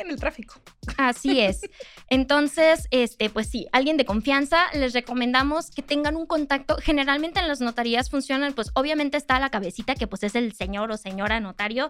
en 0.00 0.10
el 0.10 0.16
tráfico. 0.16 0.60
Así 0.96 1.40
es. 1.40 1.60
Entonces, 2.08 2.88
este, 2.90 3.30
pues 3.30 3.48
sí, 3.48 3.66
alguien 3.72 3.96
de 3.96 4.04
confianza, 4.04 4.66
les 4.72 4.92
recomendamos 4.94 5.70
que 5.70 5.82
tengan 5.82 6.16
un 6.16 6.26
contacto. 6.26 6.76
Generalmente 6.76 7.40
en 7.40 7.48
las 7.48 7.60
notarías 7.60 8.10
funcionan, 8.10 8.52
pues 8.54 8.70
obviamente 8.74 9.16
está 9.16 9.38
la 9.38 9.50
cabecita, 9.50 9.94
que 9.94 10.06
pues 10.06 10.22
es 10.22 10.34
el 10.34 10.52
señor 10.54 10.90
o 10.90 10.96
señora 10.96 11.40
notario. 11.40 11.88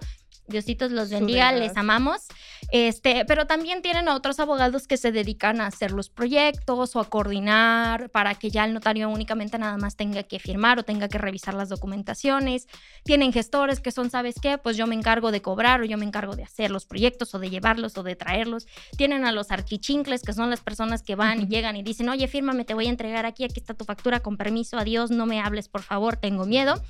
Diositos 0.48 0.90
los 0.90 1.10
bendiga, 1.10 1.52
les 1.52 1.76
amamos. 1.76 2.22
Este, 2.70 3.24
pero 3.26 3.46
también 3.46 3.82
tienen 3.82 4.08
a 4.08 4.14
otros 4.14 4.40
abogados 4.40 4.86
que 4.86 4.96
se 4.96 5.12
dedican 5.12 5.60
a 5.60 5.66
hacer 5.66 5.92
los 5.92 6.10
proyectos 6.10 6.96
o 6.96 7.00
a 7.00 7.08
coordinar 7.08 8.10
para 8.10 8.34
que 8.34 8.50
ya 8.50 8.64
el 8.64 8.74
notario 8.74 9.08
únicamente 9.08 9.58
nada 9.58 9.76
más 9.78 9.96
tenga 9.96 10.22
que 10.22 10.38
firmar 10.38 10.78
o 10.78 10.82
tenga 10.82 11.08
que 11.08 11.18
revisar 11.18 11.54
las 11.54 11.68
documentaciones. 11.68 12.66
Tienen 13.04 13.32
gestores 13.32 13.80
que 13.80 13.90
son, 13.90 14.10
¿sabes 14.10 14.36
qué? 14.40 14.58
Pues 14.58 14.76
yo 14.76 14.86
me 14.86 14.94
encargo 14.94 15.30
de 15.32 15.42
cobrar 15.42 15.80
o 15.80 15.84
yo 15.84 15.96
me 15.98 16.04
encargo 16.04 16.34
de 16.34 16.44
hacer 16.44 16.70
los 16.70 16.86
proyectos 16.86 17.34
o 17.34 17.38
de 17.38 17.50
llevarlos 17.50 17.96
o 17.96 18.02
de 18.02 18.16
traerlos. 18.16 18.66
Tienen 18.96 19.24
a 19.24 19.32
los 19.32 19.50
arquichincles, 19.50 20.22
que 20.22 20.32
son 20.32 20.50
las 20.50 20.60
personas 20.60 21.02
que 21.02 21.14
van 21.14 21.42
y 21.42 21.46
llegan 21.46 21.76
y 21.76 21.82
dicen, 21.82 22.08
oye, 22.08 22.26
fírmame, 22.28 22.64
te 22.64 22.74
voy 22.74 22.86
a 22.86 22.90
entregar 22.90 23.26
aquí, 23.26 23.44
aquí 23.44 23.60
está 23.60 23.74
tu 23.74 23.84
factura, 23.84 24.20
con 24.20 24.36
permiso, 24.36 24.78
adiós, 24.78 25.10
no 25.10 25.26
me 25.26 25.40
hables, 25.40 25.68
por 25.68 25.82
favor, 25.82 26.16
tengo 26.16 26.44
miedo. 26.44 26.82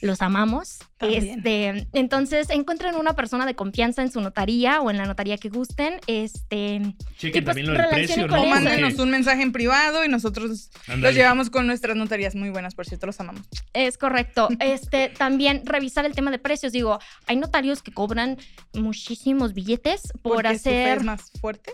Los 0.00 0.22
amamos. 0.22 0.78
Este, 1.00 1.88
entonces, 1.92 2.50
encuentren 2.50 2.94
una 2.96 3.14
persona 3.14 3.46
de 3.46 3.54
confianza 3.54 4.02
en 4.02 4.10
su 4.10 4.20
notaría 4.20 4.80
o 4.80 4.90
en 4.90 4.98
la 4.98 5.06
notaría 5.06 5.38
que 5.38 5.48
gusten. 5.48 6.00
Este, 6.06 6.94
Chequen 7.16 7.44
pues, 7.44 7.56
también 7.56 7.66
lo 7.66 7.72
del 7.74 7.88
precio, 7.88 8.28
con 8.28 8.38
¿no? 8.40 8.46
Mándenos 8.46 8.98
un 8.98 9.10
mensaje 9.10 9.42
en 9.42 9.52
privado 9.52 10.04
y 10.04 10.08
nosotros 10.08 10.70
los 10.96 11.14
llevamos 11.14 11.50
con 11.50 11.66
nuestras 11.66 11.96
notarías 11.96 12.34
muy 12.34 12.50
buenas, 12.50 12.74
por 12.74 12.86
cierto, 12.86 13.06
los 13.06 13.18
amamos. 13.20 13.42
Es 13.72 13.98
correcto. 13.98 14.48
Este, 14.60 15.08
también 15.08 15.62
revisar 15.64 16.04
el 16.04 16.14
tema 16.14 16.30
de 16.30 16.38
precios. 16.38 16.72
Digo, 16.72 16.98
hay 17.26 17.36
notarios 17.36 17.82
que 17.82 17.92
cobran 17.92 18.36
muchísimos 18.74 19.52
billetes 19.54 20.12
por 20.22 20.34
Porque 20.34 20.58
su 20.58 20.64
fe 20.64 20.82
hacer. 20.82 20.98
es 20.98 21.04
más 21.04 21.30
fuerte. 21.40 21.72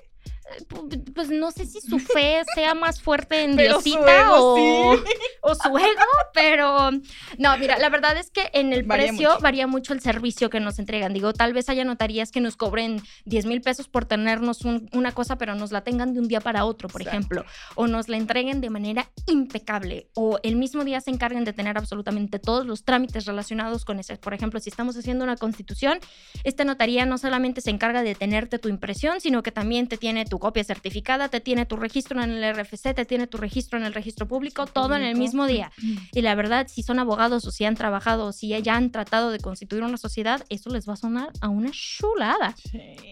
Pu- 0.68 1.12
Pues 1.14 1.28
no 1.30 1.50
sé 1.50 1.66
si 1.66 1.80
su 1.80 1.98
fe 1.98 2.42
sea 2.54 2.74
más 2.74 3.00
fuerte 3.00 3.42
en 3.42 3.56
Pero 3.56 3.80
Diosita 3.80 4.20
ego, 4.22 4.54
o, 4.54 4.56
sí. 4.96 5.02
o 5.42 5.54
su 5.54 5.78
ego, 5.78 6.02
pero 6.34 6.90
no, 7.38 7.58
mira, 7.58 7.78
la 7.78 7.88
verdad 7.88 8.16
es 8.16 8.30
que 8.30 8.50
en 8.52 8.72
el 8.72 8.82
Varía 8.84 9.08
precio 9.08 9.30
mucho. 9.30 9.42
varía 9.42 9.66
mucho 9.66 9.92
el 9.92 10.00
servicio 10.00 10.50
que 10.50 10.60
nos 10.60 10.78
entregan. 10.78 11.12
Digo, 11.12 11.32
tal 11.32 11.52
vez 11.52 11.68
haya 11.68 11.84
notarías 11.84 12.30
que 12.30 12.40
nos 12.40 12.56
cobren 12.56 13.00
10 13.24 13.46
mil 13.46 13.60
pesos 13.60 13.88
por 13.88 14.04
tenernos 14.04 14.62
un- 14.64 14.88
una 14.92 15.12
cosa, 15.12 15.36
pero 15.38 15.54
nos 15.54 15.72
la 15.72 15.82
tengan 15.82 16.14
de 16.14 16.20
un 16.20 16.28
día 16.28 16.40
para 16.40 16.64
otro, 16.64 16.88
por 16.88 17.00
Exacto. 17.02 17.16
ejemplo, 17.18 17.44
o 17.74 17.86
nos 17.86 18.08
la 18.08 18.16
entreguen 18.16 18.60
de 18.60 18.70
manera 18.70 19.10
impecable, 19.26 20.08
o 20.14 20.38
el 20.42 20.56
mismo 20.56 20.84
día 20.84 21.00
se 21.00 21.10
encarguen 21.10 21.44
de 21.44 21.52
tener 21.52 21.78
absolutamente 21.78 22.38
todos 22.38 22.66
los 22.66 22.84
trámites 22.84 23.24
relacionados 23.26 23.84
con 23.84 23.98
ese. 23.98 24.16
Por 24.16 24.34
ejemplo, 24.34 24.60
si 24.60 24.70
estamos 24.70 24.96
haciendo 24.96 25.24
una 25.24 25.36
constitución, 25.36 25.98
esta 26.44 26.64
notaría 26.64 27.06
no 27.06 27.18
solamente 27.18 27.60
se 27.60 27.70
encarga 27.70 28.02
de 28.02 28.14
tenerte 28.14 28.58
tu 28.58 28.68
impresión, 28.68 29.20
sino 29.20 29.42
que 29.42 29.52
también 29.52 29.86
te 29.88 29.96
tiene 29.96 30.24
tu 30.24 30.35
copia 30.38 30.64
certificada, 30.64 31.28
te 31.28 31.40
tiene 31.40 31.66
tu 31.66 31.76
registro 31.76 32.22
en 32.22 32.30
el 32.30 32.54
RFC, 32.54 32.94
te 32.94 33.04
tiene 33.04 33.26
tu 33.26 33.38
registro 33.38 33.78
en 33.78 33.84
el 33.84 33.94
registro 33.94 34.26
público, 34.26 34.66
todo 34.66 34.94
en 34.96 35.02
el 35.02 35.16
mismo 35.16 35.46
día. 35.46 35.70
Y 36.12 36.22
la 36.22 36.34
verdad, 36.34 36.66
si 36.68 36.82
son 36.82 36.98
abogados 36.98 37.44
o 37.46 37.50
si 37.50 37.64
han 37.64 37.74
trabajado 37.74 38.26
o 38.26 38.32
si 38.32 38.48
ya 38.48 38.76
han 38.76 38.90
tratado 38.90 39.30
de 39.30 39.38
constituir 39.38 39.82
una 39.82 39.98
sociedad, 39.98 40.44
eso 40.48 40.70
les 40.70 40.88
va 40.88 40.94
a 40.94 40.96
sonar 40.96 41.30
a 41.40 41.48
una 41.48 41.70
chulada. 41.72 42.54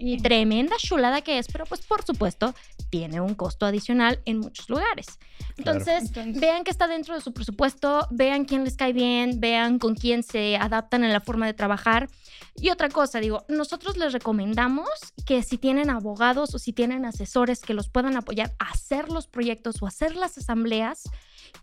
Y 0.01 0.19
tremenda 0.19 0.77
chulada 0.79 1.21
que 1.21 1.39
es, 1.39 1.49
pero 1.49 1.65
pues 1.67 1.83
por 1.83 2.03
supuesto 2.05 2.55
tiene 2.91 3.21
un 3.21 3.35
costo 3.35 3.67
adicional 3.67 4.21
en 4.25 4.39
muchos 4.41 4.69
lugares. 4.71 5.07
Claro. 5.07 5.53
Entonces, 5.57 6.05
Entonces- 6.09 6.41
vean 6.41 6.65
que 6.65 6.71
está 6.71 6.87
dentro 6.87 7.15
de 7.15 7.21
su 7.21 7.33
presupuesto, 7.33 8.07
vean 8.11 8.45
quién 8.45 8.65
les 8.65 8.77
cae 8.77 8.93
bien, 8.93 9.41
vean 9.41 9.79
con 9.79 9.95
quién 9.95 10.23
se 10.23 10.57
adaptan 10.57 11.05
en 11.05 11.13
la 11.13 11.21
forma 11.21 11.47
de 11.47 11.55
trabajar. 11.55 12.09
Y 12.57 12.71
otra 12.71 12.89
cosa, 12.89 13.21
digo, 13.21 13.45
nosotros 13.49 13.97
les 13.97 14.13
recomendamos 14.13 14.89
que 15.27 15.43
si 15.43 15.59
tienen 15.59 15.91
abogados 15.91 16.55
o 16.55 16.59
si 16.59 16.73
tienen 16.73 17.05
asesores 17.05 17.61
que 17.61 17.75
los 17.75 17.89
puedan 17.89 18.17
apoyar 18.17 18.55
a 18.59 18.71
hacer 18.71 19.11
los 19.11 19.27
proyectos 19.27 19.83
o 19.83 19.87
hacer 19.87 20.15
las 20.15 20.39
asambleas, 20.39 21.05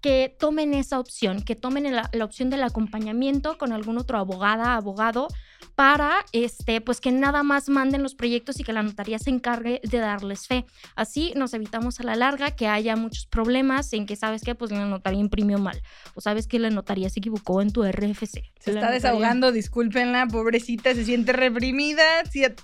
que 0.01 0.35
tomen 0.39 0.73
esa 0.73 0.99
opción, 0.99 1.41
que 1.41 1.55
tomen 1.55 1.93
la, 1.95 2.09
la 2.13 2.25
opción 2.25 2.49
del 2.49 2.63
acompañamiento 2.63 3.57
con 3.57 3.71
algún 3.71 3.97
otro 3.97 4.17
abogada, 4.17 4.75
abogado, 4.75 5.27
para 5.75 6.25
este, 6.31 6.81
pues 6.81 6.99
que 6.99 7.11
nada 7.11 7.43
más 7.43 7.69
manden 7.69 8.03
los 8.03 8.13
proyectos 8.15 8.59
y 8.59 8.63
que 8.63 8.73
la 8.73 8.83
notaría 8.83 9.17
se 9.19 9.29
encargue 9.29 9.79
de 9.83 9.97
darles 9.99 10.47
fe. 10.47 10.65
Así 10.95 11.33
nos 11.35 11.53
evitamos 11.53 11.99
a 11.99 12.03
la 12.03 12.15
larga 12.15 12.51
que 12.51 12.67
haya 12.67 12.95
muchos 12.95 13.25
problemas 13.27 13.93
en 13.93 14.05
que 14.05 14.15
sabes 14.15 14.41
que 14.43 14.53
pues 14.53 14.71
la 14.71 14.85
notaría 14.85 15.19
imprimió 15.19 15.57
mal 15.59 15.81
o 16.13 16.21
sabes 16.21 16.47
que 16.47 16.59
la 16.59 16.69
notaría 16.69 17.09
se 17.09 17.19
equivocó 17.19 17.61
en 17.61 17.71
tu 17.71 17.83
RFC. 17.83 18.27
Se 18.59 18.71
está 18.71 18.71
notaría- 18.73 18.91
desahogando, 18.91 19.51
discúlpenla, 19.51 20.27
pobrecita, 20.27 20.93
se 20.93 21.05
siente 21.05 21.31
reprimida. 21.33 22.03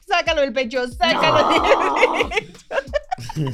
Sácalo 0.07 0.41
del 0.41 0.53
pecho, 0.53 0.87
sácalo. 0.87 1.61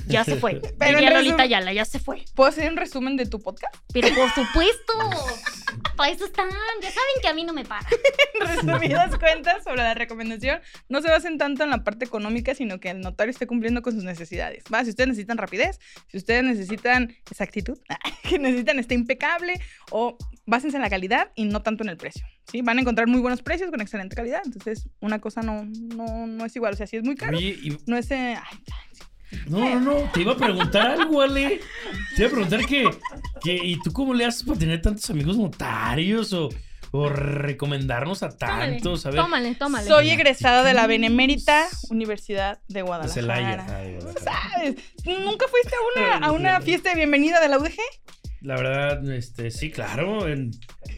Ya 0.07 0.23
se 0.23 0.35
fue. 0.37 0.61
Pero 0.79 0.99
Diría 0.99 1.13
Lolita 1.13 1.45
Yala, 1.45 1.73
ya 1.73 1.85
se 1.85 1.99
fue. 1.99 2.25
¿Puedo 2.35 2.49
hacer 2.49 2.69
un 2.71 2.77
resumen 2.77 3.15
de 3.17 3.25
tu 3.25 3.39
podcast? 3.39 3.75
Pero 3.93 4.09
por 4.15 4.29
supuesto. 4.35 4.93
Para 5.95 6.11
eso 6.11 6.25
están. 6.25 6.49
Ya 6.81 6.89
saben 6.89 7.13
que 7.21 7.27
a 7.27 7.33
mí 7.33 7.43
no 7.43 7.53
me 7.53 7.63
para. 7.65 7.87
En 8.39 8.47
resumidas 8.65 9.15
cuentas, 9.17 9.63
sobre 9.63 9.77
la 9.83 9.93
recomendación, 9.93 10.59
no 10.89 11.01
se 11.01 11.09
basen 11.09 11.37
tanto 11.37 11.63
en 11.63 11.69
la 11.69 11.83
parte 11.83 12.05
económica, 12.05 12.55
sino 12.55 12.79
que 12.79 12.89
el 12.89 13.01
notario 13.01 13.31
esté 13.31 13.47
cumpliendo 13.47 13.81
con 13.81 13.93
sus 13.93 14.03
necesidades. 14.03 14.63
¿va? 14.73 14.83
Si 14.83 14.89
ustedes 14.89 15.09
necesitan 15.09 15.37
rapidez, 15.37 15.79
si 16.07 16.17
ustedes 16.17 16.43
necesitan 16.43 17.15
exactitud, 17.29 17.77
que 18.27 18.39
necesitan 18.39 18.79
esté 18.79 18.95
impecable, 18.95 19.59
o 19.91 20.17
básense 20.45 20.77
en 20.77 20.81
la 20.83 20.89
calidad 20.89 21.31
y 21.35 21.45
no 21.45 21.61
tanto 21.61 21.83
en 21.83 21.89
el 21.89 21.97
precio. 21.97 22.25
¿sí? 22.51 22.61
Van 22.61 22.77
a 22.77 22.81
encontrar 22.81 23.07
muy 23.07 23.21
buenos 23.21 23.41
precios 23.41 23.69
con 23.69 23.79
excelente 23.81 24.15
calidad. 24.15 24.41
Entonces, 24.45 24.89
una 24.99 25.19
cosa 25.21 25.41
no, 25.41 25.63
no, 25.65 26.27
no 26.27 26.45
es 26.45 26.55
igual. 26.55 26.73
O 26.73 26.75
sea, 26.77 26.87
si 26.87 26.97
es 26.97 27.03
muy 27.03 27.15
caro, 27.15 27.37
Oye, 27.37 27.55
y- 27.61 27.77
no 27.85 27.97
es... 27.97 28.09
eh, 28.11 28.35
ay, 28.35 28.57
no, 29.47 29.79
no, 29.79 29.79
no, 29.79 30.11
te 30.11 30.21
iba 30.21 30.33
a 30.33 30.37
preguntar 30.37 30.91
algo, 30.91 31.21
Ale. 31.21 31.59
Te 32.15 32.21
iba 32.21 32.27
a 32.27 32.31
preguntar 32.31 32.65
que, 32.65 32.89
que 33.41 33.53
¿y 33.55 33.79
tú 33.79 33.91
cómo 33.91 34.13
le 34.13 34.25
haces 34.25 34.43
para 34.43 34.59
tener 34.59 34.81
tantos 34.81 35.09
amigos 35.09 35.37
notarios 35.37 36.33
o, 36.33 36.49
o 36.91 37.09
recomendarnos 37.09 38.23
a 38.23 38.37
tantos? 38.37 39.05
A 39.05 39.09
ver, 39.09 39.19
Tómale, 39.19 39.55
tómale. 39.55 39.87
Soy 39.87 40.09
egresada 40.09 40.63
de 40.63 40.73
la 40.73 40.87
Benemérita 40.87 41.67
Universidad 41.89 42.59
de 42.67 42.81
Guadalajara. 42.81 43.13
Celaya. 43.13 43.77
Ay, 43.77 43.95
Guadalajara. 43.95 44.41
¿Sabes? 44.53 44.75
¿Nunca 45.05 45.45
fuiste 45.47 45.75
a 45.75 46.01
una, 46.01 46.27
a 46.27 46.31
una 46.31 46.61
fiesta 46.61 46.89
de 46.89 46.95
bienvenida 46.95 47.39
de 47.39 47.49
la 47.49 47.57
UDG? 47.57 47.77
La 48.41 48.57
verdad, 48.57 49.09
este, 49.11 49.51
sí, 49.51 49.71
claro, 49.71 50.27
en 50.27 50.51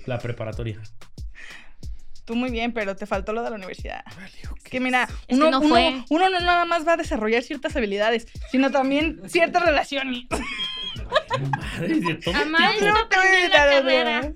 la 0.07 0.17
preparatoria. 0.17 0.81
Tú 2.25 2.35
muy 2.35 2.49
bien, 2.49 2.73
pero 2.73 2.95
te 2.95 3.05
faltó 3.05 3.33
lo 3.33 3.43
de 3.43 3.51
la 3.51 3.55
universidad. 3.55 4.03
Valió, 4.15 4.55
Que 4.63 4.79
mira, 4.79 5.03
Es 5.03 5.09
que 5.27 5.35
uno, 5.35 5.51
no 5.51 5.59
uno- 5.59 5.69
fue. 5.69 6.03
uno 6.09 6.29
no 6.29 6.39
nada 6.39 6.65
más 6.65 6.87
va 6.87 6.93
a 6.93 6.97
desarrollar 6.97 7.43
ciertas 7.43 7.75
habilidades, 7.75 8.27
sino 8.51 8.71
también 8.71 9.21
ciertas 9.27 9.63
relaciones. 9.63 10.23
Madre 11.77 11.99
de 11.99 12.15
todo. 12.15 12.35
Amá, 12.35 12.71
tipo. 12.73 12.85
yo 12.85 13.07
terminé 13.07 13.49
la 13.49 13.65
carrera. 13.65 14.21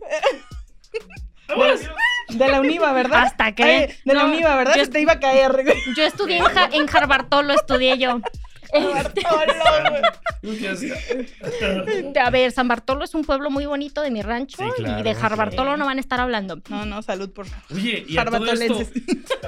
De 2.30 2.48
la 2.48 2.60
UNIVA, 2.62 2.94
¿verdad? 2.94 3.24
Hasta 3.24 3.54
que. 3.56 3.64
Ay, 3.64 3.88
de 4.06 4.14
la 4.14 4.22
no, 4.24 4.28
UNIVA, 4.30 4.56
¿verdad? 4.56 4.76
Yo, 4.76 4.86
Se 4.86 4.92
te 4.92 5.02
iba 5.02 5.14
a 5.14 5.20
caer. 5.20 5.52
yo 5.98 6.04
estudié 6.04 6.38
en, 6.38 6.44
Ja- 6.44 6.70
en 6.72 6.86
Harvartolo, 6.96 7.54
estudié 7.54 7.98
yo. 7.98 8.22
Bartolo, 8.74 9.54
güey. 10.42 10.58
¿Qué 10.60 10.70
hacía? 10.70 10.94
A 12.24 12.30
ver, 12.30 12.52
San 12.52 12.68
Bartolo 12.68 13.04
es 13.04 13.14
un 13.16 13.24
pueblo 13.24 13.50
muy 13.50 13.66
bonito 13.66 14.02
de 14.02 14.12
mi 14.12 14.22
rancho 14.22 14.58
Sí, 14.58 14.64
claro, 14.84 15.00
y 15.00 15.04
de 15.04 15.12
Harvartolo 15.12 15.74
sí. 15.74 15.80
no 15.80 15.86
van 15.86 15.98
a 15.98 16.02
estar 16.02 16.20
hablando. 16.20 16.60
No, 16.70 16.86
no, 16.86 17.02
salud, 17.02 17.30
por 17.32 17.46
favor. 17.48 17.64
Oye, 17.74 18.06
y 18.08 18.18
a 18.18 18.26
todo 18.26 18.38
esto, 18.46 18.76
Jarbatolenses. 18.76 18.92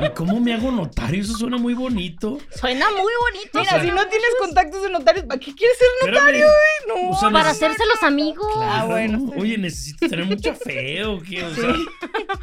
¿y 0.01 0.10
cómo 0.15 0.39
me 0.39 0.53
hago 0.53 0.71
notario? 0.71 1.21
Eso 1.21 1.34
suena 1.38 1.57
muy 1.57 1.73
bonito. 1.73 2.38
Suena 2.55 2.86
muy 2.91 3.13
bonito. 3.29 3.60
Mira, 3.60 3.71
sea, 3.71 3.81
si 3.81 3.88
no 3.91 4.05
tienes 4.07 4.29
contactos 4.39 4.84
de 4.84 4.89
notarios, 4.89 5.25
¿para 5.25 5.39
qué 5.39 5.53
quieres 5.55 5.77
ser 5.77 5.88
Espérame. 6.01 6.19
notario, 6.19 6.45
güey? 6.45 7.03
No. 7.05 7.10
O 7.12 7.19
sea, 7.19 7.29
Para 7.29 7.45
neces- 7.49 7.51
hacerse 7.51 7.84
los 7.86 8.03
amigos. 8.03 8.47
Ah, 8.57 8.86
bueno, 8.88 9.19
sí. 9.19 9.39
Oye, 9.39 9.57
necesito 9.57 10.07
tener 10.10 10.25
mucha 10.25 10.53
fe 10.55 11.03
o 11.05 11.19
qué, 11.21 11.43
o 11.43 11.53
sea, 11.55 11.73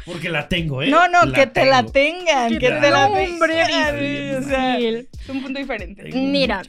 porque 0.05 0.29
la 0.29 0.47
tengo, 0.47 0.81
¿eh? 0.81 0.87
No, 0.87 1.07
no, 1.07 1.25
La 1.25 1.33
que 1.35 1.47
te 1.47 1.65
la 1.65 1.85
tengan, 1.85 2.49
Que 2.53 2.59
que 2.59 2.67
te 2.69 2.89
la 2.89 3.07
la- 3.09 3.13
tengan. 3.13 4.43
O 4.43 4.47
sea, 4.47 4.77
un 5.31 5.41
punto 5.43 5.59
diferente. 5.59 6.09
Mira. 6.13 6.61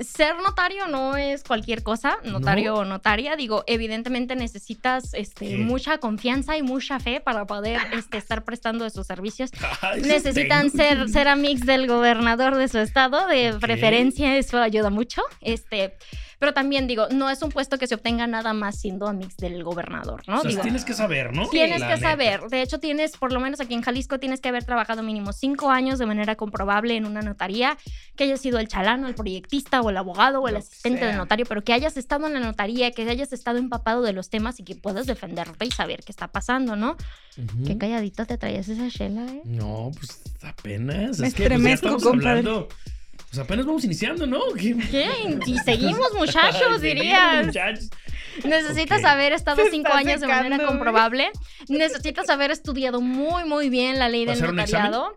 Ser 0.00 0.36
notario 0.36 0.86
no 0.86 1.16
es 1.16 1.42
cualquier 1.42 1.82
cosa, 1.82 2.18
notario 2.24 2.74
o 2.76 2.84
notaria. 2.84 3.36
Digo, 3.36 3.64
evidentemente 3.66 4.36
necesitas 4.36 5.14
este, 5.14 5.48
¿Qué? 5.48 5.56
mucha 5.58 5.98
confianza 5.98 6.56
y 6.56 6.62
mucha 6.62 6.98
fe 6.98 7.20
para 7.20 7.46
poder 7.46 7.80
este, 7.92 8.18
estar 8.18 8.44
prestando 8.44 8.86
esos 8.86 9.06
servicios. 9.06 9.50
Necesitan 10.02 10.70
tengo. 10.70 10.84
ser, 10.84 11.08
ser 11.08 11.28
amigos 11.28 11.66
del 11.66 11.86
gobernador 11.86 12.56
de 12.56 12.68
su 12.68 12.78
estado, 12.78 13.26
de 13.26 13.54
preferencia, 13.60 14.36
eso 14.36 14.58
ayuda 14.58 14.90
mucho. 14.90 15.22
Este, 15.40 15.94
pero 16.42 16.54
también 16.54 16.88
digo, 16.88 17.06
no 17.12 17.30
es 17.30 17.40
un 17.40 17.50
puesto 17.50 17.78
que 17.78 17.86
se 17.86 17.94
obtenga 17.94 18.26
nada 18.26 18.52
más 18.52 18.76
siendo 18.80 19.06
amigos 19.06 19.36
del 19.36 19.62
gobernador, 19.62 20.24
¿no? 20.26 20.38
O 20.38 20.40
sea, 20.40 20.50
Digo, 20.50 20.62
tienes 20.62 20.84
que 20.84 20.92
saber, 20.92 21.32
¿no? 21.32 21.48
Tienes 21.48 21.78
La 21.78 21.86
que 21.86 21.94
neta. 21.94 22.10
saber. 22.10 22.40
De 22.50 22.62
hecho, 22.62 22.80
tienes, 22.80 23.16
por 23.16 23.32
lo 23.32 23.38
menos 23.38 23.60
aquí 23.60 23.74
en 23.74 23.82
Jalisco, 23.82 24.18
tienes 24.18 24.40
que 24.40 24.48
haber 24.48 24.64
trabajado 24.64 25.04
mínimo 25.04 25.32
cinco 25.32 25.70
años 25.70 26.00
de 26.00 26.06
manera 26.06 26.34
comprobable 26.34 26.96
en 26.96 27.06
una 27.06 27.22
notaría, 27.22 27.78
que 28.16 28.24
hayas 28.24 28.40
sido 28.40 28.58
el 28.58 28.66
chalano, 28.66 29.06
el 29.06 29.14
proyectista 29.14 29.82
o 29.82 29.90
el 29.90 29.96
abogado 29.96 30.40
o 30.40 30.48
el 30.48 30.54
Lo 30.54 30.58
asistente 30.58 31.04
de 31.04 31.12
sea. 31.12 31.16
notario, 31.16 31.46
pero 31.48 31.62
que 31.62 31.74
hayas 31.74 31.96
estado 31.96 32.26
en 32.26 32.32
la 32.32 32.40
notaría, 32.40 32.90
que 32.90 33.08
hayas 33.08 33.32
estado 33.32 33.58
empapado 33.58 34.02
de 34.02 34.12
los 34.12 34.28
temas 34.28 34.58
y 34.58 34.64
que 34.64 34.74
puedas 34.74 35.06
defenderte 35.06 35.64
y 35.64 35.70
saber 35.70 36.02
qué 36.04 36.10
está 36.10 36.26
pasando, 36.26 36.74
¿no? 36.74 36.96
Qué 37.64 37.78
calladito 37.78 38.26
te 38.26 38.36
traías 38.36 38.68
esa 38.68 38.88
chela, 38.88 39.24
¿eh? 39.26 39.42
No, 39.44 39.92
pues 39.94 40.20
apenas. 40.42 41.20
Me 41.20 41.28
es 41.28 41.34
que 41.34 41.48
pues, 41.48 41.62
ya 41.62 41.70
estamos. 41.70 42.02
Pues 43.32 43.42
apenas 43.46 43.64
vamos 43.64 43.82
iniciando, 43.82 44.26
¿no? 44.26 44.40
¿Qué? 44.54 44.76
¿Qué? 44.90 45.08
Y 45.46 45.56
seguimos, 45.60 46.12
muchachos, 46.18 46.82
dirías. 46.82 47.46
muchachos. 47.46 47.88
Necesitas 48.44 49.02
haber 49.04 49.32
estado 49.32 49.62
cinco 49.70 49.90
años 49.90 50.20
de 50.20 50.26
manera 50.26 50.58
comprobable. 50.66 51.30
Necesitas 51.66 52.28
haber 52.28 52.50
estudiado 52.50 53.00
muy, 53.00 53.44
muy 53.44 53.70
bien 53.70 53.98
la 53.98 54.10
ley 54.10 54.26
del 54.26 54.38
notariado. 54.38 55.16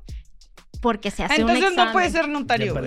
Porque 0.77 1.11
se 1.11 1.23
hace 1.23 1.35
un 1.43 1.49
Entonces 1.49 1.69
examen. 1.71 1.85
no 1.87 1.91
puede 1.93 2.09
ser 2.09 2.27
notario, 2.27 2.75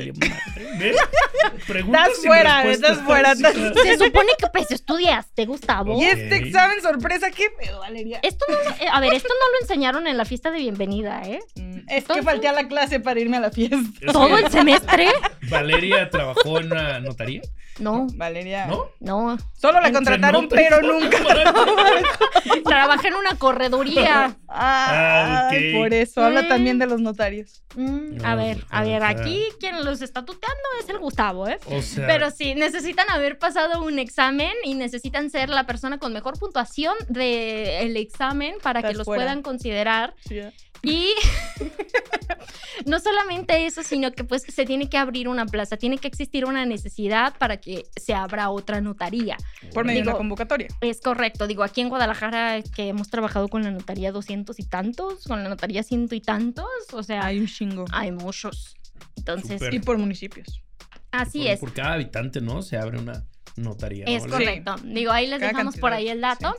Estás 1.69 2.11
fuera, 2.25 2.65
estás 2.71 2.99
fuera. 3.07 3.35
Se 3.35 3.99
supone 3.99 4.29
que 4.39 4.47
pues 4.53 4.71
estudiaste, 4.71 5.47
Gustavo. 5.47 6.01
Y 6.01 6.05
este 6.05 6.37
examen 6.37 6.81
sorpresa, 6.83 7.31
¿qué 7.31 7.47
pedo, 7.59 7.81
Valeria? 7.81 8.21
Esto 8.23 8.45
no, 8.49 8.55
lo- 8.57 8.71
eh, 8.77 8.89
a 8.93 9.01
ver, 9.01 9.15
esto 9.15 9.29
no 9.29 9.53
lo 9.53 9.61
enseñaron 9.63 10.07
en 10.07 10.17
la 10.17 10.25
fiesta 10.25 10.51
de 10.51 10.59
bienvenida, 10.59 11.23
¿eh? 11.25 11.41
Mm, 11.57 11.79
Es 11.89 12.05
que 12.05 12.23
falté 12.23 12.49
a 12.49 12.53
la 12.53 12.69
clase 12.69 13.01
para 13.01 13.21
irme 13.21 13.37
a 13.37 13.41
la 13.41 13.51
fiesta. 13.51 13.77
Es 14.01 14.13
¿Todo 14.13 14.37
el 14.39 14.51
semestre? 14.51 15.09
Valeria 15.43 16.11
trabajó 16.11 16.59
en 16.61 16.67
una 16.73 17.01
notaría, 17.01 17.43
No, 17.79 18.07
Valeria. 18.15 18.67
¿no? 18.67 18.87
no. 19.01 19.39
Solo 19.55 19.81
la 19.81 19.93
contrataron, 19.93 20.49
pero 20.49 20.81
nunca. 20.83 21.19
Trabajé 22.65 23.09
en 23.09 23.15
una 23.15 23.35
correduría. 23.37 24.37
Ah, 24.49 25.49
Ay, 25.51 25.75
ok. 25.75 25.81
por 25.81 25.95
eso. 25.95 26.25
Habla 26.25 26.43
Mm. 26.43 26.49
también 26.49 26.79
de 26.79 26.87
los 26.87 27.01
notarios. 27.01 27.63
Mm, 27.77 28.17
No, 28.17 28.27
a 28.29 28.35
ver, 28.35 28.65
a 28.71 28.83
ver, 28.83 29.05
aquí 29.05 29.45
quien 29.61 29.85
los 29.85 30.01
está 30.03 30.25
tuteando 30.25 30.63
es 30.81 30.89
el 30.89 30.99
Gustavo, 30.99 31.47
¿eh? 31.49 31.59
O 31.67 31.83
sea, 31.83 32.07
Pero 32.07 32.31
sí, 32.31 32.55
necesitan 32.55 33.09
haber 33.11 33.39
pasado 33.39 33.83
un 33.85 33.99
examen 33.99 34.53
y 34.65 34.75
necesitan 34.75 35.31
ser 35.31 35.49
la 35.51 35.65
persona 35.67 35.99
con 35.99 36.13
mejor 36.13 36.39
puntuación 36.39 36.95
del 37.09 37.97
examen 37.97 38.55
para 38.63 38.83
que 38.83 38.95
los 38.95 39.05
fuera. 39.05 39.23
puedan 39.25 39.43
considerar. 39.43 40.15
Sí, 40.27 40.39
¿eh? 40.39 40.53
Y 40.83 41.13
no 42.87 43.01
solamente 43.01 43.67
eso, 43.67 43.83
sino 43.83 44.13
que 44.13 44.25
pues 44.25 44.43
se 44.43 44.65
tiene 44.65 44.89
que 44.89 44.97
abrir 44.97 45.29
una 45.29 45.47
plaza, 45.47 45.77
tiene 45.77 45.99
que 45.99 46.09
existir 46.09 46.45
una 46.45 46.65
necesidad 46.67 47.37
para 47.39 47.59
que 47.59 47.85
se 47.97 48.15
abra 48.15 48.51
otra 48.51 48.81
notaría. 48.81 49.37
Por 49.75 49.85
medio 49.85 50.03
de 50.03 50.09
una 50.09 50.19
convocatoria. 50.19 50.69
Es 50.81 51.01
correcto, 51.01 51.47
digo, 51.47 51.63
aquí 51.63 51.81
en 51.81 51.89
Guadalajara 51.89 52.63
que 52.63 52.89
hemos 52.89 53.09
trabajado 53.11 53.49
con 53.49 53.63
la 53.63 53.71
notaría 53.71 54.13
doscientos 54.13 54.61
y 54.61 54.65
tantos, 54.65 55.25
con 55.25 55.43
la 55.43 55.49
notaría 55.49 55.83
ciento 55.83 56.15
y 56.15 56.21
tantos, 56.21 56.67
o 56.93 57.03
sea, 57.03 57.25
hay, 57.25 57.37
Hay 57.37 57.41
un 57.41 57.47
chingo. 57.47 57.85
muchos. 58.13 58.77
Entonces. 59.17 59.61
Y 59.73 59.81
por 59.81 59.99
municipios. 59.99 60.63
así 61.11 61.41
por, 61.41 61.49
es. 61.49 61.61
por 61.61 61.73
cada 61.73 61.95
habitante, 61.95 62.41
¿no? 62.41 62.63
Se 62.63 62.77
abre 62.77 62.99
una 62.99 63.25
notaría. 63.57 64.05
¿no, 64.07 64.11
Es 64.11 64.27
correcto. 64.27 64.77
Digo, 64.85 65.13
ahí 65.13 65.27
les 65.27 65.41
Cada 65.41 65.53
dejamos 65.53 65.77
por 65.77 65.93
ahí 65.93 66.09
el 66.09 66.21
dato. 66.21 66.55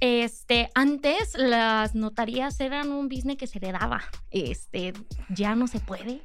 Este, 0.00 0.68
antes 0.74 1.34
las 1.36 1.94
notarías 1.94 2.58
eran 2.60 2.90
un 2.90 3.08
business 3.08 3.36
que 3.36 3.46
se 3.46 3.60
le 3.60 3.72
daba. 3.72 4.02
Este, 4.30 4.92
ya 5.28 5.54
no 5.54 5.66
se 5.66 5.80
puede. 5.80 6.20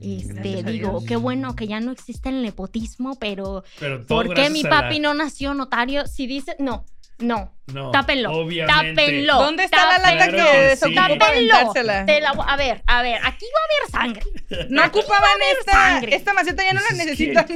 Este, 0.00 0.32
Gracias 0.34 0.64
a 0.66 0.70
digo, 0.70 1.04
qué 1.06 1.14
bueno 1.16 1.54
que 1.54 1.68
ya 1.68 1.78
no 1.80 1.92
existe 1.92 2.28
el 2.28 2.42
nepotismo, 2.42 3.16
pero 3.20 3.62
¿por 4.08 4.34
qué 4.34 4.50
mi 4.50 4.62
papi 4.64 4.98
la- 4.98 5.08
no 5.08 5.14
nació 5.14 5.54
notario? 5.54 6.06
Si 6.08 6.26
dice, 6.26 6.56
no, 6.58 6.84
no, 7.18 7.52
No, 7.72 7.90
tápenlo, 7.90 8.32
Obviamente. 8.32 8.94
tápenlo. 8.94 9.34
¿Dónde 9.34 9.64
está 9.64 9.86
la 9.86 9.98
lata 9.98 10.28
Claro 10.28 10.50
que 10.52 10.58
desocupa 10.58 11.06
sí. 11.06 11.18
para 11.18 11.18
Tápenlo. 11.18 11.72
Te 11.72 12.20
la 12.20 12.30
a 12.30 12.56
ver, 12.56 12.82
a 12.86 13.02
ver, 13.02 13.20
aquí 13.24 13.46
va 13.46 13.60
a 13.60 14.02
haber 14.04 14.14
sangre. 14.20 14.66
No 14.68 14.84
ocupaban 14.84 15.38
esta, 15.58 15.72
sangre. 15.72 16.14
esta 16.16 16.34
maceta, 16.34 16.62
ya 16.64 16.72
no 16.74 16.80
Pues 16.80 16.96
la 16.96 17.02
es 17.02 17.06
necesitan. 17.06 17.46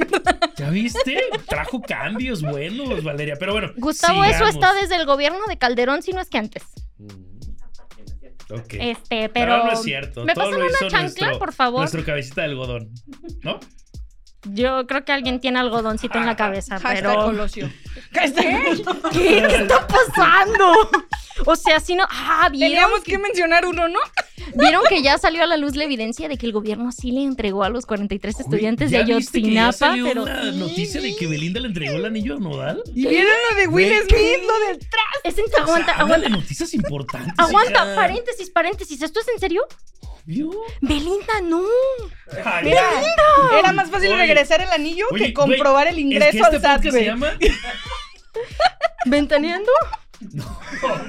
¿Ya 0.57 0.69
viste? 0.69 1.21
Trajo 1.47 1.81
cambios 1.81 2.41
buenos, 2.41 3.03
Valeria. 3.03 3.35
Pero 3.37 3.53
bueno. 3.53 3.71
Gustavo, 3.77 4.23
eso 4.23 4.47
está 4.47 4.73
desde 4.73 4.95
el 4.95 5.05
gobierno 5.05 5.39
de 5.47 5.57
Calderón, 5.57 6.01
si 6.01 6.13
no 6.13 6.21
es 6.21 6.29
que 6.29 6.37
antes. 6.37 6.63
Mm. 6.97 7.29
Ok. 8.51 8.73
Este, 8.79 9.29
pero, 9.29 9.31
pero. 9.33 9.63
no 9.65 9.71
es 9.73 9.81
cierto. 9.83 10.25
¿Me 10.25 10.33
Todo 10.33 10.45
pasan 10.45 10.61
una 10.61 10.77
chancla, 10.89 11.27
nuestro, 11.27 11.39
por 11.39 11.53
favor? 11.53 11.79
Nuestro 11.81 12.03
cabecita 12.03 12.41
de 12.41 12.47
algodón. 12.47 12.89
¿No? 13.43 13.59
Yo 14.45 14.87
creo 14.87 15.03
que 15.03 15.11
alguien 15.11 15.39
tiene 15.41 15.59
algodoncito 15.59 16.17
en 16.17 16.25
la 16.25 16.35
cabeza, 16.35 16.79
Hashtag 16.79 16.95
pero. 17.03 17.25
Colosio. 17.25 17.69
Colosio. 18.13 18.85
¿Qué? 19.11 19.43
¿Qué 19.49 19.55
está 19.63 19.85
pasando? 19.87 20.73
O 21.45 21.55
sea, 21.55 21.79
si 21.79 21.95
no. 21.95 22.05
Ah, 22.09 22.47
¿vieron? 22.51 22.69
Teníamos 22.71 23.01
que 23.03 23.17
mencionar 23.17 23.65
uno, 23.65 23.87
¿no? 23.89 23.99
¿Vieron 24.55 24.81
que 24.89 25.03
ya 25.03 25.17
salió 25.17 25.43
a 25.43 25.45
la 25.45 25.57
luz 25.57 25.75
la 25.75 25.83
evidencia 25.83 26.27
de 26.27 26.37
que 26.37 26.45
el 26.45 26.53
gobierno 26.53 26.91
sí 26.91 27.11
le 27.11 27.21
entregó 27.21 27.63
a 27.63 27.69
los 27.69 27.85
43 27.85 28.39
estudiantes 28.39 28.89
¿Ya 28.89 28.99
de 28.99 29.03
que 29.05 29.09
ya 29.11 29.15
Ayotzinapa? 29.17 29.93
Pero. 30.03 30.23
una 30.23 30.51
noticia 30.53 31.01
de 31.01 31.15
que 31.15 31.27
Belinda 31.27 31.59
le 31.59 31.67
entregó 31.67 31.97
el 31.97 32.05
anillo 32.05 32.35
a 32.35 32.39
Nodal? 32.39 32.81
¿Y 32.95 33.07
vieron 33.07 33.31
lo 33.51 33.57
de 33.59 33.67
Will 33.67 33.89
¿Qué? 33.89 33.99
Smith? 34.03 34.47
Lo 34.47 34.67
del 34.67 34.79
tra- 34.79 35.19
Es 35.23 35.37
en- 35.37 35.45
O 35.45 35.47
sea, 35.49 35.63
aguanta, 35.63 35.91
habla 35.93 36.03
aguanta. 36.15 36.29
de 36.29 36.29
noticias 36.29 36.73
importantes. 36.73 37.33
Aguanta, 37.37 37.71
hija. 37.85 37.95
paréntesis, 37.95 38.49
paréntesis. 38.49 39.01
¿Esto 39.01 39.19
es 39.19 39.27
en 39.27 39.39
serio? 39.39 39.61
¿Vio? 40.29 40.51
Belinda, 40.79 41.41
no. 41.43 41.63
Ay, 42.45 42.65
Mira, 42.65 42.83
era 43.57 43.71
más 43.71 43.89
fácil 43.89 44.09
Oye. 44.09 44.17
regresar 44.27 44.61
el 44.61 44.69
anillo 44.69 45.07
Oye, 45.09 45.25
que 45.25 45.33
comprobar 45.33 45.87
el 45.87 45.97
ingreso 45.97 46.27
es 46.27 46.49
que 46.49 46.55
este 46.55 46.55
al 46.55 46.61
SAT, 46.61 46.71
podcast 46.75 46.91
güey. 46.91 47.03
se 47.03 47.09
llama... 47.09 47.31
¿Ventaneando? 49.07 49.71
No, 50.33 50.59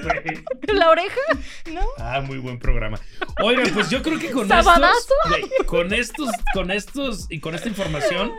güey. 0.02 0.42
¿La 0.74 0.88
oreja? 0.88 1.20
¿No? 1.70 1.86
Ah, 1.98 2.22
muy 2.22 2.38
buen 2.38 2.58
programa. 2.58 2.98
Oigan, 3.42 3.68
pues 3.74 3.90
yo 3.90 4.02
creo 4.02 4.18
que 4.18 4.30
con 4.30 4.48
¿Sabadazo? 4.48 4.96
estos, 4.98 5.16
güey, 5.28 5.66
con 5.66 5.92
estos, 5.92 6.30
con 6.54 6.70
estos 6.70 7.26
y 7.28 7.40
con 7.40 7.54
esta 7.54 7.68
información, 7.68 8.32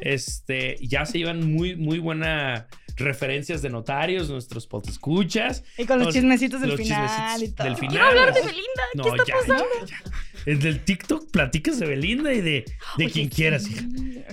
este, 0.00 0.78
ya 0.80 1.04
se 1.04 1.18
llevan 1.18 1.52
muy, 1.52 1.76
muy 1.76 1.98
buena 1.98 2.68
referencias 2.96 3.62
de 3.62 3.70
notarios, 3.70 4.28
nuestros 4.30 4.68
escuchas. 4.88 5.64
Y 5.78 5.84
con 5.86 5.98
los 5.98 6.06
Los- 6.06 6.14
chismecitos 6.14 6.60
del 6.60 6.70
los 6.70 6.80
final 6.80 7.08
chismecitos 7.08 7.48
y 7.48 7.52
todo. 7.54 7.66
del 7.68 7.76
final. 7.76 7.90
Quiero 7.92 8.08
hablar 8.08 8.34
de. 8.34 8.40
Belinda. 8.40 8.82
No, 8.94 9.02
¿Qué 9.04 9.08
está 9.10 9.24
ya, 9.26 9.34
pasando? 9.34 9.64
ya, 9.86 10.02
el 10.66 10.84
TikTok 10.84 11.30
platicas 11.30 11.78
de 11.78 11.86
Belinda 11.86 12.32
y 12.32 12.40
de, 12.40 12.64
de 12.98 13.10
quien 13.10 13.28
quieras, 13.28 13.68
hija. 13.70 13.82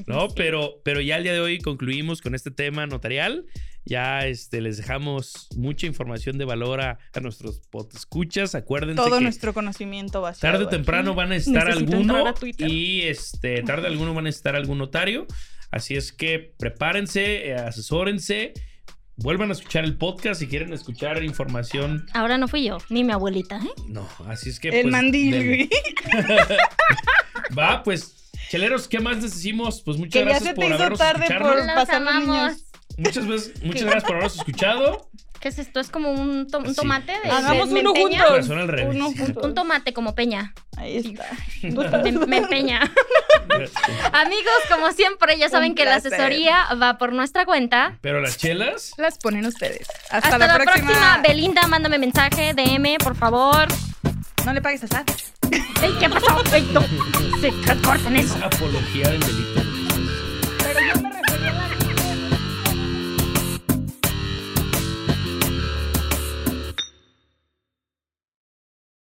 No, 0.07 0.27
pero, 0.29 0.81
pero 0.83 1.01
ya 1.01 1.17
el 1.17 1.23
día 1.23 1.33
de 1.33 1.39
hoy 1.39 1.59
concluimos 1.59 2.21
con 2.21 2.35
este 2.35 2.51
tema 2.51 2.85
notarial. 2.87 3.45
Ya 3.85 4.27
este, 4.27 4.61
les 4.61 4.77
dejamos 4.77 5.47
mucha 5.55 5.87
información 5.87 6.37
de 6.37 6.45
valor 6.45 6.81
a, 6.81 6.99
a 7.13 7.19
nuestros 7.21 7.61
escuchas. 7.95 8.53
Acuérdense 8.53 9.01
Todo 9.01 9.17
que 9.17 9.23
nuestro 9.23 9.53
conocimiento 9.53 10.21
va 10.21 10.29
a 10.29 10.33
tarde 10.33 10.65
o 10.65 10.67
temprano 10.67 11.15
van 11.15 11.31
a 11.31 11.35
estar 11.37 11.65
Necesito 11.67 11.95
alguno 11.95 12.27
a 12.27 12.33
y 12.67 13.01
este, 13.03 13.61
tarde 13.63 13.87
alguno 13.87 14.13
van 14.13 14.25
a 14.27 14.29
estar 14.29 14.55
algún 14.55 14.77
notario. 14.79 15.25
Así 15.71 15.95
es 15.95 16.11
que 16.11 16.53
prepárense, 16.57 17.49
eh, 17.49 17.55
asesórense, 17.55 18.53
vuelvan 19.17 19.49
a 19.49 19.53
escuchar 19.53 19.83
el 19.83 19.97
podcast 19.97 20.39
si 20.39 20.47
quieren 20.47 20.73
escuchar 20.73 21.23
información. 21.23 22.05
Ahora 22.13 22.37
no 22.37 22.47
fui 22.47 22.63
yo, 22.65 22.77
ni 22.89 23.03
mi 23.03 23.11
abuelita, 23.13 23.57
¿eh? 23.57 23.69
No, 23.87 24.07
así 24.27 24.49
es 24.49 24.59
que 24.59 24.69
El 24.69 24.81
pues, 24.83 24.91
mandil. 24.91 25.69
Va, 27.57 27.83
pues, 27.83 28.29
cheleros, 28.49 28.87
¿qué 28.87 28.99
más 28.99 29.21
les 29.21 29.33
decimos? 29.33 29.81
Pues 29.83 29.97
muchas 29.97 30.13
Que 30.13 30.19
ya 30.19 30.25
gracias 30.25 30.43
se 30.49 30.49
te 30.49 30.55
por 30.55 30.65
hizo 30.65 30.75
habernos 30.75 30.99
tarde 30.99 31.23
escuchado. 31.25 31.49
por- 31.53 31.65
Los 31.65 31.75
pasar. 31.75 32.01
Muchas 32.97 33.27
veces, 33.27 33.63
muchas 33.63 33.83
gracias 33.83 34.03
por 34.03 34.11
habernos 34.13 34.35
escuchado. 34.35 35.09
¿Qué 35.39 35.47
es 35.47 35.57
esto? 35.59 35.79
¿Es 35.79 35.89
como 35.89 36.11
un, 36.11 36.47
to- 36.47 36.59
un 36.59 36.67
Sí. 36.69 36.75
tomate? 36.75 37.13
De, 37.23 37.29
Hagamos 37.31 37.69
de- 37.69 37.79
uno 37.79 37.93
juntos. 37.93 38.21
Corazón 38.27 38.59
al 38.59 38.67
revés. 38.67 38.95
Uno. 38.95 39.09
Un 39.41 39.53
tomate 39.55 39.93
como 39.93 40.13
peña. 40.15 40.53
Ahí 40.77 40.97
está. 40.97 41.25
Me, 42.03 42.11
me 42.11 42.37
empeña. 42.37 42.79
Amigos, 44.13 44.53
como 44.69 44.91
siempre, 44.91 45.37
ya 45.37 45.49
saben 45.49 45.75
que 45.75 45.85
la 45.85 45.95
asesoría 45.95 46.65
va 46.81 46.97
por 46.97 47.13
nuestra 47.13 47.45
cuenta. 47.45 47.97
Pero 48.01 48.21
las 48.21 48.37
chelas, 48.37 48.93
Las 48.97 49.17
ponen 49.17 49.45
ustedes. 49.45 49.87
Hasta, 50.09 50.29
Hasta, 50.29 50.37
la, 50.37 50.55
próxima. 50.55 51.21
Belinda, 51.25 51.67
mándame 51.67 51.97
mensaje, 51.97 52.53
DM, 52.53 52.97
por 53.03 53.15
favor. 53.15 53.67
No 54.45 54.53
le 54.53 54.61
pagues 54.61 54.83
a 54.83 54.87
SAT. 54.87 55.09
Ey, 55.81 55.93
¿Qué 55.99 56.09
pasó? 56.09 56.43
Ey, 56.53 56.69
no. 56.73 56.81
Se 57.41 57.51
corten 57.81 58.15
eso. 58.17 58.35
apología 58.43 59.09
del 59.09 59.19
delito. 59.21 59.61